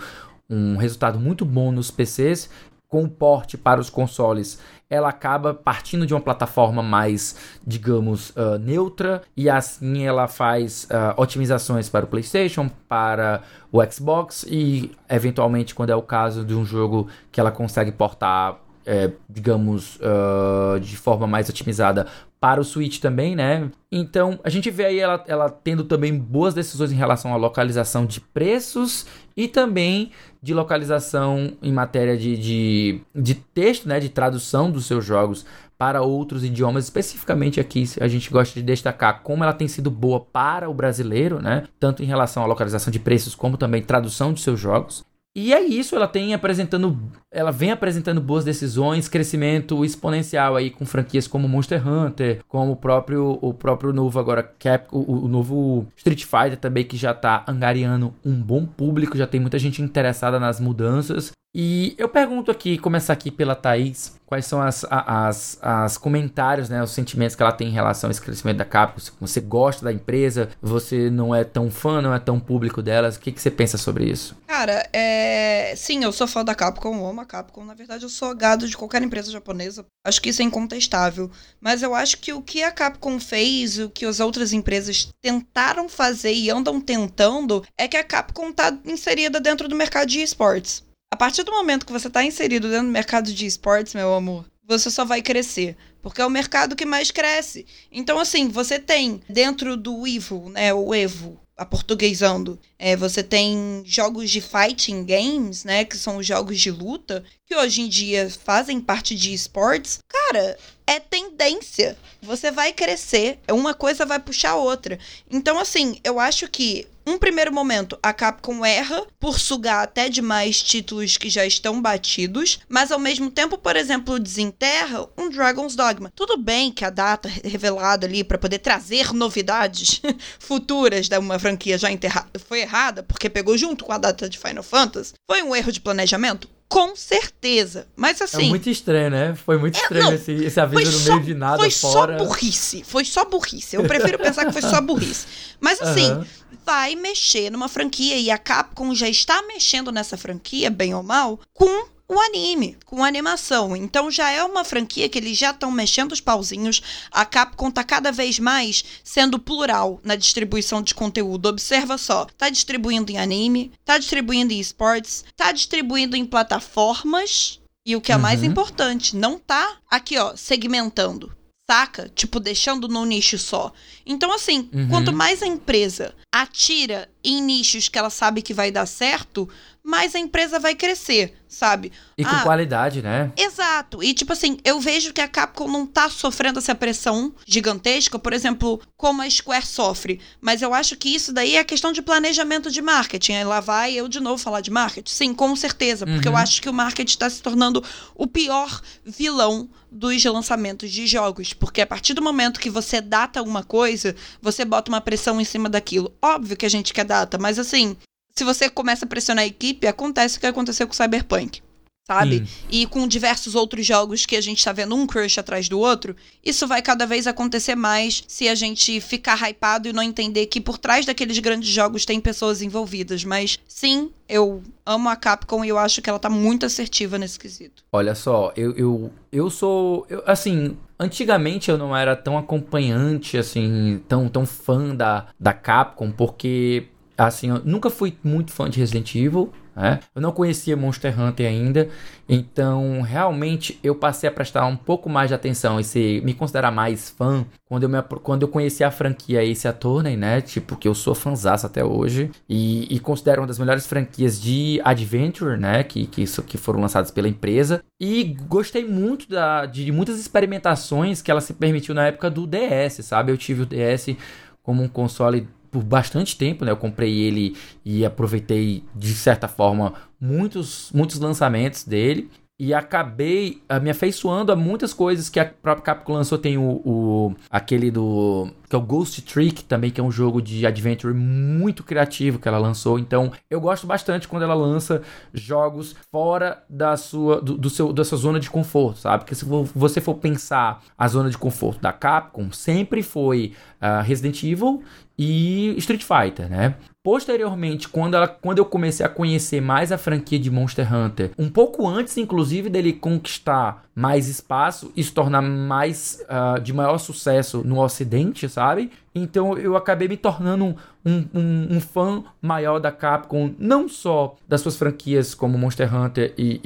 um 0.49 0.75
resultado 0.75 1.19
muito 1.19 1.45
bom 1.45 1.71
nos 1.71 1.89
PCs. 1.89 2.49
Com 2.87 3.03
o 3.03 3.09
porte 3.09 3.57
para 3.57 3.81
os 3.81 3.89
consoles, 3.89 4.59
ela 4.89 5.09
acaba 5.09 5.53
partindo 5.53 6.05
de 6.05 6.13
uma 6.13 6.21
plataforma 6.21 6.83
mais, 6.83 7.57
digamos, 7.65 8.29
uh, 8.31 8.57
neutra 8.59 9.23
e 9.35 9.49
assim 9.49 10.05
ela 10.05 10.27
faz 10.27 10.85
uh, 10.85 11.19
otimizações 11.19 11.89
para 11.89 12.05
o 12.05 12.07
PlayStation, 12.07 12.69
para 12.87 13.41
o 13.71 13.83
Xbox 13.83 14.45
e, 14.47 14.91
eventualmente, 15.09 15.73
quando 15.73 15.89
é 15.89 15.95
o 15.95 16.01
caso 16.01 16.45
de 16.45 16.53
um 16.53 16.63
jogo 16.63 17.07
que 17.31 17.39
ela 17.39 17.51
consegue 17.51 17.91
portar 17.91 18.59
é, 18.85 19.11
digamos, 19.27 19.97
uh, 19.97 20.79
de 20.79 20.95
forma 20.95 21.25
mais 21.25 21.49
otimizada 21.49 22.05
para 22.45 22.61
o 22.61 22.63
Switch 22.63 22.99
também, 22.99 23.35
né? 23.35 23.71
Então 23.91 24.39
a 24.43 24.51
gente 24.51 24.69
vê 24.69 24.85
aí 24.85 24.99
ela, 24.99 25.23
ela 25.25 25.49
tendo 25.49 25.83
também 25.83 26.15
boas 26.15 26.53
decisões 26.53 26.91
em 26.91 26.95
relação 26.95 27.33
à 27.33 27.37
localização 27.37 28.05
de 28.05 28.21
preços 28.21 29.07
e 29.35 29.47
também 29.47 30.11
de 30.43 30.53
localização 30.53 31.53
em 31.59 31.73
matéria 31.73 32.15
de, 32.15 32.37
de, 32.37 33.01
de 33.15 33.33
texto, 33.33 33.89
né? 33.89 33.99
De 33.99 34.09
tradução 34.09 34.69
dos 34.69 34.85
seus 34.85 35.03
jogos 35.03 35.43
para 35.75 36.03
outros 36.03 36.43
idiomas. 36.43 36.83
Especificamente 36.83 37.59
aqui 37.59 37.83
a 37.99 38.07
gente 38.07 38.29
gosta 38.29 38.53
de 38.53 38.63
destacar 38.63 39.23
como 39.23 39.43
ela 39.43 39.51
tem 39.51 39.67
sido 39.67 39.89
boa 39.89 40.19
para 40.19 40.69
o 40.69 40.73
brasileiro, 40.73 41.41
né? 41.41 41.63
Tanto 41.79 42.03
em 42.03 42.05
relação 42.05 42.43
à 42.43 42.45
localização 42.45 42.91
de 42.91 42.99
preços 42.99 43.33
como 43.33 43.57
também 43.57 43.81
tradução 43.81 44.31
de 44.31 44.41
seus 44.41 44.59
jogos. 44.59 45.03
E 45.35 45.53
é 45.53 45.61
isso, 45.61 45.97
ela 45.97 46.07
tem 46.07 46.33
apresentando, 46.33 46.97
ela 47.29 47.51
vem 47.51 47.69
apresentando 47.69 48.21
boas 48.21 48.45
decisões, 48.45 49.09
crescimento 49.09 49.83
exponencial 49.83 50.55
aí 50.55 50.69
com 50.69 50.85
franquias 50.85 51.27
como 51.27 51.49
Monster 51.49 51.85
Hunter, 51.85 52.39
como 52.47 52.71
o 52.71 52.75
próprio 52.77 53.37
o 53.41 53.53
próprio 53.53 53.91
novo 53.91 54.17
agora 54.17 54.41
Cap, 54.41 54.87
o, 54.93 55.25
o 55.25 55.27
novo 55.27 55.87
Street 55.97 56.23
Fighter 56.23 56.57
também 56.57 56.85
que 56.85 56.95
já 56.95 57.13
tá 57.13 57.43
angariando 57.49 58.13
um 58.23 58.41
bom 58.41 58.65
público, 58.65 59.17
já 59.17 59.27
tem 59.27 59.41
muita 59.41 59.59
gente 59.59 59.81
interessada 59.81 60.39
nas 60.39 60.61
mudanças. 60.61 61.33
E 61.53 61.95
eu 61.97 62.09
pergunto 62.09 62.51
aqui, 62.51 62.77
começar 62.77 63.13
aqui 63.13 63.31
pela 63.31 63.55
Thaís, 63.55 64.19
quais 64.25 64.45
são 64.45 64.61
as, 64.61 64.85
as, 64.89 65.57
as 65.61 65.97
comentários, 65.97 66.69
né, 66.69 66.81
os 66.81 66.91
sentimentos 66.91 67.35
que 67.35 67.43
ela 67.43 67.51
tem 67.51 67.67
em 67.67 67.71
relação 67.71 68.09
a 68.09 68.11
esse 68.11 68.21
crescimento 68.21 68.57
da 68.57 68.65
Capcom. 68.65 69.01
Você 69.21 69.39
gosta 69.39 69.85
da 69.85 69.93
empresa, 69.93 70.49
você 70.61 71.09
não 71.09 71.33
é 71.33 71.43
tão 71.43 71.69
fã, 71.69 72.01
não 72.01 72.13
é 72.13 72.19
tão 72.19 72.39
público 72.39 72.81
delas. 72.81 73.15
O 73.15 73.19
que, 73.19 73.31
que 73.31 73.41
você 73.41 73.51
pensa 73.51 73.77
sobre 73.77 74.05
isso? 74.05 74.35
Cara, 74.47 74.87
é... 74.91 75.73
sim, 75.75 76.03
eu 76.03 76.11
sou 76.11 76.27
fã 76.27 76.43
da 76.43 76.55
Capcom, 76.55 77.07
amo 77.07 77.21
a 77.21 77.25
Capcom. 77.25 77.63
Na 77.63 77.73
verdade, 77.73 78.03
eu 78.03 78.09
sou 78.09 78.35
gado 78.35 78.67
de 78.67 78.77
qualquer 78.77 79.01
empresa 79.01 79.31
japonesa. 79.31 79.85
Acho 80.05 80.21
que 80.21 80.29
isso 80.29 80.41
é 80.41 80.45
incontestável. 80.45 81.29
Mas 81.59 81.83
eu 81.83 81.93
acho 81.93 82.17
que 82.17 82.33
o 82.33 82.41
que 82.41 82.63
a 82.63 82.71
Capcom 82.71 83.19
fez, 83.19 83.79
o 83.79 83.89
que 83.89 84.05
as 84.05 84.19
outras 84.19 84.53
empresas 84.53 85.09
tentaram 85.21 85.87
fazer 85.89 86.33
e 86.33 86.49
andam 86.49 86.79
tentando, 86.81 87.63
é 87.77 87.87
que 87.87 87.97
a 87.97 88.03
Capcom 88.03 88.51
tá 88.51 88.77
inserida 88.85 89.39
dentro 89.39 89.67
do 89.67 89.75
mercado 89.75 90.07
de 90.07 90.21
esportes. 90.21 90.84
A 91.15 91.17
partir 91.17 91.43
do 91.43 91.51
momento 91.53 91.85
que 91.85 91.93
você 91.93 92.09
está 92.09 92.25
inserido 92.25 92.67
dentro 92.67 92.87
do 92.87 92.91
mercado 92.91 93.31
de 93.31 93.45
esportes, 93.45 93.93
meu 93.93 94.13
amor, 94.13 94.43
você 94.67 94.91
só 94.91 95.05
vai 95.05 95.21
crescer. 95.21 95.77
Porque 96.01 96.19
é 96.19 96.25
o 96.25 96.29
mercado 96.29 96.75
que 96.75 96.85
mais 96.85 97.09
cresce. 97.09 97.65
Então, 97.89 98.19
assim, 98.19 98.49
você 98.49 98.77
tem 98.77 99.21
dentro 99.29 99.77
do 99.77 100.05
Evo, 100.05 100.49
né? 100.49 100.73
O 100.73 100.93
Evo, 100.93 101.39
aportuguesando, 101.55 102.59
é, 102.77 102.97
você 102.97 103.23
tem 103.23 103.81
jogos 103.85 104.29
de 104.29 104.41
fighting 104.41 105.05
games, 105.05 105.63
né? 105.63 105.85
Que 105.85 105.97
são 105.97 106.17
os 106.17 106.27
jogos 106.27 106.59
de 106.59 106.69
luta, 106.69 107.23
que 107.45 107.55
hoje 107.55 107.79
em 107.79 107.87
dia 107.87 108.29
fazem 108.43 108.81
parte 108.81 109.15
de 109.15 109.33
esportes. 109.33 110.01
Cara, 110.09 110.57
é 110.85 110.99
tendência. 110.99 111.97
Você 112.21 112.51
vai 112.51 112.73
crescer, 112.73 113.39
uma 113.49 113.73
coisa 113.73 114.05
vai 114.05 114.19
puxar 114.19 114.51
a 114.51 114.57
outra. 114.57 114.99
Então, 115.31 115.57
assim, 115.57 115.97
eu 116.03 116.19
acho 116.19 116.49
que 116.49 116.85
um 117.05 117.17
primeiro 117.17 117.53
momento, 117.53 117.97
a 118.01 118.11
Capcom 118.11 118.65
erra 118.65 119.05
por 119.19 119.39
sugar 119.39 119.83
até 119.83 120.09
demais 120.09 120.61
títulos 120.61 121.17
que 121.17 121.29
já 121.29 121.45
estão 121.45 121.81
batidos, 121.81 122.59
mas 122.67 122.91
ao 122.91 122.99
mesmo 122.99 123.29
tempo, 123.29 123.57
por 123.57 123.75
exemplo, 123.75 124.19
desenterra 124.19 125.07
um 125.17 125.29
Dragon's 125.29 125.75
Dogma. 125.75 126.11
Tudo 126.15 126.37
bem 126.37 126.71
que 126.71 126.83
a 126.83 126.89
data 126.89 127.29
revelada 127.43 128.07
ali 128.07 128.23
para 128.23 128.37
poder 128.37 128.59
trazer 128.59 129.13
novidades 129.13 130.01
futuras 130.39 131.07
da 131.07 131.19
uma 131.19 131.37
franquia 131.37 131.77
já 131.77 131.91
enterrada 131.91 132.39
foi 132.39 132.61
errada, 132.61 133.03
porque 133.03 133.29
pegou 133.29 133.57
junto 133.57 133.85
com 133.85 133.91
a 133.91 133.97
data 133.97 134.27
de 134.27 134.39
Final 134.39 134.63
Fantasy. 134.63 135.13
Foi 135.29 135.43
um 135.43 135.55
erro 135.55 135.71
de 135.71 135.81
planejamento? 135.81 136.49
Com 136.67 136.95
certeza. 136.95 137.87
Mas 137.95 138.21
assim. 138.21 138.47
É 138.47 138.49
muito 138.49 138.69
estranho, 138.69 139.09
né? 139.09 139.35
Foi 139.35 139.57
muito 139.57 139.77
é, 139.77 139.81
estranho 139.81 140.05
não, 140.05 140.13
esse, 140.13 140.31
esse 140.31 140.59
aviso 140.59 140.91
no 140.91 140.99
só, 140.99 141.13
meio 141.13 141.23
de 141.23 141.33
nada 141.33 141.57
foi 141.57 141.71
fora. 141.71 142.17
Foi 142.17 142.25
só 142.25 142.25
burrice. 142.25 142.83
Foi 142.83 143.05
só 143.05 143.25
burrice. 143.25 143.75
Eu 143.75 143.83
prefiro 143.83 144.17
pensar 144.17 144.45
que 144.45 144.51
foi 144.51 144.61
só 144.61 144.81
burrice. 144.81 145.27
Mas 145.59 145.81
assim, 145.81 146.11
uhum. 146.11 146.25
vai 146.65 146.95
mexer 146.95 147.51
numa 147.51 147.69
franquia 147.69 148.17
e 148.17 148.31
a 148.31 148.37
Capcom 148.37 148.93
já 148.95 149.07
está 149.07 149.41
mexendo 149.43 149.91
nessa 149.91 150.17
franquia, 150.17 150.69
bem 150.69 150.93
ou 150.95 151.03
mal, 151.03 151.39
com 151.53 151.87
o 152.07 152.19
anime, 152.19 152.77
com 152.85 153.03
animação. 153.03 153.75
Então 153.75 154.11
já 154.11 154.29
é 154.29 154.43
uma 154.43 154.63
franquia 154.63 155.09
que 155.09 155.17
eles 155.17 155.37
já 155.37 155.51
estão 155.51 155.71
mexendo 155.71 156.11
os 156.11 156.21
pauzinhos. 156.21 156.81
A 157.11 157.25
Capcom 157.25 157.71
tá 157.71 157.83
cada 157.83 158.11
vez 158.11 158.39
mais 158.39 158.83
sendo 159.03 159.39
plural 159.39 159.99
na 160.03 160.15
distribuição 160.15 160.81
de 160.81 160.93
conteúdo. 160.93 161.47
Observa 161.47 161.97
só, 161.97 162.25
tá 162.37 162.49
distribuindo 162.49 163.11
em 163.11 163.17
anime, 163.17 163.71
tá 163.83 163.97
distribuindo 163.97 164.53
em 164.53 164.59
esportes, 164.59 165.25
tá 165.35 165.51
distribuindo 165.51 166.15
em 166.15 166.25
plataformas. 166.25 167.59
E 167.85 167.95
o 167.95 168.01
que 168.01 168.11
é 168.11 168.15
uhum. 168.15 168.21
mais 168.21 168.43
importante, 168.43 169.15
não 169.15 169.37
tá 169.37 169.77
aqui, 169.89 170.17
ó, 170.17 170.35
segmentando 170.35 171.31
saca? 171.69 172.11
Tipo, 172.13 172.39
deixando 172.39 172.87
num 172.87 173.05
nicho 173.05 173.37
só. 173.37 173.73
Então, 174.05 174.31
assim, 174.31 174.69
uhum. 174.71 174.87
quanto 174.87 175.11
mais 175.11 175.41
a 175.41 175.47
empresa 175.47 176.13
atira 176.31 177.09
em 177.23 177.41
nichos 177.41 177.89
que 177.89 177.97
ela 177.97 178.09
sabe 178.09 178.41
que 178.41 178.53
vai 178.53 178.71
dar 178.71 178.85
certo, 178.85 179.49
mais 179.85 180.15
a 180.15 180.19
empresa 180.19 180.57
vai 180.59 180.73
crescer, 180.73 181.35
sabe? 181.47 181.91
E 182.17 182.25
com 182.25 182.31
Ah, 182.35 182.41
qualidade, 182.41 183.03
né? 183.03 183.31
Exato. 183.37 184.01
E, 184.03 184.13
tipo 184.15 184.33
assim, 184.33 184.57
eu 184.65 184.79
vejo 184.79 185.13
que 185.13 185.21
a 185.21 185.27
Capcom 185.27 185.67
não 185.67 185.85
tá 185.85 186.09
sofrendo 186.09 186.57
essa 186.57 186.73
pressão 186.73 187.31
gigantesca, 187.45 188.17
por 188.17 188.33
exemplo, 188.33 188.81
como 188.97 189.21
a 189.21 189.29
Square 189.29 189.65
sofre. 189.65 190.19
Mas 190.41 190.61
eu 190.63 190.73
acho 190.73 190.95
que 190.95 191.09
isso 191.13 191.31
daí 191.31 191.55
é 191.55 191.63
questão 191.63 191.91
de 191.91 192.01
planejamento 192.01 192.71
de 192.71 192.81
marketing. 192.81 193.33
Aí 193.33 193.43
lá 193.43 193.59
vai 193.59 193.93
eu 193.93 194.07
de 194.07 194.19
novo 194.19 194.41
falar 194.41 194.61
de 194.61 194.71
marketing. 194.71 195.11
Sim, 195.13 195.33
com 195.35 195.55
certeza. 195.55 196.05
Porque 196.07 196.27
eu 196.27 196.31
Uhum. 196.31 196.37
acho 196.39 196.61
que 196.61 196.69
o 196.69 196.73
marketing 196.73 197.11
está 197.13 197.29
se 197.29 197.41
tornando 197.41 197.83
o 198.15 198.25
pior 198.25 198.81
vilão 199.05 199.69
dos 199.91 200.23
lançamentos 200.25 200.89
de 200.91 201.05
jogos. 201.05 201.53
Porque 201.53 201.81
a 201.81 201.87
partir 201.87 202.13
do 202.15 202.21
momento 202.23 202.59
que 202.59 202.69
você 202.71 202.99
data 202.99 203.41
uma 203.43 203.63
coisa, 203.63 204.15
você 204.41 204.65
bota 204.65 204.89
uma 204.89 204.99
pressão 204.99 205.39
em 205.39 205.45
cima 205.45 205.69
daquilo. 205.69 206.11
Óbvio 206.21 206.57
que 206.57 206.65
a 206.65 206.69
gente 206.69 206.91
quer 206.93 207.05
data, 207.05 207.37
mas 207.37 207.59
assim, 207.59 207.95
se 208.37 208.43
você 208.43 208.69
começa 208.69 209.05
a 209.05 209.07
pressionar 209.07 209.43
a 209.43 209.47
equipe, 209.47 209.87
acontece 209.87 210.37
o 210.37 210.39
que 210.41 210.45
aconteceu 210.47 210.85
com 210.87 210.93
o 210.93 210.95
Cyberpunk. 210.95 211.61
Sabe? 212.07 212.37
Sim. 212.45 212.47
E 212.69 212.85
com 212.85 213.07
diversos 213.07 213.55
outros 213.55 213.83
jogos 213.83 214.27
que 214.27 214.35
a 214.35 214.41
gente 214.41 214.63
tá 214.63 214.71
vendo 214.71 214.93
um 214.95 215.07
crush 215.07 215.39
atrás 215.39 215.67
do 215.67 215.79
outro, 215.79 216.15
isso 216.45 216.67
vai 216.67 216.79
cada 216.79 217.07
vez 217.07 217.25
acontecer 217.25 217.73
mais 217.73 218.23
se 218.27 218.47
a 218.47 218.53
gente 218.53 219.01
ficar 219.01 219.41
hypado 219.49 219.87
e 219.87 219.93
não 219.93 220.03
entender 220.03 220.45
que 220.45 220.61
por 220.61 220.77
trás 220.77 221.03
daqueles 221.03 221.39
grandes 221.39 221.69
jogos 221.69 222.05
tem 222.05 222.19
pessoas 222.19 222.61
envolvidas. 222.61 223.23
Mas 223.23 223.57
sim, 223.67 224.11
eu 224.29 224.61
amo 224.85 225.09
a 225.09 225.15
Capcom 225.15 225.65
e 225.65 225.69
eu 225.69 225.79
acho 225.79 225.99
que 225.99 226.07
ela 226.07 226.19
tá 226.19 226.29
muito 226.29 226.63
assertiva 226.63 227.17
nesse 227.17 227.39
quesito. 227.39 227.83
Olha 227.91 228.13
só, 228.13 228.53
eu, 228.55 228.75
eu, 228.75 229.11
eu 229.31 229.49
sou. 229.49 230.05
eu- 230.07 230.21
assim, 230.27 230.77
antigamente 230.99 231.71
eu 231.71 231.77
não 231.77 231.97
era 231.97 232.15
tão 232.15 232.37
acompanhante, 232.37 233.35
assim, 233.35 233.99
tão, 234.07 234.29
tão 234.29 234.45
fã 234.45 234.93
da, 234.95 235.25
da 235.39 235.53
Capcom, 235.53 236.11
porque, 236.11 236.85
assim, 237.17 237.49
eu 237.49 237.61
nunca 237.63 237.89
fui 237.89 238.17
muito 238.23 238.51
fã 238.51 238.69
de 238.69 238.79
Resident 238.79 239.15
Evil. 239.15 239.51
né? 239.75 239.99
Eu 240.13 240.21
não 240.21 240.31
conhecia 240.31 240.75
Monster 240.75 241.19
Hunter 241.19 241.47
ainda, 241.47 241.89
então 242.29 243.01
realmente 243.01 243.77
eu 243.83 243.93
passei 243.93 244.29
a 244.29 244.31
prestar 244.31 244.65
um 244.65 244.75
pouco 244.75 245.09
mais 245.09 245.29
de 245.29 245.33
atenção 245.33 245.79
e 245.79 245.83
ser, 245.83 246.23
me 246.23 246.33
considerar 246.33 246.71
mais 246.71 247.09
fã 247.09 247.45
quando 247.65 247.83
eu, 247.83 247.89
me, 247.89 248.01
quando 248.23 248.43
eu 248.43 248.47
conheci 248.47 248.83
a 248.83 248.91
franquia 248.91 249.43
Ace 249.43 249.67
Attorney, 249.67 250.15
né? 250.15 250.39
Tipo, 250.41 250.75
que 250.77 250.87
eu 250.87 250.95
sou 250.95 251.13
fãzaço 251.13 251.65
até 251.65 251.83
hoje 251.83 252.31
e, 252.47 252.93
e 252.93 252.99
considero 252.99 253.41
uma 253.41 253.47
das 253.47 253.59
melhores 253.59 253.85
franquias 253.85 254.41
de 254.41 254.79
Adventure, 254.83 255.57
né? 255.57 255.83
Que, 255.83 256.05
que, 256.07 256.21
isso, 256.21 256.41
que 256.43 256.57
foram 256.57 256.79
lançadas 256.79 257.11
pela 257.11 257.27
empresa. 257.27 257.83
E 257.99 258.23
gostei 258.47 258.85
muito 258.85 259.27
da, 259.29 259.65
de 259.65 259.91
muitas 259.91 260.19
experimentações 260.19 261.21
que 261.21 261.31
ela 261.31 261.41
se 261.41 261.53
permitiu 261.53 261.93
na 261.95 262.07
época 262.07 262.29
do 262.29 262.47
DS, 262.47 263.05
sabe? 263.05 263.31
Eu 263.31 263.37
tive 263.37 263.63
o 263.63 263.65
DS 263.65 264.15
como 264.63 264.81
um 264.81 264.87
console 264.87 265.47
por 265.75 265.83
bastante 265.83 266.37
tempo, 266.37 266.63
né? 266.63 266.71
Eu 266.71 266.77
comprei 266.77 267.13
ele 267.19 267.55
e 267.83 268.05
aproveitei 268.05 268.81
de 268.95 269.13
certa 269.13 269.45
forma 269.47 269.93
muitos 270.19 270.89
muitos 270.93 271.19
lançamentos 271.19 271.83
dele 271.83 272.29
e 272.57 272.73
acabei 272.73 273.61
me 273.81 273.89
afeiçoando 273.89 274.49
a 274.49 274.55
muitas 274.55 274.93
coisas 274.93 275.27
que 275.27 275.37
a 275.41 275.43
própria 275.45 275.83
Capcom 275.83 276.13
lançou. 276.13 276.37
Tem 276.37 276.57
o, 276.57 276.81
o- 276.85 277.35
aquele 277.49 277.91
do 277.91 278.47
que 278.69 278.73
é 278.75 278.79
o 278.79 278.81
Ghost 278.81 279.21
Trick 279.23 279.63
também, 279.65 279.91
que 279.91 279.99
é 279.99 280.03
um 280.03 280.09
jogo 280.11 280.41
de 280.41 280.65
adventure 280.65 281.13
muito 281.13 281.83
criativo 281.83 282.39
que 282.39 282.47
ela 282.47 282.57
lançou. 282.57 282.97
Então, 282.97 283.31
eu 283.49 283.59
gosto 283.59 283.85
bastante 283.85 284.27
quando 284.29 284.43
ela 284.43 284.53
lança 284.55 285.01
jogos 285.33 285.95
fora 286.09 286.63
da 286.69 286.95
sua 286.95 287.41
do, 287.41 287.57
do 287.57 287.69
seu 287.69 287.91
da 287.91 288.05
sua 288.05 288.17
zona 288.17 288.39
de 288.39 288.49
conforto, 288.49 288.99
sabe? 288.99 289.23
Porque 289.25 289.35
se 289.35 289.43
vo- 289.43 289.67
você 289.75 289.99
for 289.99 290.15
pensar 290.15 290.81
a 290.97 291.07
zona 291.09 291.29
de 291.29 291.37
conforto 291.37 291.81
da 291.81 291.91
Capcom, 291.91 292.51
sempre 292.53 293.03
foi 293.03 293.51
ah, 293.81 294.01
Resident 294.01 294.41
Evil 294.43 294.81
e 295.17 295.75
Street 295.77 296.03
Fighter, 296.03 296.49
né? 296.49 296.75
Posteriormente, 297.05 297.87
quando, 297.87 298.15
ela, 298.15 298.27
quando 298.27 298.57
eu 298.57 298.65
comecei 298.65 299.05
a 299.05 299.09
conhecer 299.09 299.61
mais 299.61 299.91
a 299.91 299.97
franquia 299.97 300.39
de 300.39 300.49
Monster 300.49 300.91
Hunter, 300.91 301.29
um 301.37 301.49
pouco 301.51 301.87
antes, 301.87 302.17
inclusive, 302.17 302.67
dele 302.67 302.91
conquistar 302.93 303.85
mais 303.93 304.27
espaço 304.27 304.91
e 304.95 305.03
se 305.03 305.11
tornar 305.13 305.41
mais 305.41 306.21
ah, 306.27 306.57
de 306.59 306.73
maior 306.73 306.97
sucesso 306.97 307.61
no 307.63 307.79
Ocidente, 307.79 308.49
sabe? 308.49 308.91
Então 309.17 309.57
eu 309.57 309.77
acabei 309.77 310.09
me 310.09 310.17
tornando 310.17 310.65
um, 310.65 310.75
um, 311.05 311.25
um- 311.33 311.67
um 311.77 311.79
fã 311.79 312.21
maior 312.41 312.79
da 312.79 312.91
Capcom, 312.91 313.53
não 313.57 313.87
só 313.87 314.35
das 314.45 314.59
suas 314.59 314.75
franquias 314.75 315.33
como 315.33 315.57
Monster 315.57 315.95
Hunter 315.95 316.33
e, 316.37 316.59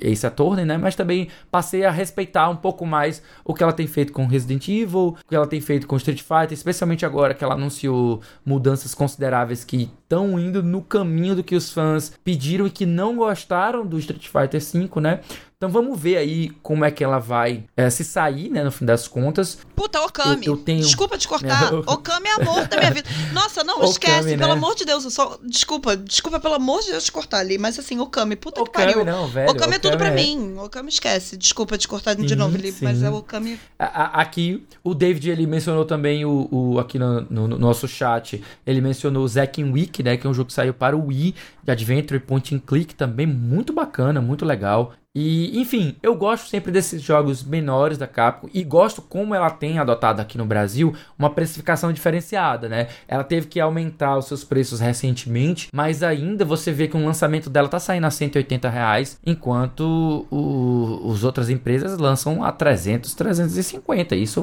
e 0.00 0.08
Ace 0.08 0.24
Attorney, 0.24 0.64
né? 0.64 0.78
Mas 0.78 0.94
também 0.94 1.26
passei 1.50 1.84
a 1.84 1.90
respeitar 1.90 2.48
um 2.48 2.54
pouco 2.54 2.86
mais 2.86 3.20
o 3.44 3.52
que 3.52 3.64
ela 3.64 3.72
tem 3.72 3.88
feito 3.88 4.12
com 4.12 4.26
Resident 4.26 4.68
Evil, 4.68 5.16
o 5.20 5.28
que 5.28 5.34
ela 5.34 5.48
tem 5.48 5.60
feito 5.60 5.88
com 5.88 5.96
Street 5.96 6.20
Fighter, 6.22 6.52
especialmente 6.52 7.04
agora 7.04 7.34
que 7.34 7.42
ela 7.42 7.54
anunciou 7.54 8.20
mudanças 8.46 8.94
consideráveis 8.94 9.64
que 9.64 9.77
estão 9.82 10.38
indo 10.38 10.62
no 10.62 10.82
caminho 10.82 11.36
do 11.36 11.44
que 11.44 11.54
os 11.54 11.70
fãs 11.72 12.12
pediram 12.24 12.66
e 12.66 12.70
que 12.70 12.86
não 12.86 13.16
gostaram 13.16 13.86
do 13.86 13.98
Street 13.98 14.28
Fighter 14.28 14.60
V, 14.60 15.00
né? 15.00 15.20
Então 15.60 15.68
vamos 15.68 15.98
ver 16.00 16.16
aí 16.18 16.50
como 16.62 16.84
é 16.84 16.90
que 16.92 17.02
ela 17.02 17.18
vai 17.18 17.64
eh, 17.76 17.90
se 17.90 18.04
sair, 18.04 18.48
né, 18.48 18.62
no 18.62 18.70
fim 18.70 18.84
das 18.84 19.08
contas. 19.08 19.58
Puta, 19.74 20.00
Okami. 20.02 20.46
Eu- 20.46 20.52
eu 20.54 20.56
tenho- 20.56 20.82
Desculpa 20.84 21.18
te 21.18 21.26
cortar. 21.26 21.48
É, 21.72 21.74
eu- 21.74 21.80
Okami 21.80 22.28
é 22.28 22.40
amor 22.40 22.68
da 22.68 22.76
minha 22.76 22.92
vida. 22.92 23.08
Nossa, 23.32 23.64
não, 23.64 23.74
Okami, 23.78 23.90
esquece. 23.90 24.28
né? 24.28 24.36
Pelo 24.38 24.52
amor 24.52 24.76
de 24.76 24.84
Deus, 24.84 25.02
eu 25.02 25.10
só. 25.10 25.36
Desculpa, 25.44 25.96
desculpa, 25.96 26.38
pelo 26.38 26.54
amor 26.54 26.80
de 26.82 26.92
Deus 26.92 27.02
te 27.06 27.10
cortar 27.10 27.38
ali. 27.38 27.58
Mas 27.58 27.76
assim, 27.76 27.98
Okami, 27.98 28.36
puta 28.36 28.62
que 28.62 28.68
Okami 28.70 28.92
pariu. 28.92 29.04
não, 29.04 29.26
velho. 29.26 29.50
Okami 29.50 29.74
é 29.74 29.78
tudo 29.80 29.94
Okami 29.96 30.10
pra 30.12 30.20
é- 30.20 30.24
mim. 30.24 30.56
Okami 30.58 30.88
esquece. 30.90 31.36
Desculpa 31.36 31.76
te 31.76 31.88
cortar 31.88 32.14
de 32.14 32.28
Sim, 32.28 32.36
novo 32.36 32.54
ali, 32.56 32.72
mas 32.80 32.98
sim. 32.98 33.06
é 33.06 33.10
Okami. 33.10 33.58
A- 33.76 33.84
a- 34.04 34.20
Aqui, 34.22 34.64
o 34.84 34.94
David, 34.94 35.28
ele 35.28 35.44
mencionou 35.44 35.84
também 35.84 36.24
o, 36.24 36.48
o- 36.52 36.78
aqui 36.78 37.00
no, 37.00 37.22
no- 37.22 37.48
no 37.48 37.58
nosso 37.58 37.88
chat, 37.88 38.40
ele 38.64 38.80
mencionou 38.80 39.24
o 39.24 39.28
Zack 39.28 39.60
and 39.60 39.72
Week, 39.72 40.04
né, 40.04 40.16
que 40.16 40.24
é 40.24 40.30
um 40.30 40.34
jogo 40.34 40.46
que 40.46 40.54
saiu 40.54 40.72
para 40.72 40.96
o 40.96 41.06
Wii, 41.06 41.34
de 41.64 41.72
Adventure 41.72 42.20
Point 42.20 42.54
and 42.54 42.60
Click, 42.60 42.94
também 42.94 43.26
muito 43.26 43.72
bacana, 43.72 44.20
muito 44.20 44.44
legal. 44.44 44.92
E, 45.20 45.58
enfim, 45.60 45.96
eu 46.00 46.14
gosto 46.14 46.46
sempre 46.46 46.70
desses 46.70 47.02
jogos 47.02 47.42
menores 47.42 47.98
da 47.98 48.06
Capcom 48.06 48.48
e 48.54 48.62
gosto 48.62 49.02
como 49.02 49.34
ela 49.34 49.50
tem 49.50 49.76
adotado 49.76 50.22
aqui 50.22 50.38
no 50.38 50.44
Brasil 50.44 50.94
uma 51.18 51.28
precificação 51.28 51.92
diferenciada, 51.92 52.68
né? 52.68 52.86
Ela 53.08 53.24
teve 53.24 53.48
que 53.48 53.58
aumentar 53.58 54.16
os 54.16 54.26
seus 54.26 54.44
preços 54.44 54.78
recentemente, 54.78 55.70
mas 55.72 56.04
ainda 56.04 56.44
você 56.44 56.70
vê 56.70 56.86
que 56.86 56.96
um 56.96 57.04
lançamento 57.04 57.50
dela 57.50 57.66
tá 57.66 57.80
saindo 57.80 58.06
a 58.06 58.12
180 58.12 58.68
reais, 58.68 59.18
enquanto 59.26 60.24
o, 60.30 61.00
os 61.08 61.24
outras 61.24 61.50
empresas 61.50 61.98
lançam 61.98 62.44
a 62.44 62.52
300, 62.52 63.12
350. 63.14 64.14
Isso, 64.14 64.40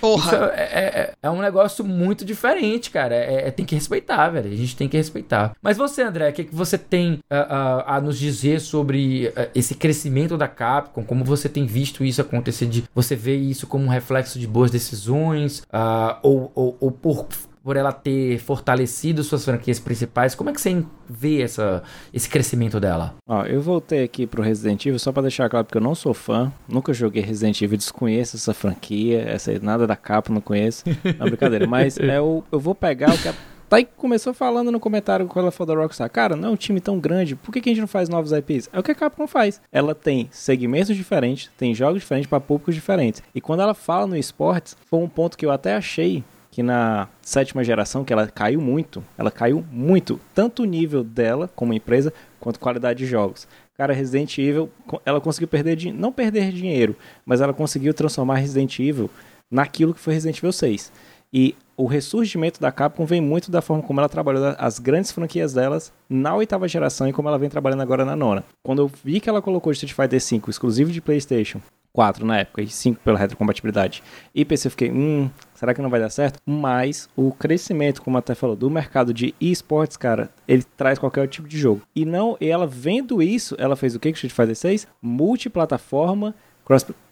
Porra. 0.00 0.24
isso 0.24 0.34
é, 0.34 0.62
é- 0.72 1.14
é 1.22 1.30
um 1.30 1.42
negócio 1.42 1.84
muito 1.84 2.24
diferente, 2.24 2.90
cara. 2.90 3.14
É, 3.14 3.48
é- 3.48 3.50
tem 3.50 3.66
que 3.66 3.74
respeitar, 3.74 4.30
velho. 4.30 4.50
A 4.50 4.56
gente 4.56 4.74
tem 4.76 4.88
que 4.88 4.96
respeitar. 4.96 5.52
Mas 5.60 5.76
você, 5.76 6.02
André, 6.02 6.30
o 6.30 6.32
que, 6.32 6.44
que 6.44 6.54
você 6.54 6.78
tem 6.78 7.18
ah, 7.30 7.84
ah, 7.86 7.96
a 7.96 8.00
nos 8.00 8.18
dizer 8.18 8.62
sobre 8.62 9.30
ah, 9.36 9.48
esse 9.54 9.74
crescimento 9.74 10.05
da 10.36 10.48
Capcom? 10.48 11.04
Como 11.04 11.24
você 11.24 11.48
tem 11.48 11.66
visto 11.66 12.04
isso 12.04 12.20
acontecer? 12.20 12.66
De, 12.66 12.84
você 12.94 13.14
vê 13.14 13.36
isso 13.36 13.66
como 13.66 13.84
um 13.84 13.88
reflexo 13.88 14.38
de 14.38 14.46
boas 14.46 14.70
decisões? 14.70 15.62
ah, 15.72 16.18
ou, 16.22 16.50
ou, 16.54 16.76
ou 16.80 16.90
por, 16.90 17.26
por 17.62 17.76
ela 17.76 17.92
ter 17.92 18.38
fortalecido 18.38 19.22
suas 19.22 19.44
franquias 19.44 19.78
principais? 19.78 20.34
Como 20.34 20.50
é 20.50 20.52
que 20.52 20.60
você 20.60 20.84
vê 21.08 21.42
essa, 21.42 21.82
esse 22.12 22.28
crescimento 22.28 22.78
dela? 22.80 23.14
Ó, 23.28 23.44
eu 23.44 23.60
voltei 23.60 24.04
aqui 24.04 24.26
pro 24.26 24.42
Resident 24.42 24.86
Evil 24.86 24.98
só 24.98 25.12
pra 25.12 25.22
deixar 25.22 25.48
claro 25.48 25.64
porque 25.64 25.78
eu 25.78 25.82
não 25.82 25.94
sou 25.94 26.14
fã, 26.14 26.52
nunca 26.68 26.92
joguei 26.92 27.22
Resident 27.22 27.60
Evil, 27.60 27.76
desconheço 27.76 28.36
essa 28.36 28.54
franquia, 28.54 29.22
essa 29.22 29.58
nada 29.60 29.86
da 29.86 29.96
capa, 29.96 30.32
não 30.32 30.40
conheço. 30.40 30.84
Não, 31.18 31.26
brincadeira, 31.26 31.66
mas 31.66 31.98
é 32.00 32.20
o, 32.20 32.42
eu 32.50 32.60
vou 32.60 32.74
pegar 32.74 33.12
o 33.12 33.18
que 33.18 33.28
a 33.28 33.34
Tá 33.68 33.78
aí 33.78 33.84
começou 33.84 34.32
falando 34.32 34.70
no 34.70 34.78
comentário 34.78 35.26
quando 35.26 35.46
ela 35.46 35.50
falou 35.50 35.74
da 35.74 35.82
Rockstar. 35.82 36.08
Cara, 36.08 36.36
não 36.36 36.50
é 36.50 36.52
um 36.52 36.56
time 36.56 36.80
tão 36.80 37.00
grande, 37.00 37.34
por 37.34 37.52
que, 37.52 37.60
que 37.60 37.68
a 37.68 37.72
gente 37.72 37.80
não 37.80 37.88
faz 37.88 38.08
novos 38.08 38.30
IPs? 38.30 38.70
É 38.72 38.78
o 38.78 38.82
que 38.82 38.92
a 38.92 38.94
Capcom 38.94 39.26
faz. 39.26 39.60
Ela 39.72 39.92
tem 39.92 40.28
segmentos 40.30 40.94
diferentes, 40.94 41.50
tem 41.58 41.74
jogos 41.74 42.00
diferentes 42.00 42.28
para 42.28 42.38
públicos 42.38 42.76
diferentes. 42.76 43.24
E 43.34 43.40
quando 43.40 43.62
ela 43.62 43.74
fala 43.74 44.06
no 44.06 44.16
esportes, 44.16 44.76
foi 44.88 45.00
um 45.00 45.08
ponto 45.08 45.36
que 45.36 45.44
eu 45.44 45.50
até 45.50 45.74
achei 45.74 46.22
que 46.48 46.62
na 46.62 47.08
sétima 47.20 47.64
geração, 47.64 48.04
que 48.04 48.12
ela 48.12 48.28
caiu 48.28 48.60
muito, 48.60 49.02
ela 49.18 49.32
caiu 49.32 49.64
muito, 49.70 50.20
tanto 50.32 50.62
o 50.62 50.64
nível 50.64 51.02
dela 51.02 51.50
como 51.56 51.74
empresa, 51.74 52.12
quanto 52.38 52.60
qualidade 52.60 53.00
de 53.00 53.06
jogos. 53.06 53.48
Cara, 53.76 53.92
Resident 53.92 54.38
Evil, 54.38 54.70
ela 55.04 55.20
conseguiu 55.20 55.48
perder, 55.48 55.92
não 55.92 56.12
perder 56.12 56.52
dinheiro, 56.52 56.94
mas 57.26 57.40
ela 57.40 57.52
conseguiu 57.52 57.92
transformar 57.92 58.36
Resident 58.36 58.78
Evil 58.78 59.10
naquilo 59.50 59.92
que 59.92 60.00
foi 60.00 60.14
Resident 60.14 60.38
Evil 60.38 60.52
6. 60.52 60.92
E 61.32 61.54
o 61.76 61.86
ressurgimento 61.86 62.60
da 62.60 62.72
Capcom 62.72 63.04
vem 63.04 63.20
muito 63.20 63.50
da 63.50 63.60
forma 63.60 63.82
como 63.82 64.00
ela 64.00 64.08
trabalhou 64.08 64.54
as 64.58 64.78
grandes 64.78 65.12
franquias 65.12 65.52
delas 65.52 65.92
na 66.08 66.34
oitava 66.34 66.66
geração 66.66 67.06
e 67.08 67.12
como 67.12 67.28
ela 67.28 67.38
vem 67.38 67.50
trabalhando 67.50 67.82
agora 67.82 68.04
na 68.04 68.16
nona. 68.16 68.44
Quando 68.62 68.82
eu 68.82 68.90
vi 69.04 69.20
que 69.20 69.28
ela 69.28 69.42
colocou 69.42 69.72
Street 69.72 69.92
Fighter 69.92 70.20
V 70.20 70.50
exclusivo 70.50 70.90
de 70.90 71.00
PlayStation 71.00 71.60
4 71.92 72.26
na 72.26 72.38
época 72.38 72.60
e 72.60 72.68
5 72.68 73.00
pela 73.00 73.18
retrocompatibilidade 73.18 74.02
e 74.34 74.44
PC, 74.44 74.68
eu 74.68 74.70
fiquei, 74.70 74.90
hum, 74.90 75.30
será 75.54 75.72
que 75.72 75.80
não 75.80 75.88
vai 75.88 75.98
dar 75.98 76.10
certo? 76.10 76.38
Mas 76.44 77.08
o 77.16 77.32
crescimento, 77.32 78.02
como 78.02 78.18
até 78.18 78.34
falou, 78.34 78.54
do 78.54 78.68
mercado 78.70 79.14
de 79.14 79.34
esportes, 79.40 79.96
cara, 79.96 80.30
ele 80.46 80.62
traz 80.76 80.98
qualquer 80.98 81.26
tipo 81.26 81.48
de 81.48 81.58
jogo. 81.58 81.80
E 81.94 82.04
não, 82.04 82.36
ela 82.38 82.66
vendo 82.66 83.22
isso, 83.22 83.56
ela 83.58 83.76
fez 83.76 83.94
o 83.94 83.98
que 83.98 84.10
com 84.10 84.14
Street 84.14 84.32
Fighter 84.32 84.56
6? 84.56 84.86
Multiplataforma. 85.00 86.34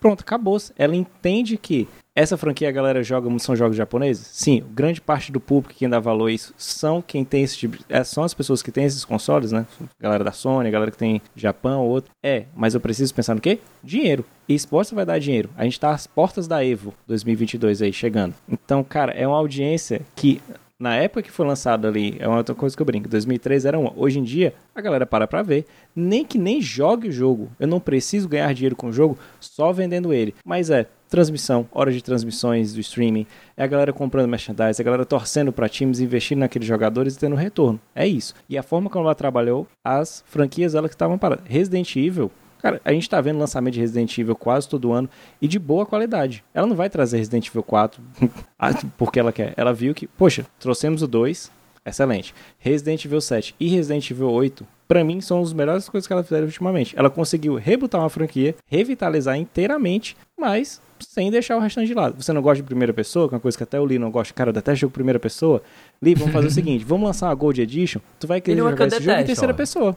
Pronto, 0.01 0.21
acabou. 0.21 0.59
Ela 0.77 0.97
entende 0.97 1.57
que 1.57 1.89
essa 2.15 2.37
franquia 2.37 2.69
a 2.69 2.73
galera 2.73 3.03
joga, 3.03 3.29
são 3.39 3.57
jogos 3.57 3.77
japoneses? 3.77 4.27
Sim, 4.33 4.63
grande 4.71 5.01
parte 5.01 5.33
do 5.33 5.41
público 5.41 5.75
que 5.75 5.85
ainda 5.85 6.01
valor 6.01 6.31
isso 6.31 6.55
são 6.57 7.03
quem 7.03 7.25
tem 7.25 7.43
esse 7.43 7.57
tipo, 7.57 7.79
é, 7.89 8.05
são 8.05 8.23
as 8.23 8.33
pessoas 8.33 8.63
que 8.63 8.71
têm 8.71 8.85
esses 8.85 9.05
consoles, 9.05 9.51
né? 9.53 9.67
Galera 10.01 10.23
da 10.23 10.33
Sony, 10.33 10.71
galera 10.71 10.91
que 10.91 10.97
tem 10.97 11.21
Japão 11.35 11.83
ou 11.83 11.91
outro. 11.91 12.11
É, 12.23 12.45
mas 12.55 12.75
eu 12.75 12.81
preciso 12.81 13.15
pensar 13.15 13.35
no 13.35 13.41
quê? 13.41 13.59
Dinheiro. 13.83 14.25
E 14.49 14.55
esporte 14.55 14.95
vai 14.95 15.07
dar 15.07 15.19
dinheiro. 15.19 15.51
A 15.57 15.65
gente 15.65 15.81
tá 15.81 15.91
às 15.91 16.07
portas 16.07 16.47
da 16.47 16.65
Evo 16.65 16.95
2022 17.07 17.83
aí 17.83 17.93
chegando. 17.93 18.35
Então, 18.49 18.85
cara, 18.85 19.13
é 19.13 19.27
uma 19.27 19.37
audiência 19.37 20.03
que 20.15 20.41
na 20.79 20.97
época 20.97 21.23
que 21.23 21.31
foi 21.31 21.47
lançado 21.47 21.87
ali, 21.87 22.17
é 22.19 22.27
uma 22.27 22.39
outra 22.39 22.55
coisa 22.55 22.77
que 22.77 22.83
eu 22.83 22.87
brinco, 22.87 23.09
2003 23.09 23.65
era 23.65 23.79
uma. 23.79 23.93
Hoje 23.97 24.19
em 24.19 24.25
dia, 24.25 24.55
a 24.75 24.81
galera 24.81 25.07
para 25.07 25.27
pra 25.27 25.43
ver, 25.43 25.67
nem 25.95 26.25
que 26.25 26.37
nem 26.37 26.61
jogue 26.61 27.09
o 27.09 27.13
jogo. 27.13 27.51
Eu 27.61 27.69
não 27.69 27.79
preciso 27.79 28.29
ganhar 28.29 28.53
dinheiro 28.53 28.75
com 28.75 28.89
o 28.89 28.93
jogo 28.93 29.17
só 29.39 29.73
vendendo 29.73 30.13
ele. 30.13 30.35
Mas 30.45 30.71
é 30.71 30.87
transmissão, 31.09 31.69
horas 31.71 31.95
de 31.95 32.03
transmissões 32.03 32.73
do 32.75 32.81
streaming, 32.81 33.25
é 33.57 33.63
a 33.63 33.69
galera 33.69 33.93
comprando 33.93 34.29
merchandise, 34.29 34.81
é 34.81 34.83
a 34.83 34.85
galera 34.85 35.07
torcendo 35.07 35.53
para 35.53 35.69
times, 35.69 36.01
investindo 36.01 36.41
naqueles 36.41 36.67
jogadores 36.67 37.15
e 37.15 37.19
tendo 37.21 37.37
retorno. 37.37 37.81
É 37.95 38.05
isso. 38.05 38.35
E 38.49 38.59
a 38.59 38.63
forma 38.65 38.91
como 38.91 39.05
ela 39.05 39.15
trabalhou, 39.15 39.69
as 39.85 40.25
franquias 40.27 40.75
ela 40.75 40.89
que 40.89 40.95
estavam 40.95 41.17
paradas. 41.17 41.45
Resident 41.47 41.95
Evil 41.95 42.33
Cara, 42.65 42.81
a 42.83 42.95
gente 42.95 43.11
tá 43.11 43.21
vendo 43.21 43.39
lançamento 43.39 43.75
de 43.75 43.81
Resident 43.81 44.17
Evil 44.17 44.35
quase 44.35 44.67
todo 44.67 44.91
ano 44.91 45.07
e 45.39 45.47
de 45.47 45.59
boa 45.59 45.85
qualidade. 45.85 46.43
Ela 46.55 46.67
não 46.67 46.75
vai 46.75 46.89
trazer 46.89 47.19
Resident 47.19 47.47
Evil 47.47 47.63
4 47.63 48.03
ah, 48.59 48.71
porque 48.97 49.21
ela 49.21 49.31
quer. 49.31 49.53
Ela 49.55 49.71
viu 49.75 49.95
que, 49.95 50.07
poxa, 50.07 50.47
trouxemos 50.59 51.03
o 51.03 51.07
2, 51.07 51.53
excelente. 51.85 52.35
Resident 52.59 53.05
Evil 53.05 53.21
7 53.21 53.55
e 53.61 53.69
Resident 53.69 54.11
Evil 54.11 54.31
8, 54.31 54.67
para 54.89 55.05
mim, 55.05 55.21
são 55.21 55.43
as 55.43 55.53
melhores 55.53 55.91
coisas 55.91 56.07
que 56.07 56.13
ela 56.15 56.23
fizeram 56.23 56.47
ultimamente. 56.47 56.95
Ela 56.97 57.11
conseguiu 57.11 57.57
rebutar 57.57 58.01
uma 58.01 58.09
franquia, 58.09 58.55
revitalizar 58.67 59.37
inteiramente, 59.37 60.17
mas 60.35 60.81
sem 61.01 61.31
deixar 61.31 61.59
o 61.59 61.61
restante 61.61 61.89
de 61.89 61.95
lado. 61.95 62.17
Você 62.19 62.33
não 62.33 62.41
gosta 62.41 62.63
de 62.63 62.67
primeira 62.67 62.95
pessoa, 62.95 63.29
que 63.29 63.35
é 63.35 63.37
uma 63.37 63.43
coisa 63.43 63.59
que 63.59 63.63
até 63.63 63.79
o 63.79 63.85
Lee 63.85 63.99
não 63.99 64.11
gosta. 64.11 64.33
Cara, 64.33 64.49
eu 64.49 64.55
detesto 64.55 64.81
jogo 64.81 64.95
primeira 64.95 65.21
pessoa. 65.21 65.63
Lee, 66.01 66.15
vamos 66.15 66.33
fazer 66.33 66.47
o 66.47 66.51
seguinte, 66.51 66.83
vamos 66.83 67.07
lançar 67.07 67.29
uma 67.29 67.35
Gold 67.35 67.61
Edition, 67.61 68.01
tu 68.19 68.27
vai 68.27 68.41
querer 68.41 68.57
jogar 68.57 68.87
esse 68.87 69.03
jogo 69.03 69.21
em 69.21 69.25
terceira 69.27 69.53
ó. 69.53 69.55
pessoa. 69.55 69.95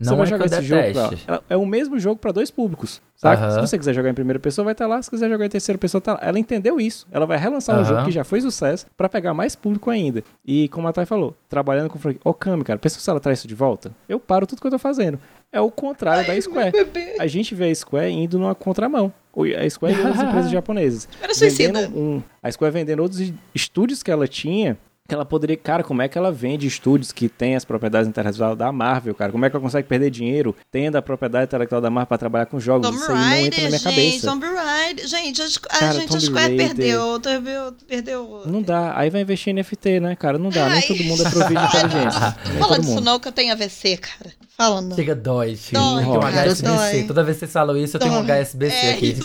Não 0.00 0.16
você 0.16 0.16
vai 0.16 0.26
é 0.26 0.30
jogar 0.30 0.46
esse 0.46 0.62
jogo 0.62 1.18
pra, 1.24 1.42
É 1.48 1.56
o 1.56 1.64
mesmo 1.64 1.98
jogo 1.98 2.16
para 2.16 2.32
dois 2.32 2.50
públicos. 2.50 3.00
Saca? 3.16 3.50
Se 3.52 3.60
você 3.60 3.78
quiser 3.78 3.94
jogar 3.94 4.10
em 4.10 4.14
primeira 4.14 4.38
pessoa, 4.38 4.64
vai 4.64 4.72
estar 4.72 4.84
tá 4.84 4.88
lá. 4.88 5.00
Se 5.00 5.08
quiser 5.08 5.30
jogar 5.30 5.46
em 5.46 5.48
terceira 5.48 5.78
pessoa, 5.78 6.00
tá 6.00 6.14
lá. 6.14 6.18
Ela 6.22 6.38
entendeu 6.38 6.80
isso. 6.80 7.06
Ela 7.12 7.26
vai 7.26 7.38
relançar 7.38 7.80
um 7.80 7.84
jogo 7.84 8.04
que 8.04 8.10
já 8.10 8.24
foi 8.24 8.40
sucesso 8.40 8.86
para 8.96 9.08
pegar 9.08 9.32
mais 9.32 9.54
público 9.54 9.90
ainda. 9.90 10.22
E 10.44 10.68
como 10.68 10.88
a 10.88 10.92
Thay 10.92 11.06
falou, 11.06 11.34
trabalhando 11.48 11.88
com 11.88 11.98
franquia. 11.98 12.20
Ô, 12.24 12.34
Kami, 12.34 12.64
cara, 12.64 12.78
pensa 12.78 12.98
se 12.98 13.08
ela 13.08 13.20
traz 13.20 13.38
isso 13.38 13.48
de 13.48 13.54
volta? 13.54 13.92
Eu 14.08 14.18
paro 14.18 14.46
tudo 14.46 14.60
que 14.60 14.66
eu 14.66 14.70
tô 14.70 14.78
fazendo. 14.78 15.18
É 15.52 15.60
o 15.60 15.70
contrário 15.70 16.24
Ai, 16.28 16.34
da 16.34 16.42
Square. 16.42 16.72
A 17.18 17.26
gente 17.26 17.54
vê 17.54 17.70
a 17.70 17.74
Square 17.74 18.12
indo 18.12 18.38
numa 18.38 18.54
contramão. 18.54 19.12
A 19.32 19.70
Square 19.70 19.94
e 19.94 19.98
outras 19.98 20.20
empresas 20.22 20.50
japonesas. 20.50 21.08
Era 21.22 21.32
suicida. 21.32 21.88
Um, 21.88 22.20
a 22.42 22.50
Square 22.50 22.72
vendendo 22.72 23.00
outros 23.00 23.32
estúdios 23.54 24.02
que 24.02 24.10
ela 24.10 24.26
tinha 24.26 24.76
que 25.06 25.14
ela 25.14 25.26
poderia, 25.26 25.54
cara, 25.54 25.84
como 25.84 26.00
é 26.00 26.08
que 26.08 26.16
ela 26.16 26.32
vende 26.32 26.66
estúdios 26.66 27.12
que 27.12 27.28
tem 27.28 27.54
as 27.54 27.62
propriedades 27.62 28.08
intelectuais 28.08 28.56
da 28.56 28.72
Marvel, 28.72 29.14
cara? 29.14 29.30
Como 29.30 29.44
é 29.44 29.50
que 29.50 29.54
ela 29.54 29.62
consegue 29.62 29.86
perder 29.86 30.08
dinheiro 30.08 30.56
tendo 30.72 30.96
a 30.96 31.02
propriedade 31.02 31.44
intelectual 31.44 31.78
da 31.78 31.90
Marvel 31.90 32.06
para 32.06 32.16
trabalhar 32.16 32.46
com 32.46 32.58
jogos? 32.58 32.88
Tomb 32.88 32.98
Isso 32.98 33.12
aí 33.12 33.18
não 33.18 33.46
entra 33.46 33.60
na 33.60 33.68
minha 33.68 33.78
gente, 33.78 33.82
cabeça. 33.82 34.26
Tomb 34.26 34.46
Raider, 34.46 35.06
gente, 35.06 35.42
a, 35.42 35.68
cara, 35.68 35.92
gente, 35.92 36.16
a 36.16 36.20
Square 36.20 36.56
perdeu, 36.56 37.20
perdeu, 37.20 37.74
perdeu. 37.86 38.42
Não 38.46 38.62
dá, 38.62 38.98
aí 38.98 39.10
vai 39.10 39.20
investir 39.20 39.52
em 39.52 39.60
NFT, 39.60 40.00
né, 40.00 40.16
cara? 40.16 40.38
Não 40.38 40.48
dá, 40.48 40.64
Ai. 40.64 40.78
nem 40.78 40.82
todo 40.88 41.04
mundo 41.04 41.22
é 41.22 41.30
provido 41.30 41.60
de 41.60 41.66
inteligência. 41.76 42.32
Fala 42.58 42.78
disso 42.78 43.00
não 43.02 43.20
que 43.20 43.28
eu 43.28 43.32
tenho 43.32 43.52
AVC, 43.52 43.98
cara. 43.98 44.32
Fala 44.56 44.80
não. 44.80 44.96
Chega, 44.96 45.14
dói, 45.14 45.54
chega. 45.54 45.82
Dói, 45.82 46.02
tem 46.02 46.12
um 46.12 46.20
HSBC. 46.20 46.62
Dói. 46.62 47.04
Toda 47.06 47.22
vez 47.22 47.36
que 47.36 47.40
vocês 47.40 47.52
falam 47.52 47.76
isso, 47.76 47.96
eu 47.98 48.00
dói. 48.00 48.08
tenho 48.08 48.22
um 48.22 48.24
HSBC 48.24 48.74
é 48.74 48.92
aqui. 48.94 49.18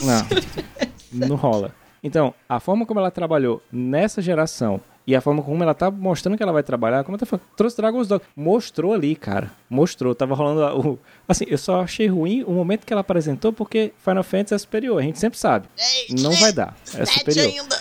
Não, 1.13 1.27
não 1.29 1.35
rola. 1.37 1.73
Então, 2.03 2.33
a 2.47 2.59
forma 2.59 2.85
como 2.85 2.99
ela 2.99 3.11
trabalhou 3.11 3.61
nessa 3.71 4.21
geração 4.21 4.81
e 5.09 5.15
a 5.15 5.21
forma 5.21 5.41
como 5.41 5.63
ela 5.63 5.73
tá 5.73 5.89
mostrando 5.89 6.37
que 6.37 6.43
ela 6.43 6.51
vai 6.51 6.61
trabalhar, 6.61 7.03
como 7.03 7.15
ela 7.15 7.19
tá 7.19 7.25
falando, 7.25 7.43
trouxe 7.57 7.75
Dragon's 7.75 8.07
Dogma. 8.07 8.27
Mostrou 8.35 8.93
ali, 8.93 9.15
cara. 9.15 9.51
Mostrou. 9.67 10.13
Tava 10.13 10.35
rolando 10.35 10.61
o. 10.87 10.99
Assim, 11.27 11.45
eu 11.47 11.57
só 11.57 11.81
achei 11.81 12.05
ruim 12.05 12.43
o 12.43 12.51
momento 12.51 12.85
que 12.85 12.93
ela 12.93 13.01
apresentou, 13.01 13.51
porque 13.51 13.91
Final 13.97 14.23
Fantasy 14.23 14.53
é 14.53 14.57
superior. 14.59 14.99
A 14.99 15.01
gente 15.01 15.17
sempre 15.17 15.39
sabe. 15.39 15.67
Não 16.11 16.31
vai 16.33 16.53
dar. 16.53 16.77
É 16.93 17.03
superior. 17.05 17.47
Ainda. 17.47 17.75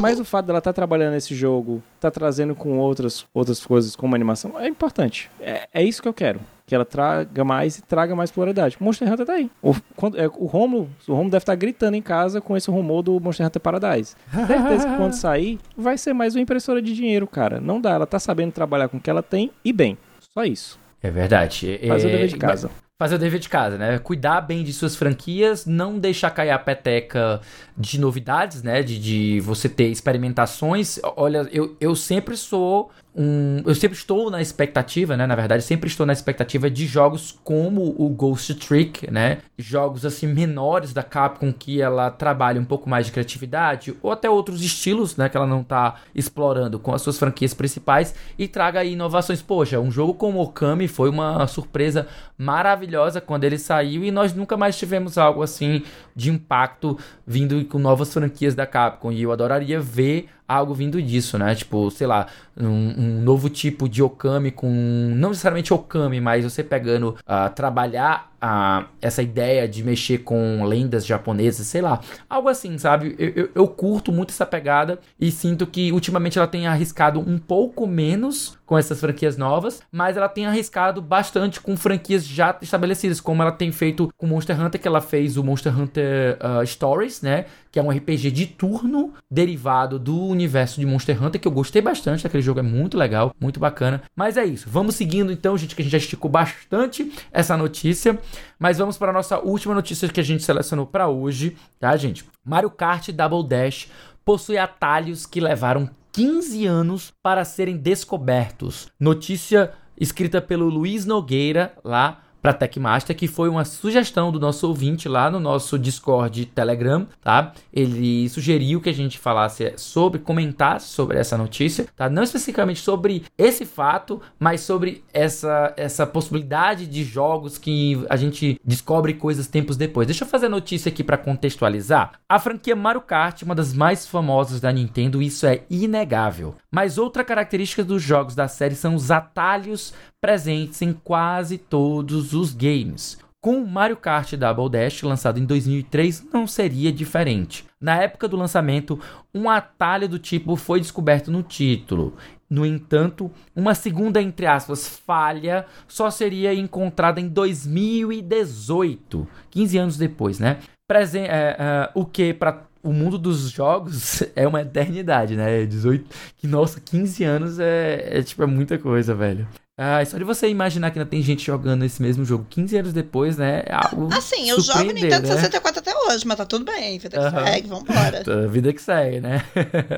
Mas 0.00 0.18
o 0.18 0.24
fato 0.24 0.46
dela 0.46 0.58
estar 0.58 0.72
tá 0.72 0.74
trabalhando 0.74 1.12
nesse 1.12 1.32
jogo, 1.32 1.80
tá 2.00 2.10
trazendo 2.10 2.56
com 2.56 2.76
outras, 2.76 3.24
outras 3.32 3.64
coisas, 3.64 3.94
como 3.94 4.16
animação, 4.16 4.58
é 4.58 4.66
importante. 4.66 5.30
É, 5.40 5.68
é 5.72 5.80
isso 5.80 6.02
que 6.02 6.08
eu 6.08 6.14
quero 6.14 6.40
que 6.66 6.74
ela 6.74 6.84
traga 6.84 7.44
mais 7.44 7.78
e 7.78 7.82
traga 7.82 8.16
mais 8.16 8.30
pluralidade. 8.30 8.76
Monster 8.80 9.10
Hunter 9.12 9.26
tá 9.26 9.32
aí. 9.34 9.50
O, 9.62 9.74
quando, 9.94 10.18
é, 10.18 10.26
o 10.26 10.46
Romulo, 10.46 10.88
o 11.06 11.12
Romulo 11.12 11.30
deve 11.30 11.42
estar 11.42 11.52
tá 11.52 11.56
gritando 11.56 11.96
em 11.96 12.02
casa 12.02 12.40
com 12.40 12.56
esse 12.56 12.70
rumor 12.70 13.02
do 13.02 13.20
Monster 13.20 13.46
Hunter 13.46 13.60
Paradise. 13.60 14.16
Certeza 14.32 14.88
que 14.88 14.96
quando 14.96 15.12
sair, 15.12 15.58
vai 15.76 15.98
ser 15.98 16.12
mais 16.12 16.34
uma 16.34 16.40
impressora 16.40 16.80
de 16.80 16.94
dinheiro, 16.94 17.26
cara. 17.26 17.60
Não 17.60 17.80
dá, 17.80 17.90
ela 17.90 18.06
tá 18.06 18.18
sabendo 18.18 18.52
trabalhar 18.52 18.88
com 18.88 18.96
o 18.96 19.00
que 19.00 19.10
ela 19.10 19.22
tem 19.22 19.50
e 19.64 19.72
bem. 19.72 19.98
Só 20.32 20.44
isso. 20.44 20.78
É 21.02 21.10
verdade. 21.10 21.78
Fazer 21.86 22.06
é, 22.06 22.08
o 22.08 22.12
dever 22.12 22.28
de 22.28 22.36
casa. 22.36 22.70
Fazer 22.96 23.16
o 23.16 23.18
dever 23.18 23.40
de 23.40 23.48
casa, 23.48 23.76
né? 23.76 23.98
Cuidar 23.98 24.40
bem 24.40 24.64
de 24.64 24.72
suas 24.72 24.96
franquias, 24.96 25.66
não 25.66 25.98
deixar 25.98 26.30
cair 26.30 26.50
a 26.50 26.58
peteca 26.58 27.40
de 27.76 27.98
novidades, 27.98 28.62
né? 28.62 28.82
De, 28.82 28.98
de 28.98 29.40
você 29.40 29.68
ter 29.68 29.88
experimentações. 29.88 30.98
Olha, 31.16 31.48
eu, 31.52 31.76
eu 31.80 31.96
sempre 31.96 32.36
sou 32.36 32.90
um. 33.14 33.62
Eu 33.64 33.74
sempre 33.74 33.96
estou 33.96 34.30
na 34.30 34.40
expectativa, 34.40 35.16
né? 35.16 35.26
Na 35.26 35.34
verdade, 35.34 35.62
sempre 35.62 35.88
estou 35.88 36.04
na 36.06 36.12
expectativa 36.12 36.70
de 36.70 36.86
jogos 36.86 37.38
como 37.44 37.94
o 37.98 38.08
Ghost 38.08 38.54
Trick, 38.54 39.10
né? 39.10 39.38
Jogos 39.56 40.04
assim 40.04 40.26
menores 40.26 40.92
da 40.92 41.02
Capcom 41.02 41.52
que 41.52 41.80
ela 41.80 42.10
trabalha 42.10 42.60
um 42.60 42.64
pouco 42.64 42.88
mais 42.88 43.06
de 43.06 43.12
criatividade, 43.12 43.94
ou 44.02 44.10
até 44.10 44.28
outros 44.28 44.62
estilos, 44.62 45.16
né? 45.16 45.28
Que 45.28 45.36
ela 45.36 45.46
não 45.46 45.60
está 45.60 45.96
explorando 46.14 46.78
com 46.78 46.94
as 46.94 47.02
suas 47.02 47.18
franquias 47.18 47.54
principais 47.54 48.14
e 48.38 48.46
traga 48.46 48.80
aí 48.80 48.92
inovações. 48.92 49.42
Poxa, 49.42 49.80
um 49.80 49.90
jogo 49.90 50.14
como 50.14 50.40
Okami 50.40 50.88
foi 50.88 51.08
uma 51.08 51.46
surpresa 51.46 52.06
maravilhosa 52.36 53.20
quando 53.20 53.44
ele 53.44 53.58
saiu 53.58 54.04
e 54.04 54.10
nós 54.10 54.34
nunca 54.34 54.56
mais 54.56 54.76
tivemos 54.76 55.16
algo 55.18 55.42
assim 55.42 55.82
de 56.16 56.30
impacto 56.30 56.98
vindo 57.26 57.63
com 57.64 57.78
novas 57.78 58.12
franquias 58.12 58.54
da 58.54 58.66
Capcom. 58.66 59.10
E 59.10 59.22
eu 59.22 59.32
adoraria 59.32 59.80
ver 59.80 60.28
algo 60.46 60.74
vindo 60.74 61.00
disso, 61.00 61.38
né? 61.38 61.54
Tipo, 61.54 61.90
sei 61.90 62.06
lá, 62.06 62.26
um, 62.56 62.66
um 62.66 63.20
novo 63.22 63.48
tipo 63.48 63.88
de 63.88 64.02
Okami 64.02 64.50
com. 64.50 64.68
Não 64.68 65.30
necessariamente 65.30 65.72
Okami, 65.72 66.20
mas 66.20 66.44
você 66.44 66.62
pegando 66.62 67.16
uh, 67.20 67.52
trabalhar 67.54 68.32
uh, 68.44 68.86
essa 69.00 69.22
ideia 69.22 69.66
de 69.66 69.82
mexer 69.82 70.18
com 70.18 70.64
lendas 70.64 71.06
japonesas, 71.06 71.66
sei 71.66 71.80
lá. 71.80 72.00
Algo 72.28 72.48
assim, 72.48 72.76
sabe? 72.78 73.14
Eu, 73.18 73.32
eu, 73.34 73.50
eu 73.54 73.68
curto 73.68 74.12
muito 74.12 74.30
essa 74.30 74.46
pegada 74.46 74.98
e 75.18 75.30
sinto 75.30 75.66
que 75.66 75.90
ultimamente 75.92 76.38
ela 76.38 76.46
tem 76.46 76.66
arriscado 76.66 77.18
um 77.18 77.38
pouco 77.38 77.86
menos 77.86 78.58
com 78.66 78.78
essas 78.78 79.00
franquias 79.00 79.36
novas, 79.36 79.82
mas 79.92 80.16
ela 80.16 80.28
tem 80.28 80.46
arriscado 80.46 81.02
bastante 81.02 81.60
com 81.60 81.76
franquias 81.76 82.26
já 82.26 82.56
estabelecidas, 82.62 83.20
como 83.20 83.42
ela 83.42 83.52
tem 83.52 83.70
feito 83.70 84.10
com 84.16 84.26
Monster 84.26 84.58
Hunter, 84.60 84.80
que 84.80 84.88
ela 84.88 85.00
fez 85.00 85.36
o 85.36 85.44
Monster 85.44 85.78
Hunter 85.78 86.38
uh, 86.38 86.66
Stories, 86.66 87.20
né? 87.20 87.44
Que 87.74 87.80
é 87.80 87.82
um 87.82 87.90
RPG 87.90 88.30
de 88.30 88.46
turno 88.46 89.12
derivado 89.28 89.98
do 89.98 90.16
universo 90.28 90.78
de 90.78 90.86
Monster 90.86 91.20
Hunter, 91.20 91.40
que 91.40 91.48
eu 91.48 91.50
gostei 91.50 91.82
bastante, 91.82 92.24
aquele 92.24 92.40
jogo 92.40 92.60
é 92.60 92.62
muito 92.62 92.96
legal, 92.96 93.34
muito 93.40 93.58
bacana. 93.58 94.00
Mas 94.14 94.36
é 94.36 94.44
isso, 94.44 94.70
vamos 94.70 94.94
seguindo 94.94 95.32
então, 95.32 95.58
gente, 95.58 95.74
que 95.74 95.82
a 95.82 95.84
gente 95.84 95.90
já 95.90 95.98
esticou 95.98 96.30
bastante 96.30 97.10
essa 97.32 97.56
notícia, 97.56 98.16
mas 98.60 98.78
vamos 98.78 98.96
para 98.96 99.10
a 99.10 99.12
nossa 99.12 99.40
última 99.40 99.74
notícia 99.74 100.08
que 100.08 100.20
a 100.20 100.22
gente 100.22 100.44
selecionou 100.44 100.86
para 100.86 101.08
hoje, 101.08 101.56
tá, 101.80 101.96
gente? 101.96 102.24
Mario 102.44 102.70
Kart 102.70 103.08
Double 103.08 103.44
Dash 103.44 103.88
possui 104.24 104.56
atalhos 104.56 105.26
que 105.26 105.40
levaram 105.40 105.90
15 106.12 106.66
anos 106.66 107.12
para 107.20 107.44
serem 107.44 107.76
descobertos. 107.76 108.86
Notícia 109.00 109.72
escrita 109.98 110.40
pelo 110.40 110.68
Luiz 110.68 111.04
Nogueira 111.04 111.74
lá 111.82 112.23
para 112.44 112.52
Tecmaster, 112.52 113.16
que 113.16 113.26
foi 113.26 113.48
uma 113.48 113.64
sugestão 113.64 114.30
do 114.30 114.38
nosso 114.38 114.68
ouvinte 114.68 115.08
lá 115.08 115.30
no 115.30 115.40
nosso 115.40 115.78
Discord 115.78 116.44
Telegram, 116.44 117.06
tá? 117.22 117.54
Ele 117.72 118.28
sugeriu 118.28 118.82
que 118.82 118.90
a 118.90 118.92
gente 118.92 119.18
falasse 119.18 119.72
sobre, 119.78 120.20
comentasse 120.20 120.88
sobre 120.88 121.16
essa 121.16 121.38
notícia, 121.38 121.86
tá? 121.96 122.10
Não 122.10 122.22
especificamente 122.22 122.80
sobre 122.80 123.24
esse 123.38 123.64
fato, 123.64 124.20
mas 124.38 124.60
sobre 124.60 125.02
essa, 125.10 125.72
essa 125.74 126.06
possibilidade 126.06 126.86
de 126.86 127.02
jogos 127.02 127.56
que 127.56 128.04
a 128.10 128.16
gente 128.16 128.60
descobre 128.62 129.14
coisas 129.14 129.46
tempos 129.46 129.78
depois. 129.78 130.06
Deixa 130.06 130.24
eu 130.24 130.28
fazer 130.28 130.44
a 130.44 130.50
notícia 130.50 130.90
aqui 130.90 131.02
para 131.02 131.16
contextualizar. 131.16 132.12
A 132.28 132.38
franquia 132.38 132.76
Mario 132.76 133.00
Kart, 133.00 133.40
uma 133.40 133.54
das 133.54 133.72
mais 133.72 134.06
famosas 134.06 134.60
da 134.60 134.70
Nintendo, 134.70 135.22
isso 135.22 135.46
é 135.46 135.62
inegável. 135.70 136.54
Mas 136.70 136.98
outra 136.98 137.24
característica 137.24 137.82
dos 137.82 138.02
jogos 138.02 138.34
da 138.34 138.48
série 138.48 138.74
são 138.74 138.94
os 138.94 139.10
atalhos 139.10 139.94
presentes 140.24 140.80
em 140.80 140.94
quase 140.94 141.58
todos 141.58 142.32
os 142.32 142.54
games. 142.54 143.18
Com 143.42 143.62
Mario 143.66 143.98
Kart 143.98 144.32
Double 144.32 144.70
Dash, 144.70 145.02
lançado 145.02 145.38
em 145.38 145.44
2003, 145.44 146.28
não 146.32 146.46
seria 146.46 146.90
diferente. 146.90 147.66
Na 147.78 147.96
época 147.96 148.26
do 148.26 148.34
lançamento, 148.34 148.98
um 149.34 149.50
atalho 149.50 150.08
do 150.08 150.18
tipo 150.18 150.56
foi 150.56 150.80
descoberto 150.80 151.30
no 151.30 151.42
título. 151.42 152.14
No 152.48 152.64
entanto, 152.64 153.30
uma 153.54 153.74
segunda, 153.74 154.22
entre 154.22 154.46
aspas, 154.46 154.88
falha 154.88 155.66
só 155.86 156.10
seria 156.10 156.54
encontrada 156.54 157.20
em 157.20 157.28
2018, 157.28 159.28
15 159.50 159.76
anos 159.76 159.98
depois, 159.98 160.38
né? 160.38 160.60
Presen 160.88 161.24
é, 161.24 161.56
é, 161.58 161.90
o 161.94 162.06
que, 162.06 162.32
para 162.32 162.62
o 162.82 162.94
mundo 162.94 163.18
dos 163.18 163.50
jogos 163.50 164.22
é 164.34 164.48
uma 164.48 164.62
eternidade, 164.62 165.36
né? 165.36 165.66
18, 165.66 166.08
que 166.38 166.46
nossa, 166.46 166.80
15 166.80 167.24
anos 167.24 167.58
é, 167.58 168.20
é 168.20 168.22
tipo 168.22 168.42
é 168.42 168.46
muita 168.46 168.78
coisa, 168.78 169.14
velho. 169.14 169.46
Ah, 169.76 170.04
só 170.04 170.16
de 170.16 170.22
você 170.22 170.48
imaginar 170.48 170.92
que 170.92 171.00
ainda 171.00 171.10
tem 171.10 171.20
gente 171.20 171.44
jogando 171.44 171.84
esse 171.84 172.00
mesmo 172.00 172.24
jogo 172.24 172.46
15 172.48 172.76
anos 172.76 172.92
depois, 172.92 173.36
né? 173.36 173.64
É 173.66 173.74
algo 173.74 174.08
Assim, 174.14 174.48
eu 174.48 174.60
jogo 174.60 174.84
Nintendo 174.84 175.26
né? 175.26 175.34
64 175.34 175.80
até 175.80 175.92
hoje, 176.06 176.24
mas 176.24 176.36
tá 176.36 176.46
tudo 176.46 176.64
bem, 176.64 176.96
vida 176.96 177.18
que 177.18 177.24
Aham. 177.26 177.44
segue, 177.44 177.66
vambora. 177.66 178.22
A 178.44 178.46
vida 178.46 178.72
que 178.72 178.80
segue, 178.80 179.20
né? 179.20 179.44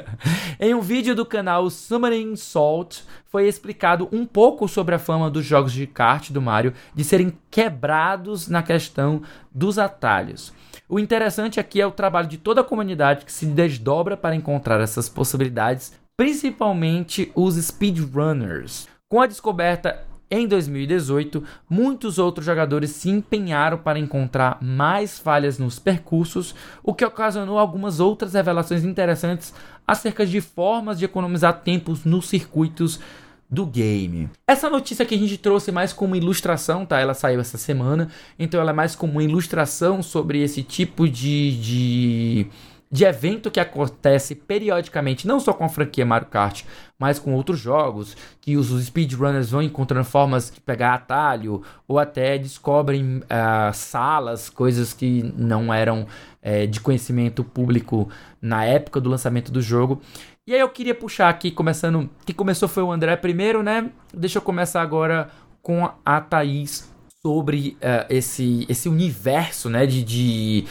em 0.59 0.73
um 0.73 0.81
vídeo 0.81 1.15
do 1.15 1.27
canal 1.27 1.69
Summoning 1.69 2.37
Salt, 2.37 3.01
foi 3.27 3.47
explicado 3.47 4.09
um 4.11 4.25
pouco 4.25 4.67
sobre 4.67 4.95
a 4.95 4.99
fama 4.99 5.31
dos 5.31 5.45
jogos 5.45 5.75
de 5.75 5.87
kart 5.87 6.31
do 6.31 6.41
Mario 6.41 6.73
de 6.95 7.05
serem 7.05 7.37
quebrados 7.51 8.49
na 8.49 8.63
questão 8.63 9.21
dos 9.55 9.79
atalhos. 9.79 10.55
O 10.89 10.99
interessante 10.99 11.61
aqui 11.61 11.83
é 11.83 11.87
o 11.87 11.91
trabalho 11.93 12.29
de 12.29 12.39
toda 12.39 12.63
a 12.63 12.65
comunidade 12.65 13.27
que 13.27 13.33
se 13.33 13.45
desdobra 13.45 14.17
para 14.17 14.35
encontrar 14.35 14.81
essas 14.81 15.07
possibilidades, 15.07 15.93
principalmente 16.17 17.31
os 17.35 17.57
speedrunners. 17.57 18.89
Com 19.09 19.21
a 19.21 19.27
descoberta 19.29 20.05
em 20.29 20.49
2018, 20.49 21.41
muitos 21.71 22.19
outros 22.19 22.45
jogadores 22.45 22.91
se 22.91 23.09
empenharam 23.09 23.79
para 23.79 24.01
encontrar 24.01 24.59
mais 24.61 25.17
falhas 25.17 25.61
nos 25.61 25.79
percursos, 25.79 26.57
o 26.83 26.93
que 26.93 27.05
ocasionou 27.05 27.57
algumas 27.57 28.01
outras 28.01 28.35
revelações 28.35 28.83
interessantes 28.83 29.55
acerca 29.87 30.27
de 30.27 30.41
formas 30.41 30.99
de 30.99 31.05
economizar 31.05 31.61
tempos 31.61 32.05
nos 32.05 32.29
circuitos 32.29 32.99
do 33.49 33.65
game. 33.65 34.29
Essa 34.45 34.69
notícia 34.69 35.07
que 35.07 35.15
a 35.15 35.19
gente 35.19 35.39
trouxe 35.39 35.71
mais 35.71 35.93
como 35.93 36.17
ilustração, 36.17 36.85
tá? 36.85 36.99
Ela 36.99 37.15
saiu 37.15 37.39
essa 37.39 37.57
semana, 37.57 38.09
então 38.37 38.61
ela 38.61 38.73
é 38.73 38.75
mais 38.75 38.97
como 38.97 39.23
ilustração 39.23 40.03
sobre 40.03 40.43
esse 40.43 40.65
tipo 40.65 41.09
de, 41.09 41.61
de, 41.61 42.47
de 42.91 43.05
evento 43.05 43.51
que 43.51 43.59
acontece 43.59 44.35
periodicamente, 44.35 45.27
não 45.27 45.41
só 45.41 45.53
com 45.53 45.65
a 45.65 45.69
franquia 45.69 46.07
Mario 46.07 46.29
Kart, 46.29 46.63
mas 46.99 47.19
com 47.19 47.35
outros 47.35 47.59
jogos, 47.59 48.17
que 48.41 48.57
os 48.57 48.69
speedrunners 48.85 49.51
vão 49.51 49.63
encontrando 49.63 50.05
formas 50.05 50.51
de 50.51 50.61
pegar 50.61 50.95
atalho, 50.95 51.63
ou 51.89 51.99
até 51.99 52.39
descobrem 52.39 53.23
ah, 53.29 53.73
salas, 53.73 54.49
coisas 54.49 54.93
que 54.93 55.23
não 55.37 55.75
eram 55.75 56.07
eh, 56.41 56.67
de 56.67 56.81
conhecimento 56.81 57.43
público 57.43 58.09
na 58.41 58.65
época 58.65 59.01
do 59.01 59.11
lançamento 59.11 59.51
do 59.51 59.61
jogo. 59.61 60.01
E 60.47 60.55
aí 60.55 60.61
eu 60.61 60.69
queria 60.69 60.95
puxar 60.95 61.29
aqui, 61.29 61.51
começando. 61.51 62.09
Quem 62.25 62.35
começou 62.35 62.69
foi 62.69 62.85
o 62.85 62.93
André 62.93 63.17
primeiro, 63.17 63.65
né? 63.65 63.91
Deixa 64.15 64.39
eu 64.39 64.43
começar 64.43 64.81
agora 64.81 65.29
com 65.61 65.91
a 66.05 66.21
Thaís 66.21 66.89
sobre 67.21 67.77
eh, 67.81 68.07
esse, 68.09 68.65
esse 68.69 68.89
universo, 68.89 69.69
né? 69.69 69.85
De, 69.87 70.05
de, 70.05 70.65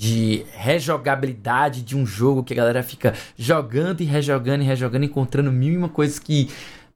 de 0.00 0.46
rejogabilidade 0.52 1.82
de 1.82 1.94
um 1.94 2.06
jogo 2.06 2.42
que 2.42 2.54
a 2.54 2.56
galera 2.56 2.82
fica 2.82 3.12
jogando 3.36 4.00
e 4.00 4.04
rejogando 4.04 4.62
e 4.62 4.66
rejogando, 4.66 5.04
encontrando 5.04 5.52
mil 5.52 5.74
e 5.74 5.76
uma 5.76 5.90
coisas 5.90 6.18
que 6.18 6.48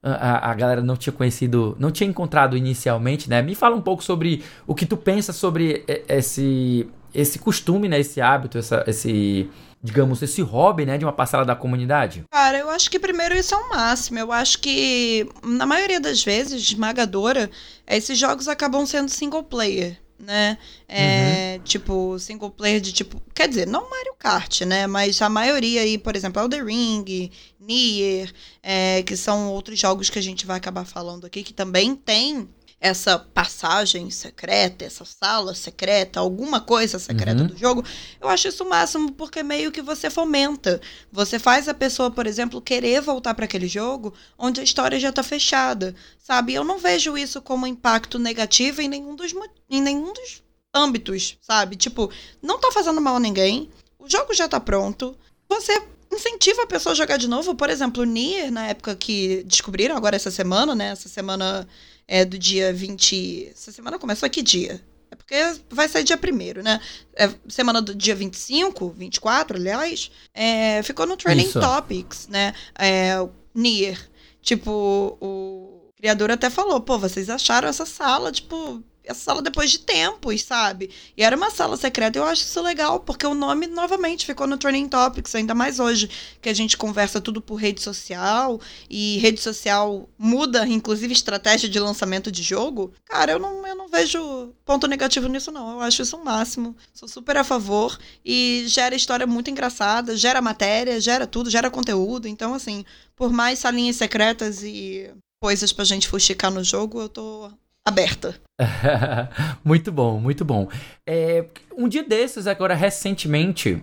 a, 0.02 0.50
a- 0.50 0.54
galera 0.54 0.80
não 0.80 0.96
tinha 0.96 1.12
conhecido, 1.12 1.76
não 1.78 1.90
tinha 1.90 2.08
encontrado 2.08 2.56
inicialmente, 2.56 3.28
né? 3.28 3.42
Me 3.42 3.54
fala 3.54 3.76
um 3.76 3.80
pouco 3.82 4.02
sobre 4.02 4.42
o 4.66 4.74
que 4.74 4.86
tu 4.86 4.96
pensa 4.96 5.34
sobre 5.34 5.84
esse, 6.08 6.88
esse 7.14 7.38
costume, 7.38 7.88
né? 7.90 8.00
Esse 8.00 8.22
hábito, 8.22 8.56
essa, 8.56 8.82
esse, 8.86 9.50
digamos, 9.82 10.22
esse 10.22 10.40
hobby, 10.40 10.86
né? 10.86 10.96
De 10.96 11.04
uma 11.04 11.12
parcela 11.12 11.44
da 11.44 11.54
comunidade. 11.54 12.24
Cara, 12.30 12.56
eu 12.58 12.70
acho 12.70 12.90
que 12.90 12.98
primeiro 12.98 13.34
isso 13.36 13.54
é 13.54 13.58
o 13.58 13.68
máximo. 13.70 14.18
Eu 14.18 14.32
acho 14.32 14.58
que, 14.60 15.28
na 15.42 15.66
maioria 15.66 16.00
das 16.00 16.22
vezes, 16.24 16.62
esmagadora, 16.62 17.50
esses 17.86 18.18
jogos 18.18 18.48
acabam 18.48 18.84
sendo 18.86 19.10
single 19.10 19.42
player, 19.42 19.98
né? 20.24 20.58
É, 20.88 21.60
Tipo, 21.64 22.18
single 22.18 22.50
player 22.50 22.80
de 22.80 22.92
tipo. 22.92 23.22
Quer 23.34 23.48
dizer, 23.48 23.66
não 23.66 23.88
Mario 23.88 24.14
Kart, 24.18 24.62
né? 24.62 24.86
Mas 24.86 25.20
a 25.22 25.28
maioria 25.28 25.82
aí, 25.82 25.96
por 25.96 26.16
exemplo, 26.16 26.42
Elden 26.42 26.64
Ring, 26.64 27.30
Nier, 27.60 28.32
é, 28.62 29.02
que 29.02 29.16
são 29.16 29.48
outros 29.52 29.78
jogos 29.78 30.10
que 30.10 30.18
a 30.18 30.22
gente 30.22 30.46
vai 30.46 30.56
acabar 30.56 30.84
falando 30.84 31.24
aqui, 31.26 31.42
que 31.42 31.54
também 31.54 31.94
tem 31.94 32.48
essa 32.84 33.18
passagem 33.18 34.10
secreta, 34.10 34.84
essa 34.84 35.06
sala 35.06 35.54
secreta, 35.54 36.20
alguma 36.20 36.60
coisa 36.60 36.98
secreta 36.98 37.40
Uhum. 37.40 37.46
do 37.46 37.56
jogo, 37.56 37.82
eu 38.20 38.28
acho 38.28 38.46
isso 38.48 38.62
o 38.62 38.68
máximo 38.68 39.10
porque 39.12 39.42
meio 39.42 39.72
que 39.72 39.80
você 39.80 40.10
fomenta. 40.10 40.78
Você 41.10 41.38
faz 41.38 41.66
a 41.66 41.72
pessoa, 41.72 42.10
por 42.10 42.26
exemplo, 42.26 42.60
querer 42.60 43.00
voltar 43.00 43.32
para 43.32 43.46
aquele 43.46 43.66
jogo 43.66 44.12
onde 44.36 44.60
a 44.60 44.62
história 44.62 45.00
já 45.00 45.10
tá 45.10 45.22
fechada, 45.22 45.94
sabe? 46.18 46.52
Eu 46.52 46.62
não 46.62 46.78
vejo 46.78 47.16
isso 47.16 47.40
como 47.40 47.66
impacto 47.66 48.18
negativo 48.18 48.82
em 48.82 48.88
nenhum 48.88 49.16
dos, 49.16 49.32
em 49.70 49.80
nenhum 49.80 50.12
dos 50.12 50.42
âmbitos, 50.74 51.38
sabe? 51.40 51.76
Tipo, 51.76 52.10
não 52.42 52.60
tá 52.60 52.70
fazendo 52.70 53.00
mal 53.00 53.16
a 53.16 53.20
ninguém, 53.20 53.70
o 53.98 54.10
jogo 54.10 54.34
já 54.34 54.46
tá 54.46 54.60
pronto, 54.60 55.16
você 55.48 55.82
incentiva 56.12 56.64
a 56.64 56.66
pessoa 56.66 56.92
a 56.92 56.96
jogar 56.96 57.16
de 57.16 57.28
novo. 57.28 57.54
Por 57.54 57.70
exemplo, 57.70 58.02
o 58.02 58.06
Nier, 58.06 58.52
na 58.52 58.66
época 58.66 58.94
que 58.94 59.42
descobriram, 59.44 59.96
agora 59.96 60.14
essa 60.16 60.30
semana, 60.30 60.74
né? 60.74 60.88
Essa 60.90 61.08
semana 61.08 61.66
é 62.06 62.24
do 62.24 62.38
dia 62.38 62.72
20. 62.72 63.50
Essa 63.52 63.72
semana 63.72 63.98
começou 63.98 64.28
que 64.28 64.42
dia? 64.42 64.80
É 65.10 65.16
porque 65.16 65.36
vai 65.70 65.88
sair 65.88 66.04
dia 66.04 66.18
1 66.18 66.62
né? 66.62 66.80
É, 67.14 67.30
semana 67.48 67.80
do 67.80 67.94
dia 67.94 68.14
25, 68.14 68.90
24, 68.90 69.56
aliás, 69.56 70.10
é, 70.34 70.82
ficou 70.82 71.06
no 71.06 71.16
Training 71.16 71.44
Isso. 71.44 71.60
Topics, 71.60 72.26
né? 72.28 72.52
É, 72.76 73.14
Nier. 73.54 73.98
Tipo, 74.42 75.16
o 75.20 75.92
criador 75.96 76.30
até 76.30 76.50
falou, 76.50 76.80
pô, 76.80 76.98
vocês 76.98 77.30
acharam 77.30 77.68
essa 77.68 77.86
sala, 77.86 78.30
tipo, 78.30 78.82
essa 79.04 79.20
sala 79.20 79.42
depois 79.42 79.70
de 79.70 79.78
tempos, 79.78 80.42
sabe? 80.42 80.90
E 81.16 81.22
era 81.22 81.36
uma 81.36 81.50
sala 81.50 81.76
secreta, 81.76 82.18
eu 82.18 82.24
acho 82.24 82.42
isso 82.42 82.62
legal, 82.62 83.00
porque 83.00 83.26
o 83.26 83.34
nome 83.34 83.66
novamente 83.66 84.24
ficou 84.24 84.46
no 84.46 84.56
Training 84.56 84.88
Topics, 84.88 85.34
ainda 85.34 85.54
mais 85.54 85.78
hoje, 85.78 86.08
que 86.40 86.48
a 86.48 86.54
gente 86.54 86.76
conversa 86.76 87.20
tudo 87.20 87.40
por 87.40 87.56
rede 87.56 87.82
social, 87.82 88.60
e 88.88 89.18
rede 89.18 89.40
social 89.40 90.08
muda, 90.18 90.66
inclusive, 90.66 91.12
estratégia 91.12 91.68
de 91.68 91.78
lançamento 91.78 92.32
de 92.32 92.42
jogo. 92.42 92.92
Cara, 93.04 93.32
eu 93.32 93.38
não, 93.38 93.66
eu 93.66 93.76
não 93.76 93.88
vejo 93.88 94.52
ponto 94.64 94.86
negativo 94.86 95.28
nisso, 95.28 95.52
não. 95.52 95.72
Eu 95.72 95.80
acho 95.80 96.02
isso 96.02 96.16
o 96.16 96.24
máximo. 96.24 96.76
Sou 96.92 97.08
super 97.08 97.36
a 97.36 97.44
favor. 97.44 97.98
E 98.24 98.64
gera 98.66 98.94
história 98.94 99.26
muito 99.26 99.50
engraçada, 99.50 100.16
gera 100.16 100.40
matéria, 100.40 101.00
gera 101.00 101.26
tudo, 101.26 101.50
gera 101.50 101.70
conteúdo. 101.70 102.26
Então, 102.26 102.54
assim, 102.54 102.84
por 103.14 103.32
mais 103.32 103.58
salinhas 103.58 103.96
secretas 103.96 104.62
e 104.62 105.10
coisas 105.42 105.72
pra 105.72 105.84
gente 105.84 106.08
fuxicar 106.08 106.50
no 106.50 106.64
jogo, 106.64 107.00
eu 107.02 107.08
tô 107.08 107.50
aberta. 107.84 108.40
muito 109.64 109.90
bom, 109.90 110.18
muito 110.20 110.44
bom. 110.44 110.68
É, 111.06 111.44
um 111.76 111.88
dia 111.88 112.04
desses, 112.04 112.46
agora 112.46 112.74
recentemente, 112.74 113.82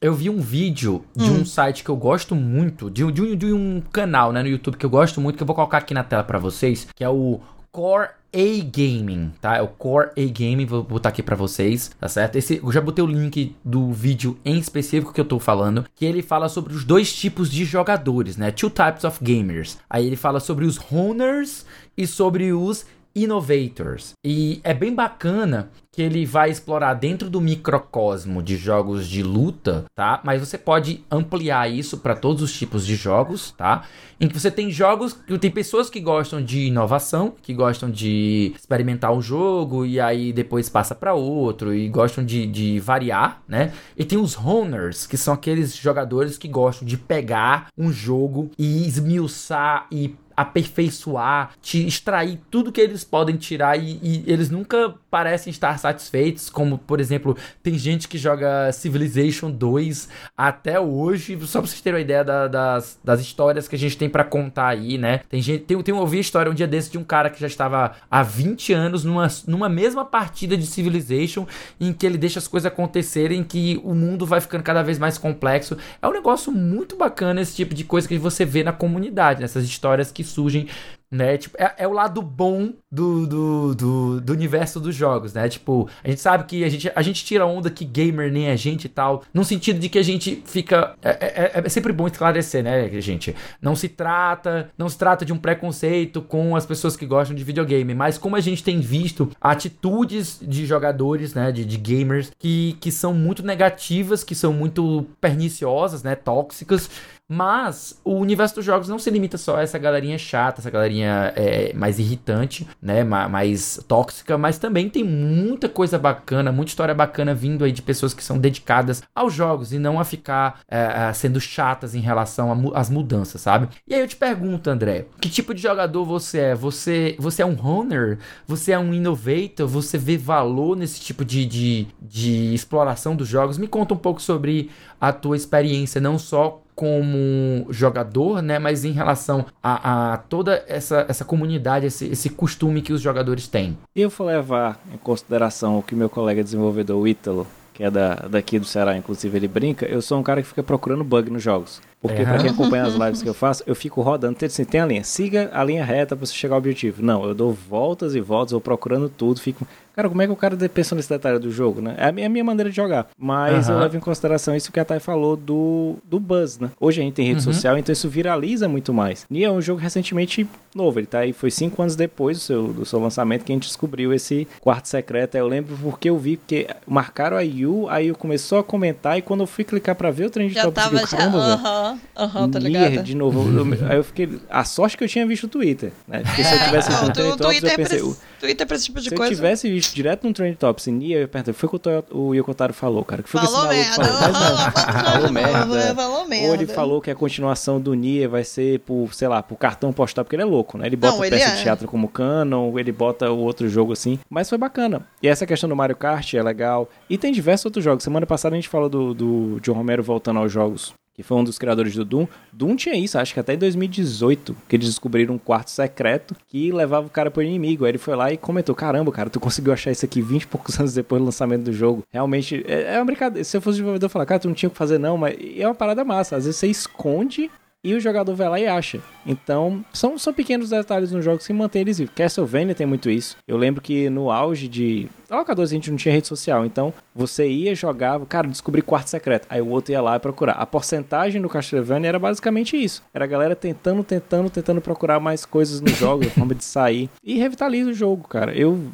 eu 0.00 0.14
vi 0.14 0.28
um 0.30 0.40
vídeo 0.40 1.04
de 1.16 1.30
Hum. 1.30 1.40
um 1.40 1.44
site 1.44 1.82
que 1.84 1.90
eu 1.90 1.96
gosto 1.96 2.34
muito, 2.34 2.90
de, 2.90 3.04
um- 3.04 3.10
de 3.10 3.22
um, 3.22 3.36
de 3.36 3.52
um 3.52 3.82
canal 3.92 4.32
né, 4.32 4.42
no 4.42 4.48
YouTube 4.48 4.76
que 4.76 4.86
eu 4.86 4.90
gosto 4.90 5.20
muito, 5.20 5.36
que 5.36 5.42
eu 5.42 5.46
vou 5.46 5.56
colocar 5.56 5.78
aqui 5.78 5.94
na 5.94 6.04
tela 6.04 6.22
pra 6.24 6.38
vocês, 6.38 6.86
que 6.94 7.04
é 7.04 7.08
o 7.08 7.40
Core 7.72 8.08
A 8.34 8.64
Gaming, 8.64 9.32
tá? 9.40 9.56
É 9.56 9.62
o 9.62 9.68
Core 9.68 10.08
A 10.16 10.20
Gaming, 10.26 10.66
vou 10.66 10.82
botar 10.82 11.10
aqui 11.10 11.22
pra 11.22 11.36
vocês, 11.36 11.90
tá 12.00 12.08
certo? 12.08 12.36
Esse, 12.36 12.60
eu 12.62 12.72
já 12.72 12.80
botei 12.80 13.02
o 13.04 13.06
link 13.06 13.54
do 13.64 13.92
vídeo 13.92 14.38
em 14.44 14.58
específico 14.58 15.12
que 15.12 15.20
eu 15.20 15.24
tô 15.24 15.38
falando, 15.38 15.84
que 15.94 16.04
ele 16.04 16.20
fala 16.22 16.48
sobre 16.48 16.72
os 16.74 16.84
dois 16.84 17.12
tipos 17.14 17.50
de 17.50 17.64
jogadores, 17.64 18.36
né? 18.36 18.50
Two 18.50 18.70
types 18.70 19.04
of 19.04 19.18
gamers. 19.22 19.78
Aí 19.88 20.06
ele 20.06 20.16
fala 20.16 20.40
sobre 20.40 20.64
os 20.64 20.78
honers 20.92 21.64
e 21.96 22.06
sobre 22.06 22.52
os 22.52 22.84
Innovators. 23.14 24.12
E 24.24 24.60
é 24.62 24.72
bem 24.72 24.94
bacana 24.94 25.70
que 25.92 26.00
ele 26.00 26.24
vai 26.24 26.50
explorar 26.50 26.94
dentro 26.94 27.28
do 27.28 27.40
microcosmo 27.40 28.42
de 28.42 28.56
jogos 28.56 29.08
de 29.08 29.22
luta, 29.22 29.84
tá? 29.94 30.20
Mas 30.22 30.40
você 30.40 30.56
pode 30.56 31.04
ampliar 31.10 31.68
isso 31.68 31.98
para 31.98 32.14
todos 32.14 32.42
os 32.42 32.56
tipos 32.56 32.86
de 32.86 32.94
jogos, 32.94 33.50
tá? 33.56 33.82
Em 34.20 34.28
que 34.28 34.38
você 34.38 34.50
tem 34.50 34.70
jogos 34.70 35.18
tem 35.40 35.50
pessoas 35.50 35.90
que 35.90 36.00
gostam 36.00 36.42
de 36.42 36.66
inovação, 36.66 37.34
que 37.42 37.52
gostam 37.52 37.90
de 37.90 38.52
experimentar 38.56 39.12
um 39.12 39.20
jogo 39.20 39.84
e 39.84 39.98
aí 39.98 40.32
depois 40.32 40.68
passa 40.68 40.94
para 40.94 41.14
outro 41.14 41.74
e 41.74 41.88
gostam 41.88 42.24
de, 42.24 42.46
de 42.46 42.78
variar, 42.78 43.42
né? 43.48 43.72
E 43.96 44.04
tem 44.04 44.18
os 44.18 44.38
honors, 44.38 45.06
que 45.06 45.16
são 45.16 45.34
aqueles 45.34 45.74
jogadores 45.76 46.38
que 46.38 46.46
gostam 46.46 46.86
de 46.86 46.96
pegar 46.96 47.66
um 47.76 47.92
jogo 47.92 48.50
e 48.56 48.86
esmiuçar 48.86 49.86
e 49.90 50.14
aperfeiçoar, 50.40 51.50
te 51.60 51.86
extrair 51.86 52.38
tudo 52.50 52.72
que 52.72 52.80
eles 52.80 53.04
podem 53.04 53.36
tirar 53.36 53.78
e, 53.78 53.98
e 54.02 54.24
eles 54.26 54.50
nunca 54.50 54.94
parecem 55.10 55.50
estar 55.50 55.78
satisfeitos, 55.78 56.48
como 56.48 56.78
por 56.78 57.00
exemplo, 57.00 57.36
tem 57.62 57.76
gente 57.76 58.08
que 58.08 58.16
joga 58.18 58.72
Civilization 58.72 59.50
2 59.50 60.08
até 60.36 60.78
hoje, 60.80 61.38
só 61.46 61.60
pra 61.60 61.68
vocês 61.68 61.80
terem 61.80 61.96
uma 61.98 62.02
ideia 62.02 62.24
da- 62.24 62.48
das, 62.48 62.98
das 63.02 63.20
histórias 63.20 63.68
que 63.68 63.76
a 63.76 63.78
gente 63.78 63.96
tem 63.96 64.08
pra 64.08 64.24
contar 64.24 64.68
aí, 64.68 64.96
né? 64.98 65.20
Tem 65.28 65.40
gente, 65.42 65.64
tem, 65.64 65.80
tem 65.82 65.94
eu 65.94 66.00
ouvi 66.00 66.18
a 66.18 66.20
história 66.20 66.50
um 66.50 66.54
dia 66.54 66.66
desse 66.66 66.90
de 66.90 66.98
um 66.98 67.04
cara 67.04 67.28
que 67.30 67.40
já 67.40 67.46
estava 67.46 67.92
há 68.10 68.22
20 68.22 68.72
anos 68.72 69.04
numa, 69.04 69.26
numa 69.46 69.68
mesma 69.68 70.04
partida 70.04 70.56
de 70.56 70.66
Civilization 70.66 71.46
em 71.80 71.92
que 71.92 72.06
ele 72.06 72.16
deixa 72.18 72.38
as 72.38 72.46
coisas 72.48 72.66
acontecerem, 72.70 73.42
que 73.42 73.80
o 73.84 73.94
mundo 73.94 74.24
vai 74.24 74.40
ficando 74.40 74.62
cada 74.62 74.82
vez 74.82 74.98
mais 74.98 75.18
complexo. 75.18 75.76
É 76.00 76.06
um 76.08 76.12
negócio 76.12 76.52
muito 76.52 76.96
bacana 76.96 77.40
esse 77.40 77.56
tipo 77.56 77.74
de 77.74 77.84
coisa 77.84 78.06
que 78.06 78.18
você 78.18 78.44
vê 78.44 78.62
na 78.62 78.72
comunidade, 78.72 79.40
nessas 79.40 79.64
histórias 79.64 80.10
que 80.12 80.22
surgem 80.30 80.66
né? 81.10 81.36
Tipo, 81.36 81.56
é, 81.58 81.74
é 81.78 81.88
o 81.88 81.92
lado 81.92 82.22
bom 82.22 82.72
do, 82.90 83.26
do, 83.26 83.74
do, 83.74 84.20
do, 84.20 84.32
universo 84.32 84.78
dos 84.78 84.94
jogos, 84.94 85.34
né? 85.34 85.48
Tipo, 85.48 85.88
a 86.04 86.08
gente 86.08 86.20
sabe 86.20 86.44
que 86.44 86.62
a 86.62 86.68
gente, 86.68 86.92
a 86.94 87.02
gente 87.02 87.24
tira 87.24 87.44
onda 87.44 87.68
que 87.68 87.84
gamer 87.84 88.30
nem 88.32 88.48
a 88.48 88.56
gente 88.56 88.84
e 88.84 88.88
tal, 88.88 89.24
no 89.34 89.44
sentido 89.44 89.80
de 89.80 89.88
que 89.88 89.98
a 89.98 90.04
gente 90.04 90.42
fica. 90.46 90.94
É, 91.02 91.10
é, 91.10 91.52
é, 91.54 91.62
é 91.64 91.68
sempre 91.68 91.92
bom 91.92 92.06
esclarecer, 92.06 92.62
né, 92.62 92.88
gente? 93.00 93.34
Não 93.60 93.74
se 93.74 93.88
trata, 93.88 94.70
não 94.78 94.88
se 94.88 94.96
trata 94.96 95.24
de 95.24 95.32
um 95.32 95.38
preconceito 95.38 96.22
com 96.22 96.54
as 96.54 96.64
pessoas 96.64 96.96
que 96.96 97.06
gostam 97.06 97.34
de 97.34 97.42
videogame, 97.42 97.92
mas 97.92 98.16
como 98.16 98.36
a 98.36 98.40
gente 98.40 98.62
tem 98.62 98.80
visto 98.80 99.30
atitudes 99.40 100.38
de 100.40 100.64
jogadores, 100.64 101.34
né, 101.34 101.50
de, 101.50 101.64
de 101.64 101.76
gamers, 101.76 102.30
que, 102.38 102.76
que 102.80 102.92
são 102.92 103.12
muito 103.12 103.44
negativas, 103.44 104.22
que 104.22 104.34
são 104.34 104.52
muito 104.52 105.06
perniciosas, 105.20 106.02
né, 106.04 106.14
tóxicas, 106.14 106.88
mas 107.32 107.96
o 108.04 108.14
universo 108.14 108.56
dos 108.56 108.64
jogos 108.64 108.88
não 108.88 108.98
se 108.98 109.08
limita 109.08 109.38
só 109.38 109.58
a 109.58 109.62
essa 109.62 109.78
galerinha 109.78 110.18
chata, 110.18 110.60
essa 110.60 110.68
galerinha 110.68 111.32
é, 111.36 111.72
mais 111.74 112.00
irritante, 112.00 112.66
né? 112.82 113.04
Mais 113.04 113.80
tóxica, 113.86 114.36
mas 114.36 114.58
também 114.58 114.88
tem 114.88 115.04
muita 115.04 115.68
coisa 115.68 115.96
bacana, 115.96 116.50
muita 116.50 116.70
história 116.70 116.92
bacana 116.92 117.32
vindo 117.32 117.64
aí 117.64 117.70
de 117.70 117.82
pessoas 117.82 118.12
que 118.12 118.24
são 118.24 118.36
dedicadas 118.36 119.00
aos 119.14 119.32
jogos 119.32 119.72
e 119.72 119.78
não 119.78 120.00
a 120.00 120.04
ficar 120.04 120.60
é, 120.68 121.12
sendo 121.12 121.40
chatas 121.40 121.94
em 121.94 122.00
relação 122.00 122.72
às 122.74 122.90
mudanças, 122.90 123.40
sabe? 123.40 123.68
E 123.86 123.94
aí 123.94 124.00
eu 124.00 124.08
te 124.08 124.16
pergunto, 124.16 124.68
André, 124.68 125.06
que 125.20 125.30
tipo 125.30 125.54
de 125.54 125.62
jogador 125.62 126.04
você 126.04 126.38
é? 126.38 126.54
Você, 126.56 127.14
você 127.16 127.42
é 127.42 127.46
um 127.46 127.56
honor? 127.64 128.18
Você 128.44 128.72
é 128.72 128.78
um 128.78 128.92
innovator? 128.92 129.68
Você 129.68 129.96
vê 129.96 130.16
valor 130.16 130.76
nesse 130.76 131.00
tipo 131.00 131.24
de, 131.24 131.46
de, 131.46 131.86
de 132.02 132.52
exploração 132.52 133.14
dos 133.14 133.28
jogos? 133.28 133.56
Me 133.56 133.68
conta 133.68 133.94
um 133.94 133.98
pouco 133.98 134.20
sobre 134.20 134.68
a 135.00 135.12
tua 135.12 135.36
experiência, 135.36 136.00
não 136.00 136.18
só 136.18 136.60
como 136.80 137.66
jogador, 137.68 138.40
né? 138.40 138.58
Mas 138.58 138.86
em 138.86 138.92
relação 138.92 139.44
a, 139.62 140.14
a 140.14 140.16
toda 140.16 140.64
essa, 140.66 141.04
essa 141.06 141.26
comunidade, 141.26 141.84
esse, 141.84 142.06
esse 142.06 142.30
costume 142.30 142.80
que 142.80 142.90
os 142.90 143.02
jogadores 143.02 143.46
têm. 143.46 143.76
Eu 143.94 144.08
vou 144.08 144.26
levar 144.26 144.80
em 144.90 144.96
consideração 144.96 145.78
o 145.78 145.82
que 145.82 145.94
meu 145.94 146.08
colega 146.08 146.42
desenvolvedor, 146.42 146.98
o 146.98 147.06
Ítalo, 147.06 147.46
que 147.74 147.84
é 147.84 147.90
da, 147.90 148.14
daqui 148.14 148.58
do 148.58 148.64
Ceará, 148.64 148.96
inclusive 148.96 149.36
ele 149.36 149.46
brinca, 149.46 149.84
eu 149.84 150.00
sou 150.00 150.18
um 150.18 150.22
cara 150.22 150.40
que 150.40 150.48
fica 150.48 150.62
procurando 150.62 151.04
bug 151.04 151.28
nos 151.28 151.42
jogos. 151.42 151.82
Porque, 152.00 152.22
é. 152.22 152.24
pra 152.24 152.38
quem 152.38 152.50
acompanha 152.50 152.84
as 152.84 152.94
lives 152.94 153.22
que 153.22 153.28
eu 153.28 153.34
faço, 153.34 153.62
eu 153.66 153.74
fico 153.74 154.00
rodando. 154.00 154.34
Tem, 154.34 154.46
assim, 154.46 154.64
tem 154.64 154.80
a 154.80 154.86
linha, 154.86 155.04
siga 155.04 155.50
a 155.52 155.62
linha 155.62 155.84
reta 155.84 156.16
pra 156.16 156.26
você 156.26 156.32
chegar 156.32 156.54
ao 156.54 156.58
objetivo. 156.58 157.02
Não, 157.02 157.24
eu 157.24 157.34
dou 157.34 157.52
voltas 157.52 158.14
e 158.14 158.20
voltas, 158.20 158.52
vou 158.52 158.60
procurando 158.60 159.08
tudo, 159.08 159.40
fico. 159.40 159.66
Cara, 159.94 160.08
como 160.08 160.22
é 160.22 160.26
que 160.26 160.32
o 160.32 160.36
cara 160.36 160.56
pensa 160.68 160.94
nesse 160.94 161.10
detalhe 161.10 161.38
do 161.38 161.50
jogo, 161.50 161.82
né? 161.82 161.94
É 161.98 162.06
a 162.08 162.12
minha, 162.12 162.26
a 162.26 162.30
minha 162.30 162.44
maneira 162.44 162.70
de 162.70 162.76
jogar. 162.76 163.08
Mas 163.18 163.68
uhum. 163.68 163.74
eu 163.74 163.80
levo 163.80 163.96
em 163.96 164.00
consideração 164.00 164.54
isso 164.56 164.72
que 164.72 164.80
a 164.80 164.84
Thay 164.84 165.00
falou 165.00 165.36
do, 165.36 165.96
do 166.04 166.18
buzz, 166.18 166.58
né? 166.58 166.70
Hoje 166.80 167.00
a 167.00 167.04
gente 167.04 167.14
tem 167.14 167.26
rede 167.26 167.46
uhum. 167.46 167.52
social, 167.52 167.76
então 167.76 167.92
isso 167.92 168.08
viraliza 168.08 168.68
muito 168.68 168.94
mais. 168.94 169.26
E 169.30 169.44
é 169.44 169.50
um 169.50 169.60
jogo 169.60 169.80
recentemente 169.80 170.48
novo, 170.74 171.00
ele 171.00 171.06
tá 171.06 171.20
aí, 171.20 171.32
foi 171.32 171.50
cinco 171.50 171.82
anos 171.82 171.96
depois 171.96 172.38
do 172.38 172.40
seu, 172.40 172.72
do 172.72 172.86
seu 172.86 173.00
lançamento 173.00 173.44
que 173.44 173.52
a 173.52 173.54
gente 173.54 173.66
descobriu 173.66 174.14
esse 174.14 174.46
quarto 174.60 174.88
secreto. 174.88 175.34
Eu 175.34 175.48
lembro 175.48 175.76
porque 175.82 176.08
eu 176.08 176.16
vi 176.16 176.38
que 176.46 176.68
marcaram 176.86 177.36
a 177.36 177.42
Yu, 177.42 177.88
aí 177.88 178.08
eu 178.08 178.14
começou 178.14 178.58
a 178.58 178.64
comentar, 178.64 179.18
e 179.18 179.22
quando 179.22 179.40
eu 179.40 179.46
fui 179.46 179.64
clicar 179.64 179.94
pra 179.96 180.10
ver 180.10 180.26
o 180.26 180.30
trem 180.30 180.48
de 180.48 180.54
já 180.54 180.62
top, 180.62 180.74
tava, 180.74 181.00
eu 181.00 181.06
caramba, 181.06 181.38
já, 181.38 181.89
aham, 181.90 182.00
aham, 182.16 182.50
tá 182.50 182.58
ligado? 182.58 183.02
de 183.02 183.14
novo. 183.14 183.40
Eu, 183.50 183.88
aí 183.88 183.96
eu 183.96 184.04
fiquei. 184.04 184.40
A 184.48 184.64
sorte 184.64 184.96
que 184.96 185.04
eu 185.04 185.08
tinha 185.08 185.26
visto 185.26 185.44
o 185.44 185.48
Twitter, 185.48 185.92
né? 186.06 186.20
Porque 186.20 186.44
se 186.44 186.54
eu 186.54 186.58
tivesse 186.64 186.88
visto 186.90 187.06
no 187.06 187.12
Trend 187.12 187.36
Tops, 187.36 187.62
eu 187.62 187.76
pensei. 187.76 188.14
Twitter 188.40 188.66
pra 188.66 188.76
esse 188.76 188.86
tipo 188.86 189.00
de 189.00 189.08
se 189.10 189.14
coisa. 189.14 189.28
Se 189.28 189.32
eu 189.32 189.36
tivesse 189.36 189.70
visto 189.70 189.94
direto 189.94 190.26
no 190.26 190.32
Trend 190.32 190.56
Tops 190.56 190.86
em 190.88 190.92
Nia, 190.92 191.18
eu 191.18 191.28
perguntei, 191.28 191.52
foi 191.52 191.68
o 191.68 191.78
que 191.78 192.14
o 192.14 192.34
Yokotaro 192.34 192.72
falou, 192.72 193.04
cara? 193.04 193.22
Que 193.22 193.28
foi 193.28 193.40
falou 193.40 193.68
que 193.68 193.74
esse 193.74 193.98
maluco 193.98 194.16
merda. 194.16 194.32
falou? 194.32 194.72
Mas 194.74 195.12
falou 195.12 195.32
merda. 195.32 195.94
Falou 195.94 196.28
merda. 196.28 196.48
Ou 196.48 196.54
ele 196.54 196.66
falou 196.66 197.00
que 197.00 197.10
a 197.10 197.14
continuação 197.14 197.80
do 197.80 197.92
Nia 197.94 198.28
vai 198.28 198.44
ser 198.44 198.80
por, 198.80 199.12
sei 199.12 199.28
lá, 199.28 199.42
por 199.42 199.56
cartão 199.56 199.92
postal, 199.92 200.24
porque 200.24 200.36
ele 200.36 200.42
é 200.42 200.46
louco, 200.46 200.78
né? 200.78 200.86
Ele 200.86 200.96
bota 200.96 201.16
não, 201.16 201.24
ele 201.24 201.36
peça 201.36 201.52
é. 201.52 201.56
de 201.56 201.62
teatro 201.62 201.88
como 201.88 202.08
canon, 202.08 202.78
ele 202.78 202.92
bota 202.92 203.30
o 203.30 203.38
outro 203.38 203.68
jogo 203.68 203.92
assim. 203.92 204.18
Mas 204.28 204.48
foi 204.48 204.58
bacana. 204.58 205.06
E 205.22 205.28
essa 205.28 205.46
questão 205.46 205.68
do 205.68 205.76
Mario 205.76 205.96
Kart 205.96 206.34
é 206.34 206.42
legal. 206.42 206.88
E 207.08 207.18
tem 207.18 207.32
diversos 207.32 207.66
outros 207.66 207.84
jogos. 207.84 208.04
Semana 208.04 208.26
passada 208.26 208.54
a 208.54 208.58
gente 208.58 208.68
falou 208.68 208.88
do, 208.88 209.14
do 209.14 209.60
John 209.60 209.74
Romero 209.74 210.02
voltando 210.02 210.38
aos 210.38 210.50
jogos 210.50 210.94
que 211.20 211.26
foi 211.26 211.36
um 211.36 211.44
dos 211.44 211.58
criadores 211.58 211.94
do 211.94 212.04
Doom. 212.04 212.26
Doom 212.52 212.76
tinha 212.76 212.94
isso, 212.94 213.18
acho 213.18 213.34
que 213.34 213.40
até 213.40 213.54
em 213.54 213.58
2018, 213.58 214.56
que 214.68 214.76
eles 214.76 214.88
descobriram 214.88 215.34
um 215.34 215.38
quarto 215.38 215.70
secreto 215.70 216.34
que 216.48 216.72
levava 216.72 217.06
o 217.06 217.10
cara 217.10 217.30
pro 217.30 217.42
inimigo. 217.42 217.84
Aí 217.84 217.90
ele 217.90 217.98
foi 217.98 218.16
lá 218.16 218.32
e 218.32 218.36
comentou: 218.36 218.74
Caramba, 218.74 219.12
cara, 219.12 219.28
tu 219.28 219.38
conseguiu 219.38 219.72
achar 219.72 219.90
isso 219.90 220.04
aqui 220.04 220.20
20 220.22 220.42
e 220.42 220.46
poucos 220.46 220.78
anos 220.80 220.94
depois 220.94 221.20
do 221.20 221.26
lançamento 221.26 221.64
do 221.64 221.72
jogo. 221.72 222.02
Realmente, 222.10 222.64
é, 222.66 222.94
é 222.94 222.98
uma 222.98 223.04
brincadeira. 223.04 223.44
Se 223.44 223.56
eu 223.56 223.60
fosse 223.60 223.76
desenvolvedor, 223.76 224.06
eu 224.06 224.10
falar, 224.10 224.26
cara, 224.26 224.40
tu 224.40 224.48
não 224.48 224.54
tinha 224.54 224.68
o 224.68 224.72
que 224.72 224.78
fazer, 224.78 224.98
não, 224.98 225.16
mas 225.18 225.36
é 225.56 225.66
uma 225.66 225.74
parada 225.74 226.04
massa. 226.04 226.36
Às 226.36 226.44
vezes 226.44 226.58
você 226.58 226.66
esconde 226.66 227.50
e 227.82 227.94
o 227.94 228.00
jogador 228.00 228.34
vai 228.34 228.48
lá 228.48 228.60
e 228.60 228.66
acha. 228.66 229.00
Então, 229.26 229.84
são, 229.92 230.18
são 230.18 230.32
pequenos 230.32 230.70
detalhes 230.70 231.12
nos 231.12 231.24
jogos 231.24 231.46
que 231.46 231.52
mantêm 231.52 231.82
eles 231.82 231.98
vivos. 231.98 232.14
Castlevania 232.14 232.74
tem 232.74 232.86
muito 232.86 233.08
isso. 233.10 233.36
Eu 233.46 233.56
lembro 233.56 233.80
que 233.80 234.10
no 234.10 234.30
auge 234.30 234.68
de 234.68 235.08
locadores 235.30 235.70
a 235.70 235.74
gente 235.74 235.90
não 235.90 235.96
tinha 235.96 236.14
rede 236.14 236.26
social, 236.26 236.64
então 236.66 236.92
você 237.14 237.48
ia, 237.48 237.74
jogava, 237.74 238.26
cara, 238.26 238.48
descobri 238.48 238.82
quarto 238.82 239.08
secreto. 239.08 239.46
Aí 239.48 239.60
o 239.60 239.68
outro 239.68 239.92
ia 239.92 240.02
lá 240.02 240.16
e 240.16 240.20
procurar. 240.20 240.54
A 240.54 240.66
porcentagem 240.66 241.40
do 241.40 241.48
Castlevania 241.48 242.08
era 242.08 242.18
basicamente 242.18 242.76
isso. 242.76 243.02
Era 243.14 243.24
a 243.24 243.28
galera 243.28 243.56
tentando, 243.56 244.02
tentando, 244.04 244.50
tentando 244.50 244.80
procurar 244.80 245.20
mais 245.20 245.44
coisas 245.44 245.80
nos 245.80 245.96
jogos, 245.96 246.26
a 246.26 246.30
forma 246.30 246.54
de 246.54 246.64
sair. 246.64 247.08
E 247.24 247.38
revitaliza 247.38 247.90
o 247.90 247.94
jogo, 247.94 248.28
cara. 248.28 248.54
Eu 248.54 248.90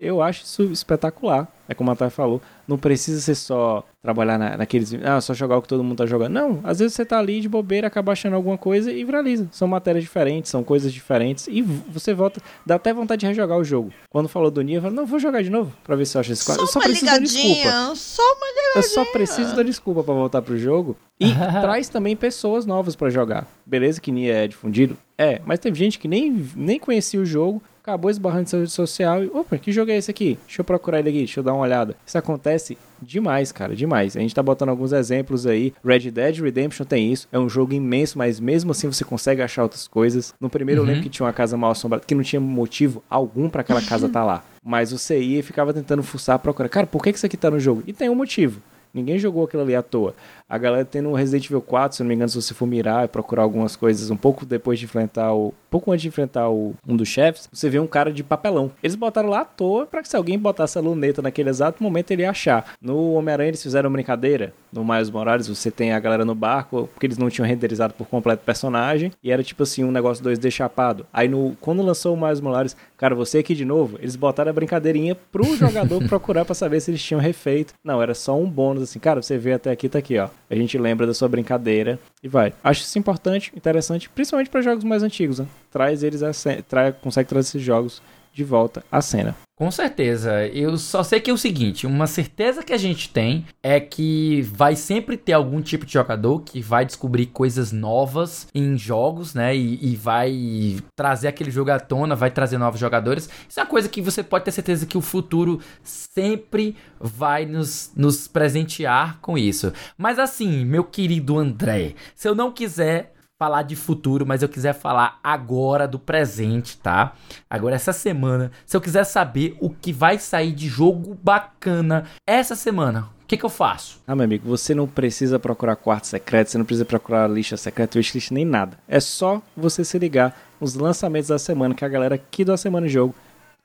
eu 0.00 0.22
acho 0.22 0.44
isso 0.44 0.62
espetacular. 0.64 1.48
É 1.68 1.74
como 1.74 1.90
a 1.90 1.96
Thay 1.96 2.10
falou, 2.10 2.40
não 2.66 2.78
precisa 2.78 3.20
ser 3.20 3.34
só 3.34 3.84
trabalhar 4.02 4.38
na, 4.38 4.56
naqueles. 4.56 4.92
Ah, 5.02 5.20
só 5.20 5.32
jogar 5.34 5.56
o 5.56 5.62
que 5.62 5.68
todo 5.68 5.82
mundo 5.82 5.98
tá 5.98 6.06
jogando. 6.06 6.32
Não, 6.32 6.60
às 6.62 6.78
vezes 6.78 6.94
você 6.94 7.04
tá 7.04 7.18
ali 7.18 7.40
de 7.40 7.48
bobeira, 7.48 7.86
acaba 7.86 8.12
achando 8.12 8.34
alguma 8.34 8.58
coisa 8.58 8.92
e 8.92 9.04
viraliza. 9.04 9.48
São 9.50 9.66
matérias 9.66 10.04
diferentes, 10.04 10.50
são 10.50 10.62
coisas 10.62 10.92
diferentes. 10.92 11.46
E 11.48 11.62
você 11.62 12.12
volta, 12.12 12.40
dá 12.64 12.74
até 12.74 12.92
vontade 12.92 13.20
de 13.20 13.26
rejogar 13.26 13.58
o 13.58 13.64
jogo. 13.64 13.92
Quando 14.10 14.28
falou 14.28 14.50
do 14.50 14.62
Nia, 14.62 14.78
eu 14.78 14.82
falei, 14.82 14.96
não, 14.96 15.06
vou 15.06 15.18
jogar 15.18 15.42
de 15.42 15.50
novo 15.50 15.72
pra 15.82 15.96
ver 15.96 16.06
se 16.06 16.16
eu 16.16 16.20
acho 16.20 16.32
esse 16.32 16.44
quadro. 16.44 16.66
Só 16.66 16.78
eu 16.78 16.82
só 16.82 16.88
preciso 16.88 17.06
da 17.06 17.18
desculpa. 17.18 17.94
Só 17.94 18.22
uma 18.22 18.46
ligadinha. 18.48 18.76
Eu 18.76 18.82
só 18.82 19.04
preciso 19.06 19.56
da 19.56 19.62
desculpa 19.62 20.02
pra 20.02 20.14
voltar 20.14 20.42
pro 20.42 20.58
jogo. 20.58 20.96
E 21.18 21.32
traz 21.62 21.88
também 21.88 22.16
pessoas 22.16 22.66
novas 22.66 22.96
para 22.96 23.08
jogar. 23.10 23.46
Beleza 23.64 24.00
que 24.00 24.10
Nia 24.12 24.34
é 24.34 24.48
difundido? 24.48 24.96
É, 25.16 25.40
mas 25.46 25.60
teve 25.60 25.78
gente 25.78 25.98
que 25.98 26.08
nem, 26.08 26.46
nem 26.56 26.78
conhecia 26.78 27.20
o 27.20 27.24
jogo 27.24 27.62
acabou 27.84 28.10
esbarrando 28.10 28.48
em 28.50 28.60
rede 28.60 28.72
social 28.72 29.22
e, 29.22 29.26
opa, 29.28 29.58
que 29.58 29.70
jogo 29.70 29.90
é 29.90 29.98
esse 29.98 30.10
aqui? 30.10 30.38
Deixa 30.46 30.62
eu 30.62 30.64
procurar 30.64 31.00
ele 31.00 31.10
aqui, 31.10 31.18
deixa 31.18 31.40
eu 31.40 31.44
dar 31.44 31.52
uma 31.52 31.62
olhada. 31.62 31.94
Isso 32.06 32.16
acontece 32.16 32.78
demais, 33.00 33.52
cara, 33.52 33.76
demais. 33.76 34.16
A 34.16 34.20
gente 34.20 34.34
tá 34.34 34.42
botando 34.42 34.70
alguns 34.70 34.90
exemplos 34.90 35.46
aí. 35.46 35.74
Red 35.84 36.10
Dead 36.10 36.38
Redemption 36.40 36.86
tem 36.86 37.12
isso. 37.12 37.28
É 37.30 37.38
um 37.38 37.46
jogo 37.46 37.74
imenso, 37.74 38.16
mas 38.16 38.40
mesmo 38.40 38.70
assim 38.70 38.86
você 38.86 39.04
consegue 39.04 39.42
achar 39.42 39.64
outras 39.64 39.86
coisas. 39.86 40.32
No 40.40 40.48
primeiro 40.48 40.80
uhum. 40.80 40.86
eu 40.86 40.94
lembro 40.94 41.02
que 41.02 41.10
tinha 41.10 41.26
uma 41.26 41.32
casa 41.34 41.58
mal 41.58 41.72
assombrada, 41.72 42.04
que 42.06 42.14
não 42.14 42.22
tinha 42.22 42.40
motivo 42.40 43.04
algum 43.08 43.50
para 43.50 43.60
aquela 43.60 43.82
casa 43.82 44.06
estar 44.06 44.20
tá 44.20 44.24
lá. 44.24 44.42
Mas 44.64 44.90
você 44.90 45.20
ia 45.20 45.40
e 45.40 45.42
ficava 45.42 45.74
tentando 45.74 46.02
fuçar, 46.02 46.38
procurar. 46.38 46.70
Cara, 46.70 46.86
por 46.86 47.02
que 47.02 47.10
isso 47.10 47.26
aqui 47.26 47.36
tá 47.36 47.50
no 47.50 47.60
jogo? 47.60 47.82
E 47.86 47.92
tem 47.92 48.08
um 48.08 48.14
motivo. 48.14 48.62
Ninguém 48.94 49.18
jogou 49.18 49.44
aquilo 49.44 49.62
ali 49.62 49.74
à 49.74 49.82
toa. 49.82 50.14
A 50.48 50.56
galera 50.56 50.84
tem 50.84 51.02
no 51.02 51.12
Resident 51.14 51.46
Evil 51.46 51.60
4, 51.60 51.96
se 51.96 52.02
não 52.02 52.08
me 52.08 52.14
engano, 52.14 52.28
se 52.28 52.40
você 52.40 52.54
for 52.54 52.64
mirar 52.64 53.04
e 53.04 53.08
procurar 53.08 53.42
algumas 53.42 53.74
coisas 53.74 54.08
um 54.08 54.16
pouco 54.16 54.46
depois 54.46 54.78
de 54.78 54.84
enfrentar 54.84 55.34
o. 55.34 55.52
pouco 55.74 55.90
antes 55.90 56.02
de 56.02 56.08
enfrentar 56.08 56.48
o, 56.48 56.72
um 56.86 56.94
dos 56.94 57.08
chefes, 57.08 57.48
você 57.52 57.68
vê 57.68 57.80
um 57.80 57.86
cara 57.88 58.12
de 58.12 58.22
papelão. 58.22 58.70
Eles 58.80 58.94
botaram 58.94 59.28
lá 59.28 59.40
à 59.40 59.44
toa 59.44 59.84
para 59.86 60.02
que 60.02 60.08
se 60.08 60.16
alguém 60.16 60.38
botasse 60.38 60.78
a 60.78 60.80
luneta 60.80 61.20
naquele 61.20 61.50
exato 61.50 61.82
momento 61.82 62.12
ele 62.12 62.22
ia 62.22 62.30
achar. 62.30 62.74
No 62.80 63.14
Homem-Aranha 63.14 63.48
eles 63.48 63.62
fizeram 63.62 63.88
uma 63.88 63.94
brincadeira. 63.94 64.54
No 64.72 64.84
Miles 64.84 65.10
Morales 65.10 65.48
você 65.48 65.72
tem 65.72 65.92
a 65.92 65.98
galera 65.98 66.24
no 66.24 66.32
barco, 66.32 66.88
porque 66.94 67.06
eles 67.06 67.18
não 67.18 67.28
tinham 67.28 67.44
renderizado 67.44 67.92
por 67.92 68.06
completo 68.06 68.42
o 68.42 68.46
personagem. 68.46 69.10
E 69.20 69.32
era 69.32 69.42
tipo 69.42 69.64
assim, 69.64 69.82
um 69.82 69.90
negócio 69.90 70.24
2D 70.24 70.48
chapado. 70.48 71.06
Aí 71.12 71.26
no, 71.26 71.56
quando 71.60 71.82
lançou 71.82 72.14
o 72.14 72.20
Miles 72.20 72.40
Morales, 72.40 72.76
cara, 72.96 73.16
você 73.16 73.38
aqui 73.38 73.52
de 73.52 73.64
novo, 73.64 73.98
eles 73.98 74.14
botaram 74.14 74.50
a 74.50 74.54
brincadeirinha 74.54 75.16
pro 75.32 75.56
jogador 75.56 76.00
procurar 76.06 76.44
para 76.44 76.54
saber 76.54 76.78
se 76.78 76.92
eles 76.92 77.02
tinham 77.02 77.20
refeito. 77.20 77.74
Não, 77.82 78.00
era 78.00 78.14
só 78.14 78.38
um 78.38 78.48
bônus 78.48 78.84
assim, 78.84 79.00
cara, 79.00 79.20
você 79.20 79.36
vê 79.36 79.54
até 79.54 79.72
aqui, 79.72 79.88
tá 79.88 79.98
aqui, 79.98 80.16
ó. 80.20 80.28
A 80.48 80.54
gente 80.54 80.78
lembra 80.78 81.04
da 81.04 81.14
sua 81.14 81.28
brincadeira 81.28 81.98
e 82.22 82.28
vai. 82.28 82.52
Acho 82.62 82.82
isso 82.82 82.96
importante, 82.96 83.52
interessante, 83.56 84.08
principalmente 84.08 84.50
para 84.50 84.62
jogos 84.62 84.84
mais 84.84 85.02
antigos, 85.02 85.40
né? 85.40 85.46
Traz 85.74 86.04
eles 86.04 86.22
a 86.22 86.30
tra 86.62 86.92
consegue 86.92 87.28
trazer 87.28 87.48
esses 87.48 87.62
jogos 87.62 88.00
de 88.32 88.44
volta 88.44 88.84
à 88.92 89.02
cena. 89.02 89.34
Com 89.56 89.70
certeza. 89.70 90.46
Eu 90.48 90.76
só 90.76 91.04
sei 91.04 91.20
que 91.20 91.30
é 91.30 91.32
o 91.32 91.38
seguinte: 91.38 91.86
uma 91.86 92.08
certeza 92.08 92.62
que 92.62 92.72
a 92.72 92.76
gente 92.76 93.08
tem 93.08 93.44
é 93.62 93.80
que 93.80 94.42
vai 94.42 94.74
sempre 94.76 95.16
ter 95.16 95.32
algum 95.32 95.60
tipo 95.60 95.84
de 95.84 95.92
jogador 95.92 96.40
que 96.40 96.60
vai 96.60 96.84
descobrir 96.84 97.26
coisas 97.26 97.72
novas 97.72 98.48
em 98.52 98.76
jogos, 98.76 99.34
né? 99.34 99.56
E, 99.56 99.92
e, 99.92 99.96
vai 99.96 100.78
trazer 100.96 101.28
aquele 101.28 101.52
jogo 101.52 101.70
à 101.70 101.78
tona, 101.78 102.16
vai 102.16 102.32
trazer 102.32 102.58
novos 102.58 102.80
jogadores. 102.80 103.28
Isso 103.48 103.60
é 103.60 103.62
uma 103.62 103.68
coisa 103.68 103.88
que 103.88 104.00
você 104.00 104.24
pode 104.24 104.44
ter 104.44 104.52
certeza 104.52 104.86
que 104.86 104.98
o 104.98 105.00
futuro 105.00 105.60
sempre 105.82 106.76
vai 107.00 107.46
nos, 107.46 107.92
nos 107.96 108.26
presentear 108.26 109.18
com 109.20 109.36
isso. 109.36 109.72
Mas 109.98 110.18
assim, 110.20 110.64
meu 110.64 110.84
querido 110.84 111.38
André, 111.38 111.94
se 112.16 112.28
eu 112.28 112.34
não 112.34 112.50
quiser 112.50 113.13
falar 113.38 113.62
de 113.62 113.74
futuro, 113.74 114.24
mas 114.24 114.42
eu 114.42 114.48
quiser 114.48 114.72
falar 114.74 115.18
agora 115.22 115.88
do 115.88 115.98
presente, 115.98 116.78
tá? 116.78 117.14
Agora 117.50 117.74
essa 117.74 117.92
semana, 117.92 118.52
se 118.64 118.76
eu 118.76 118.80
quiser 118.80 119.04
saber 119.04 119.56
o 119.60 119.70
que 119.70 119.92
vai 119.92 120.18
sair 120.18 120.52
de 120.52 120.68
jogo 120.68 121.18
bacana 121.22 122.04
essa 122.26 122.54
semana, 122.54 123.08
o 123.22 123.26
que, 123.26 123.36
que 123.36 123.44
eu 123.44 123.50
faço? 123.50 124.00
Ah, 124.06 124.14
meu 124.14 124.24
amigo, 124.24 124.48
você 124.48 124.74
não 124.74 124.86
precisa 124.86 125.38
procurar 125.38 125.76
quarto 125.76 126.06
secreto, 126.06 126.50
você 126.50 126.58
não 126.58 126.64
precisa 126.64 126.84
procurar 126.84 127.28
lista 127.28 127.56
secreta, 127.56 127.98
wishlist, 127.98 128.30
nem 128.30 128.44
nada. 128.44 128.78
É 128.86 129.00
só 129.00 129.42
você 129.56 129.84
se 129.84 129.98
ligar 129.98 130.38
os 130.60 130.74
lançamentos 130.74 131.28
da 131.28 131.38
semana 131.38 131.74
que 131.74 131.84
a 131.84 131.88
galera 131.88 132.14
aqui 132.14 132.44
da 132.44 132.56
Semana 132.56 132.86
em 132.86 132.90
Jogo 132.90 133.14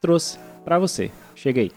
trouxe 0.01 0.39
para 0.63 0.79
você. 0.79 1.11
Chega 1.35 1.61
aí. 1.61 1.71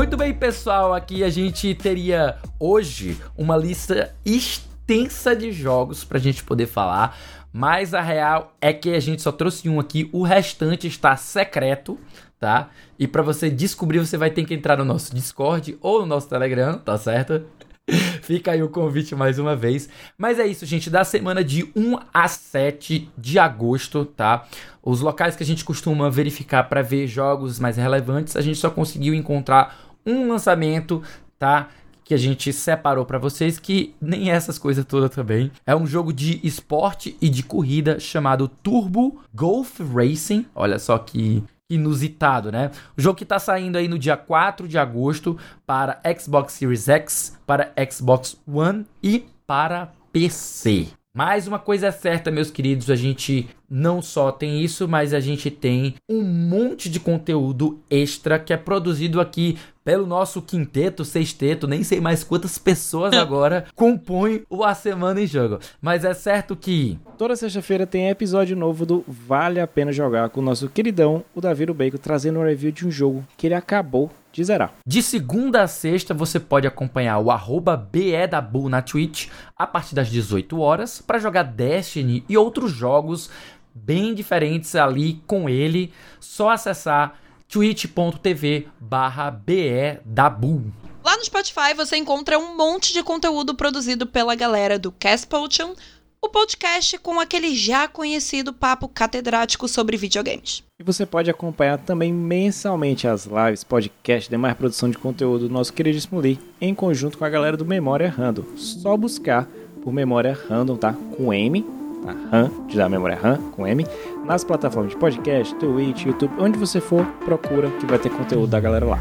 Muito 0.00 0.16
bem, 0.16 0.32
pessoal, 0.32 0.94
aqui 0.94 1.22
a 1.22 1.28
gente 1.28 1.74
teria 1.74 2.38
hoje 2.58 3.18
uma 3.36 3.54
lista 3.54 4.16
extensa 4.24 5.36
de 5.36 5.52
jogos 5.52 6.04
pra 6.04 6.18
gente 6.18 6.42
poder 6.42 6.64
falar, 6.64 7.18
mas 7.52 7.92
a 7.92 8.00
real 8.00 8.56
é 8.62 8.72
que 8.72 8.94
a 8.94 8.98
gente 8.98 9.20
só 9.20 9.30
trouxe 9.30 9.68
um 9.68 9.78
aqui, 9.78 10.08
o 10.10 10.22
restante 10.22 10.86
está 10.86 11.14
secreto, 11.16 12.00
tá? 12.38 12.70
E 12.98 13.06
para 13.06 13.20
você 13.20 13.50
descobrir, 13.50 13.98
você 13.98 14.16
vai 14.16 14.30
ter 14.30 14.46
que 14.46 14.54
entrar 14.54 14.78
no 14.78 14.86
nosso 14.86 15.14
Discord 15.14 15.76
ou 15.82 16.00
no 16.00 16.06
nosso 16.06 16.30
Telegram, 16.30 16.78
tá 16.78 16.96
certo? 16.96 17.44
Fica 18.22 18.52
aí 18.52 18.62
o 18.62 18.70
convite 18.70 19.14
mais 19.14 19.38
uma 19.38 19.54
vez. 19.54 19.86
Mas 20.16 20.38
é 20.38 20.46
isso, 20.46 20.64
gente. 20.64 20.88
Da 20.88 21.04
semana 21.04 21.44
de 21.44 21.70
1 21.76 21.98
a 22.14 22.26
7 22.26 23.10
de 23.18 23.38
agosto, 23.38 24.06
tá? 24.06 24.46
Os 24.82 25.02
locais 25.02 25.36
que 25.36 25.42
a 25.42 25.46
gente 25.46 25.64
costuma 25.64 26.08
verificar 26.08 26.64
para 26.70 26.80
ver 26.80 27.06
jogos 27.06 27.58
mais 27.58 27.76
relevantes, 27.76 28.34
a 28.34 28.40
gente 28.40 28.58
só 28.58 28.70
conseguiu 28.70 29.12
encontrar 29.12 29.89
um 30.06 30.28
lançamento, 30.28 31.02
tá? 31.38 31.68
Que 32.04 32.14
a 32.14 32.16
gente 32.16 32.52
separou 32.52 33.04
para 33.04 33.18
vocês, 33.18 33.58
que 33.58 33.94
nem 34.00 34.30
essas 34.30 34.58
coisas 34.58 34.84
todas 34.84 35.10
também. 35.10 35.50
É 35.66 35.74
um 35.76 35.86
jogo 35.86 36.12
de 36.12 36.40
esporte 36.42 37.16
e 37.20 37.28
de 37.28 37.42
corrida 37.42 38.00
chamado 38.00 38.48
Turbo 38.48 39.20
Golf 39.34 39.80
Racing. 39.94 40.46
Olha 40.54 40.78
só 40.78 40.98
que 40.98 41.42
inusitado, 41.70 42.50
né? 42.50 42.72
O 42.96 43.00
jogo 43.00 43.16
que 43.16 43.24
tá 43.24 43.38
saindo 43.38 43.78
aí 43.78 43.86
no 43.86 43.98
dia 43.98 44.16
4 44.16 44.66
de 44.66 44.76
agosto 44.76 45.38
para 45.64 46.00
Xbox 46.18 46.54
Series 46.54 46.88
X, 46.88 47.38
para 47.46 47.72
Xbox 47.88 48.36
One 48.46 48.84
e 49.00 49.24
para 49.46 49.92
PC. 50.12 50.88
Mais 51.12 51.48
uma 51.48 51.58
coisa 51.58 51.88
é 51.88 51.90
certa, 51.90 52.30
meus 52.30 52.52
queridos, 52.52 52.88
a 52.88 52.94
gente 52.94 53.48
não 53.68 54.00
só 54.00 54.30
tem 54.30 54.62
isso, 54.62 54.86
mas 54.86 55.12
a 55.12 55.18
gente 55.18 55.50
tem 55.50 55.96
um 56.08 56.22
monte 56.22 56.88
de 56.88 57.00
conteúdo 57.00 57.80
extra 57.90 58.38
que 58.38 58.52
é 58.52 58.56
produzido 58.56 59.20
aqui 59.20 59.58
pelo 59.90 60.06
nosso 60.06 60.40
quinteto, 60.40 61.04
sexteto, 61.04 61.66
nem 61.66 61.82
sei 61.82 62.00
mais 62.00 62.22
quantas 62.22 62.56
pessoas 62.56 63.12
agora 63.18 63.64
compõem 63.74 64.44
o 64.48 64.62
A 64.62 64.72
Semana 64.72 65.20
em 65.20 65.26
Jogo. 65.26 65.58
Mas 65.82 66.04
é 66.04 66.14
certo 66.14 66.54
que. 66.54 66.96
Toda 67.18 67.34
sexta-feira 67.34 67.84
tem 67.88 68.08
episódio 68.08 68.54
novo 68.54 68.86
do 68.86 69.04
Vale 69.08 69.58
a 69.58 69.66
Pena 69.66 69.90
Jogar 69.90 70.30
com 70.30 70.38
o 70.38 70.44
nosso 70.44 70.68
queridão, 70.68 71.24
o 71.34 71.40
Davi 71.40 71.66
Bacon, 71.66 71.98
trazendo 71.98 72.38
um 72.38 72.44
review 72.44 72.70
de 72.70 72.86
um 72.86 72.90
jogo 72.90 73.26
que 73.36 73.48
ele 73.48 73.54
acabou 73.54 74.12
de 74.32 74.44
zerar. 74.44 74.74
De 74.86 75.02
segunda 75.02 75.62
a 75.62 75.66
sexta 75.66 76.14
você 76.14 76.38
pode 76.38 76.68
acompanhar 76.68 77.18
o 77.18 77.28
arroba 77.28 77.76
BEDabu 77.76 78.68
na 78.68 78.80
Twitch 78.80 79.26
a 79.58 79.66
partir 79.66 79.96
das 79.96 80.08
18 80.08 80.60
horas 80.60 81.02
para 81.02 81.18
jogar 81.18 81.42
Destiny 81.42 82.22
e 82.28 82.36
outros 82.36 82.70
jogos 82.70 83.28
bem 83.74 84.14
diferentes 84.14 84.76
ali 84.76 85.20
com 85.26 85.48
ele. 85.48 85.92
Só 86.20 86.50
acessar 86.50 87.19
twitch.tv 87.50 88.68
barra 88.78 89.30
BEDabu. 89.30 90.72
Lá 91.04 91.16
no 91.16 91.24
Spotify 91.24 91.74
você 91.76 91.96
encontra 91.96 92.38
um 92.38 92.56
monte 92.56 92.92
de 92.92 93.02
conteúdo 93.02 93.54
produzido 93.54 94.06
pela 94.06 94.34
galera 94.36 94.78
do 94.78 94.92
Cast 94.92 95.26
Potion, 95.26 95.74
o 96.22 96.28
podcast 96.28 96.98
com 96.98 97.18
aquele 97.18 97.56
já 97.56 97.88
conhecido 97.88 98.52
papo 98.52 98.86
catedrático 98.86 99.66
sobre 99.66 99.96
videogames. 99.96 100.62
E 100.78 100.84
você 100.84 101.04
pode 101.04 101.30
acompanhar 101.30 101.78
também 101.78 102.12
mensalmente 102.12 103.08
as 103.08 103.26
lives, 103.26 103.64
podcast 103.64 104.28
e 104.28 104.30
demais 104.30 104.54
produção 104.54 104.88
de 104.88 104.98
conteúdo 104.98 105.48
do 105.48 105.52
nosso 105.52 105.72
queridíssimo 105.72 106.20
Lee, 106.20 106.38
em 106.60 106.74
conjunto 106.74 107.18
com 107.18 107.24
a 107.24 107.30
galera 107.30 107.56
do 107.56 107.64
Memória 107.64 108.10
Random. 108.10 108.44
Só 108.56 108.96
buscar 108.96 109.48
por 109.82 109.92
Memória 109.92 110.38
Random, 110.48 110.76
tá? 110.76 110.94
Com 111.16 111.32
M, 111.32 111.62
tá? 112.04 112.12
RAM, 112.30 112.66
de 112.66 112.76
dar 112.76 112.88
Memória 112.88 113.16
RAM, 113.16 113.38
com 113.52 113.66
M, 113.66 113.84
nas 114.30 114.44
plataformas 114.44 114.92
de 114.92 114.96
podcast, 114.96 115.52
Twitch, 115.56 116.04
YouTube, 116.04 116.32
onde 116.38 116.56
você 116.56 116.80
for, 116.80 117.04
procura 117.24 117.68
que 117.68 117.84
vai 117.84 117.98
ter 117.98 118.10
conteúdo 118.10 118.46
da 118.46 118.60
galera 118.60 118.86
lá. 118.86 119.00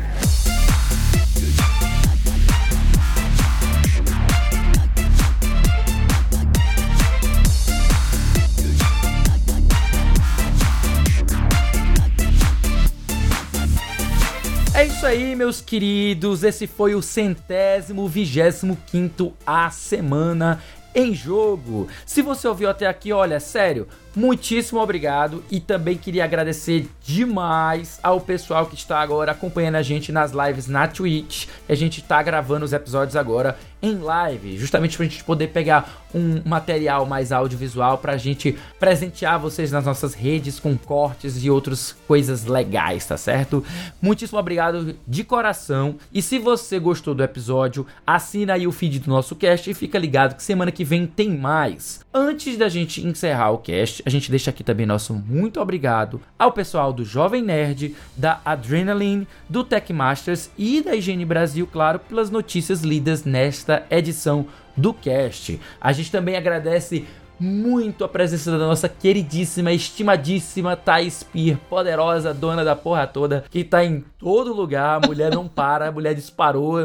É 14.73 14.85
isso 14.85 15.05
aí, 15.05 15.35
meus 15.35 15.61
queridos. 15.61 16.43
Esse 16.43 16.65
foi 16.65 16.95
o 16.95 17.03
centésimo, 17.03 18.07
vigésimo 18.07 18.75
quinto 18.87 19.31
A 19.45 19.69
Semana 19.69 20.59
em 20.95 21.13
Jogo. 21.13 21.87
Se 22.05 22.21
você 22.21 22.47
ouviu 22.47 22.69
até 22.69 22.87
aqui, 22.87 23.13
olha, 23.13 23.39
sério, 23.39 23.87
muitíssimo 24.15 24.79
obrigado 24.79 25.43
e 25.49 25.59
também 25.59 25.97
queria 25.97 26.23
agradecer 26.23 26.87
demais 27.03 27.99
ao 28.01 28.19
pessoal 28.19 28.65
que 28.65 28.75
está 28.75 28.99
agora 28.99 29.31
acompanhando 29.31 29.75
a 29.75 29.81
gente 29.81 30.11
nas 30.11 30.31
lives 30.31 30.67
na 30.67 30.87
Twitch. 30.87 31.47
A 31.67 31.75
gente 31.75 32.01
está 32.01 32.21
gravando 32.21 32.65
os 32.65 32.73
episódios 32.73 33.15
agora 33.15 33.57
em 33.81 33.97
live, 33.97 34.57
justamente 34.57 34.97
para 34.97 35.05
a 35.05 35.09
gente 35.09 35.23
poder 35.23 35.47
pegar 35.47 36.03
um 36.13 36.41
material 36.43 37.05
mais 37.05 37.31
audiovisual 37.31 37.97
para 37.97 38.13
a 38.13 38.17
gente 38.17 38.57
presentear 38.79 39.39
vocês 39.39 39.71
nas 39.71 39.85
nossas 39.85 40.13
redes 40.13 40.59
com 40.59 40.77
cortes 40.77 41.41
e 41.43 41.49
outras 41.49 41.95
coisas 42.07 42.45
legais, 42.45 43.05
tá 43.05 43.15
certo? 43.15 43.63
Muitíssimo 44.01 44.39
obrigado 44.39 44.95
de 45.07 45.23
coração. 45.23 45.95
E 46.13 46.21
se 46.21 46.39
você 46.39 46.79
gostou 46.79 47.13
do 47.15 47.23
episódio, 47.23 47.85
assina 48.05 48.53
aí 48.53 48.67
o 48.67 48.71
feed 48.71 48.99
do 48.99 49.09
nosso 49.09 49.35
cast 49.35 49.69
e 49.69 49.73
fica 49.73 49.97
ligado 49.97 50.35
que 50.35 50.43
semana 50.43 50.71
que 50.71 50.83
vem 50.83 51.05
tem 51.07 51.29
mais. 51.37 52.01
Antes 52.13 52.57
da 52.57 52.67
gente 52.67 53.05
encerrar 53.05 53.51
o 53.51 53.59
cast, 53.59 54.03
a 54.09 54.11
gente 54.11 54.31
deixa 54.31 54.49
aqui 54.49 54.63
também 54.63 54.87
nosso 54.87 55.13
muito 55.13 55.61
obrigado 55.61 56.19
ao 56.37 56.51
pessoal 56.51 56.91
do 56.91 57.05
Jovem 57.05 57.43
Nerd, 57.43 57.95
da 58.17 58.41
Adrenaline, 58.43 59.27
do 59.47 59.63
Tech 59.63 59.93
Masters 59.93 60.49
e 60.57 60.81
da 60.81 60.95
Higiene 60.95 61.23
Brasil, 61.23 61.69
claro, 61.71 61.99
pelas 61.99 62.31
notícias 62.31 62.81
lidas 62.81 63.23
nesta 63.23 63.85
edição 63.87 64.47
do 64.75 64.95
cast. 64.95 65.59
A 65.79 65.91
gente 65.91 66.11
também 66.11 66.35
agradece 66.35 67.05
muito 67.39 68.03
a 68.03 68.07
presença 68.07 68.51
da 68.51 68.57
nossa 68.57 68.89
queridíssima, 68.89 69.71
estimadíssima 69.71 70.75
Thais 70.75 71.23
Pier, 71.23 71.57
poderosa 71.69 72.33
dona 72.33 72.63
da 72.63 72.75
porra 72.75 73.07
toda, 73.07 73.45
que 73.49 73.63
tá 73.63 73.83
em 73.83 74.03
todo 74.19 74.53
lugar, 74.53 75.01
a 75.01 75.07
mulher 75.07 75.33
não 75.33 75.47
para, 75.47 75.87
a 75.87 75.91
mulher 75.91 76.13
disparou, 76.13 76.79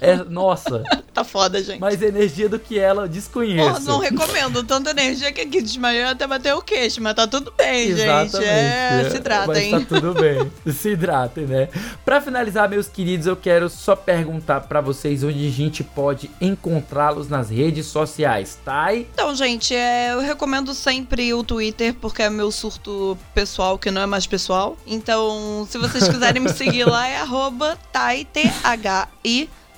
é, 0.00 0.16
nossa. 0.28 0.82
Tá 1.16 1.24
foda, 1.24 1.62
gente. 1.62 1.80
Mais 1.80 2.02
energia 2.02 2.46
do 2.46 2.58
que 2.58 2.78
ela, 2.78 3.04
eu 3.04 3.08
desconheço. 3.08 3.80
Oh, 3.86 3.90
não 3.90 3.98
recomendo 3.98 4.62
tanta 4.62 4.90
energia 4.90 5.32
que 5.32 5.40
aqui 5.40 5.62
desmaiou 5.62 6.10
até 6.10 6.26
bater 6.26 6.54
o 6.54 6.60
queixo, 6.60 7.00
mas 7.00 7.14
tá 7.14 7.26
tudo 7.26 7.50
bem, 7.56 7.88
Exatamente. 7.88 8.32
gente. 8.32 8.44
É, 8.44 9.08
se 9.10 9.16
hidratem. 9.16 9.70
Mas 9.70 9.88
tá 9.88 9.94
tudo 9.94 10.12
bem. 10.12 10.52
se 10.70 10.90
hidratem, 10.90 11.46
né? 11.46 11.68
Pra 12.04 12.20
finalizar, 12.20 12.68
meus 12.68 12.86
queridos, 12.86 13.26
eu 13.26 13.34
quero 13.34 13.70
só 13.70 13.96
perguntar 13.96 14.60
pra 14.60 14.82
vocês 14.82 15.24
onde 15.24 15.46
a 15.46 15.50
gente 15.50 15.82
pode 15.82 16.30
encontrá-los 16.38 17.30
nas 17.30 17.48
redes 17.48 17.86
sociais, 17.86 18.58
tá? 18.62 18.94
Então, 18.94 19.34
gente, 19.34 19.65
é, 19.74 20.12
eu 20.12 20.20
recomendo 20.20 20.74
sempre 20.74 21.32
o 21.34 21.42
Twitter, 21.42 21.94
porque 21.94 22.22
é 22.22 22.30
meu 22.30 22.50
surto 22.50 23.18
pessoal, 23.34 23.78
que 23.78 23.90
não 23.90 24.02
é 24.02 24.06
mais 24.06 24.26
pessoal. 24.26 24.76
Então, 24.86 25.66
se 25.70 25.78
vocês 25.78 26.08
quiserem 26.08 26.42
me 26.42 26.50
seguir 26.50 26.84
lá, 26.84 27.06
é 27.08 27.18
arroba 27.18 27.78
TAI, 27.92 28.26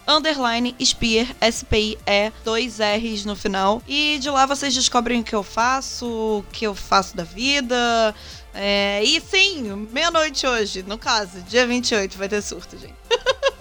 underline 0.08 0.74
Spear, 0.82 1.26
S-P-I-E, 1.40 2.32
dois 2.44 2.78
R's 2.78 3.24
no 3.24 3.36
final. 3.36 3.82
E 3.86 4.18
de 4.18 4.30
lá 4.30 4.46
vocês 4.46 4.74
descobrem 4.74 5.20
o 5.20 5.24
que 5.24 5.34
eu 5.34 5.42
faço, 5.42 6.06
o 6.06 6.44
que 6.50 6.66
eu 6.66 6.74
faço 6.74 7.14
da 7.14 7.24
vida. 7.24 8.14
É, 8.54 9.02
e 9.04 9.20
sim, 9.20 9.86
meia-noite 9.92 10.46
hoje, 10.46 10.82
no 10.82 10.96
caso, 10.96 11.42
dia 11.42 11.66
28, 11.66 12.16
vai 12.16 12.28
ter 12.28 12.42
surto, 12.42 12.76
gente. 12.78 12.94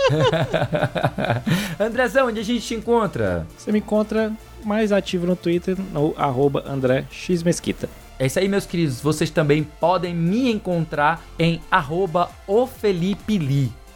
Andrezão, 1.78 2.28
onde 2.28 2.39
a 2.39 2.43
gente 2.43 2.65
te 2.65 2.73
encontra? 2.73 3.45
Você 3.57 3.71
me 3.71 3.80
encontra 3.80 4.32
mais 4.68 4.91
ativo 4.91 5.26
no 5.26 5.36
Twitter, 5.36 5.78
no 5.93 6.13
arroba 6.18 6.63
André 6.68 7.05
X 7.09 7.41
Mesquita. 7.41 7.89
É 8.20 8.26
isso 8.26 8.39
aí, 8.39 8.47
meus 8.47 8.65
queridos. 8.65 8.99
Vocês 8.99 9.30
também 9.30 9.63
podem 9.63 10.13
me 10.13 10.51
encontrar 10.51 11.24
em 11.38 11.61
arroba. 11.72 12.30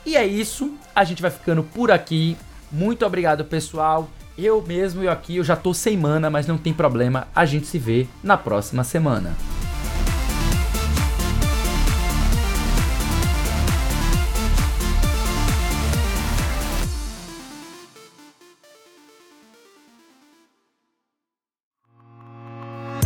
E 0.06 0.16
é 0.16 0.26
isso. 0.26 0.74
A 0.96 1.04
gente 1.04 1.22
vai 1.22 1.32
ficando 1.32 1.64
por 1.64 1.92
aqui. 1.92 2.38
Muito 2.72 3.06
obrigado, 3.06 3.44
pessoal. 3.44 4.10
Eu 4.38 4.62
mesmo, 4.62 5.04
eu 5.04 5.12
aqui, 5.12 5.38
eu 5.38 5.44
já 5.44 5.56
tô 5.56 5.74
sem 5.74 5.98
mana, 5.98 6.30
mas 6.30 6.48
não 6.48 6.58
tem 6.58 6.74
problema. 6.74 7.28
A 7.36 7.46
gente 7.46 7.68
se 7.68 7.78
vê 7.78 8.08
na 8.24 8.38
próxima 8.38 8.84
semana. 8.84 9.36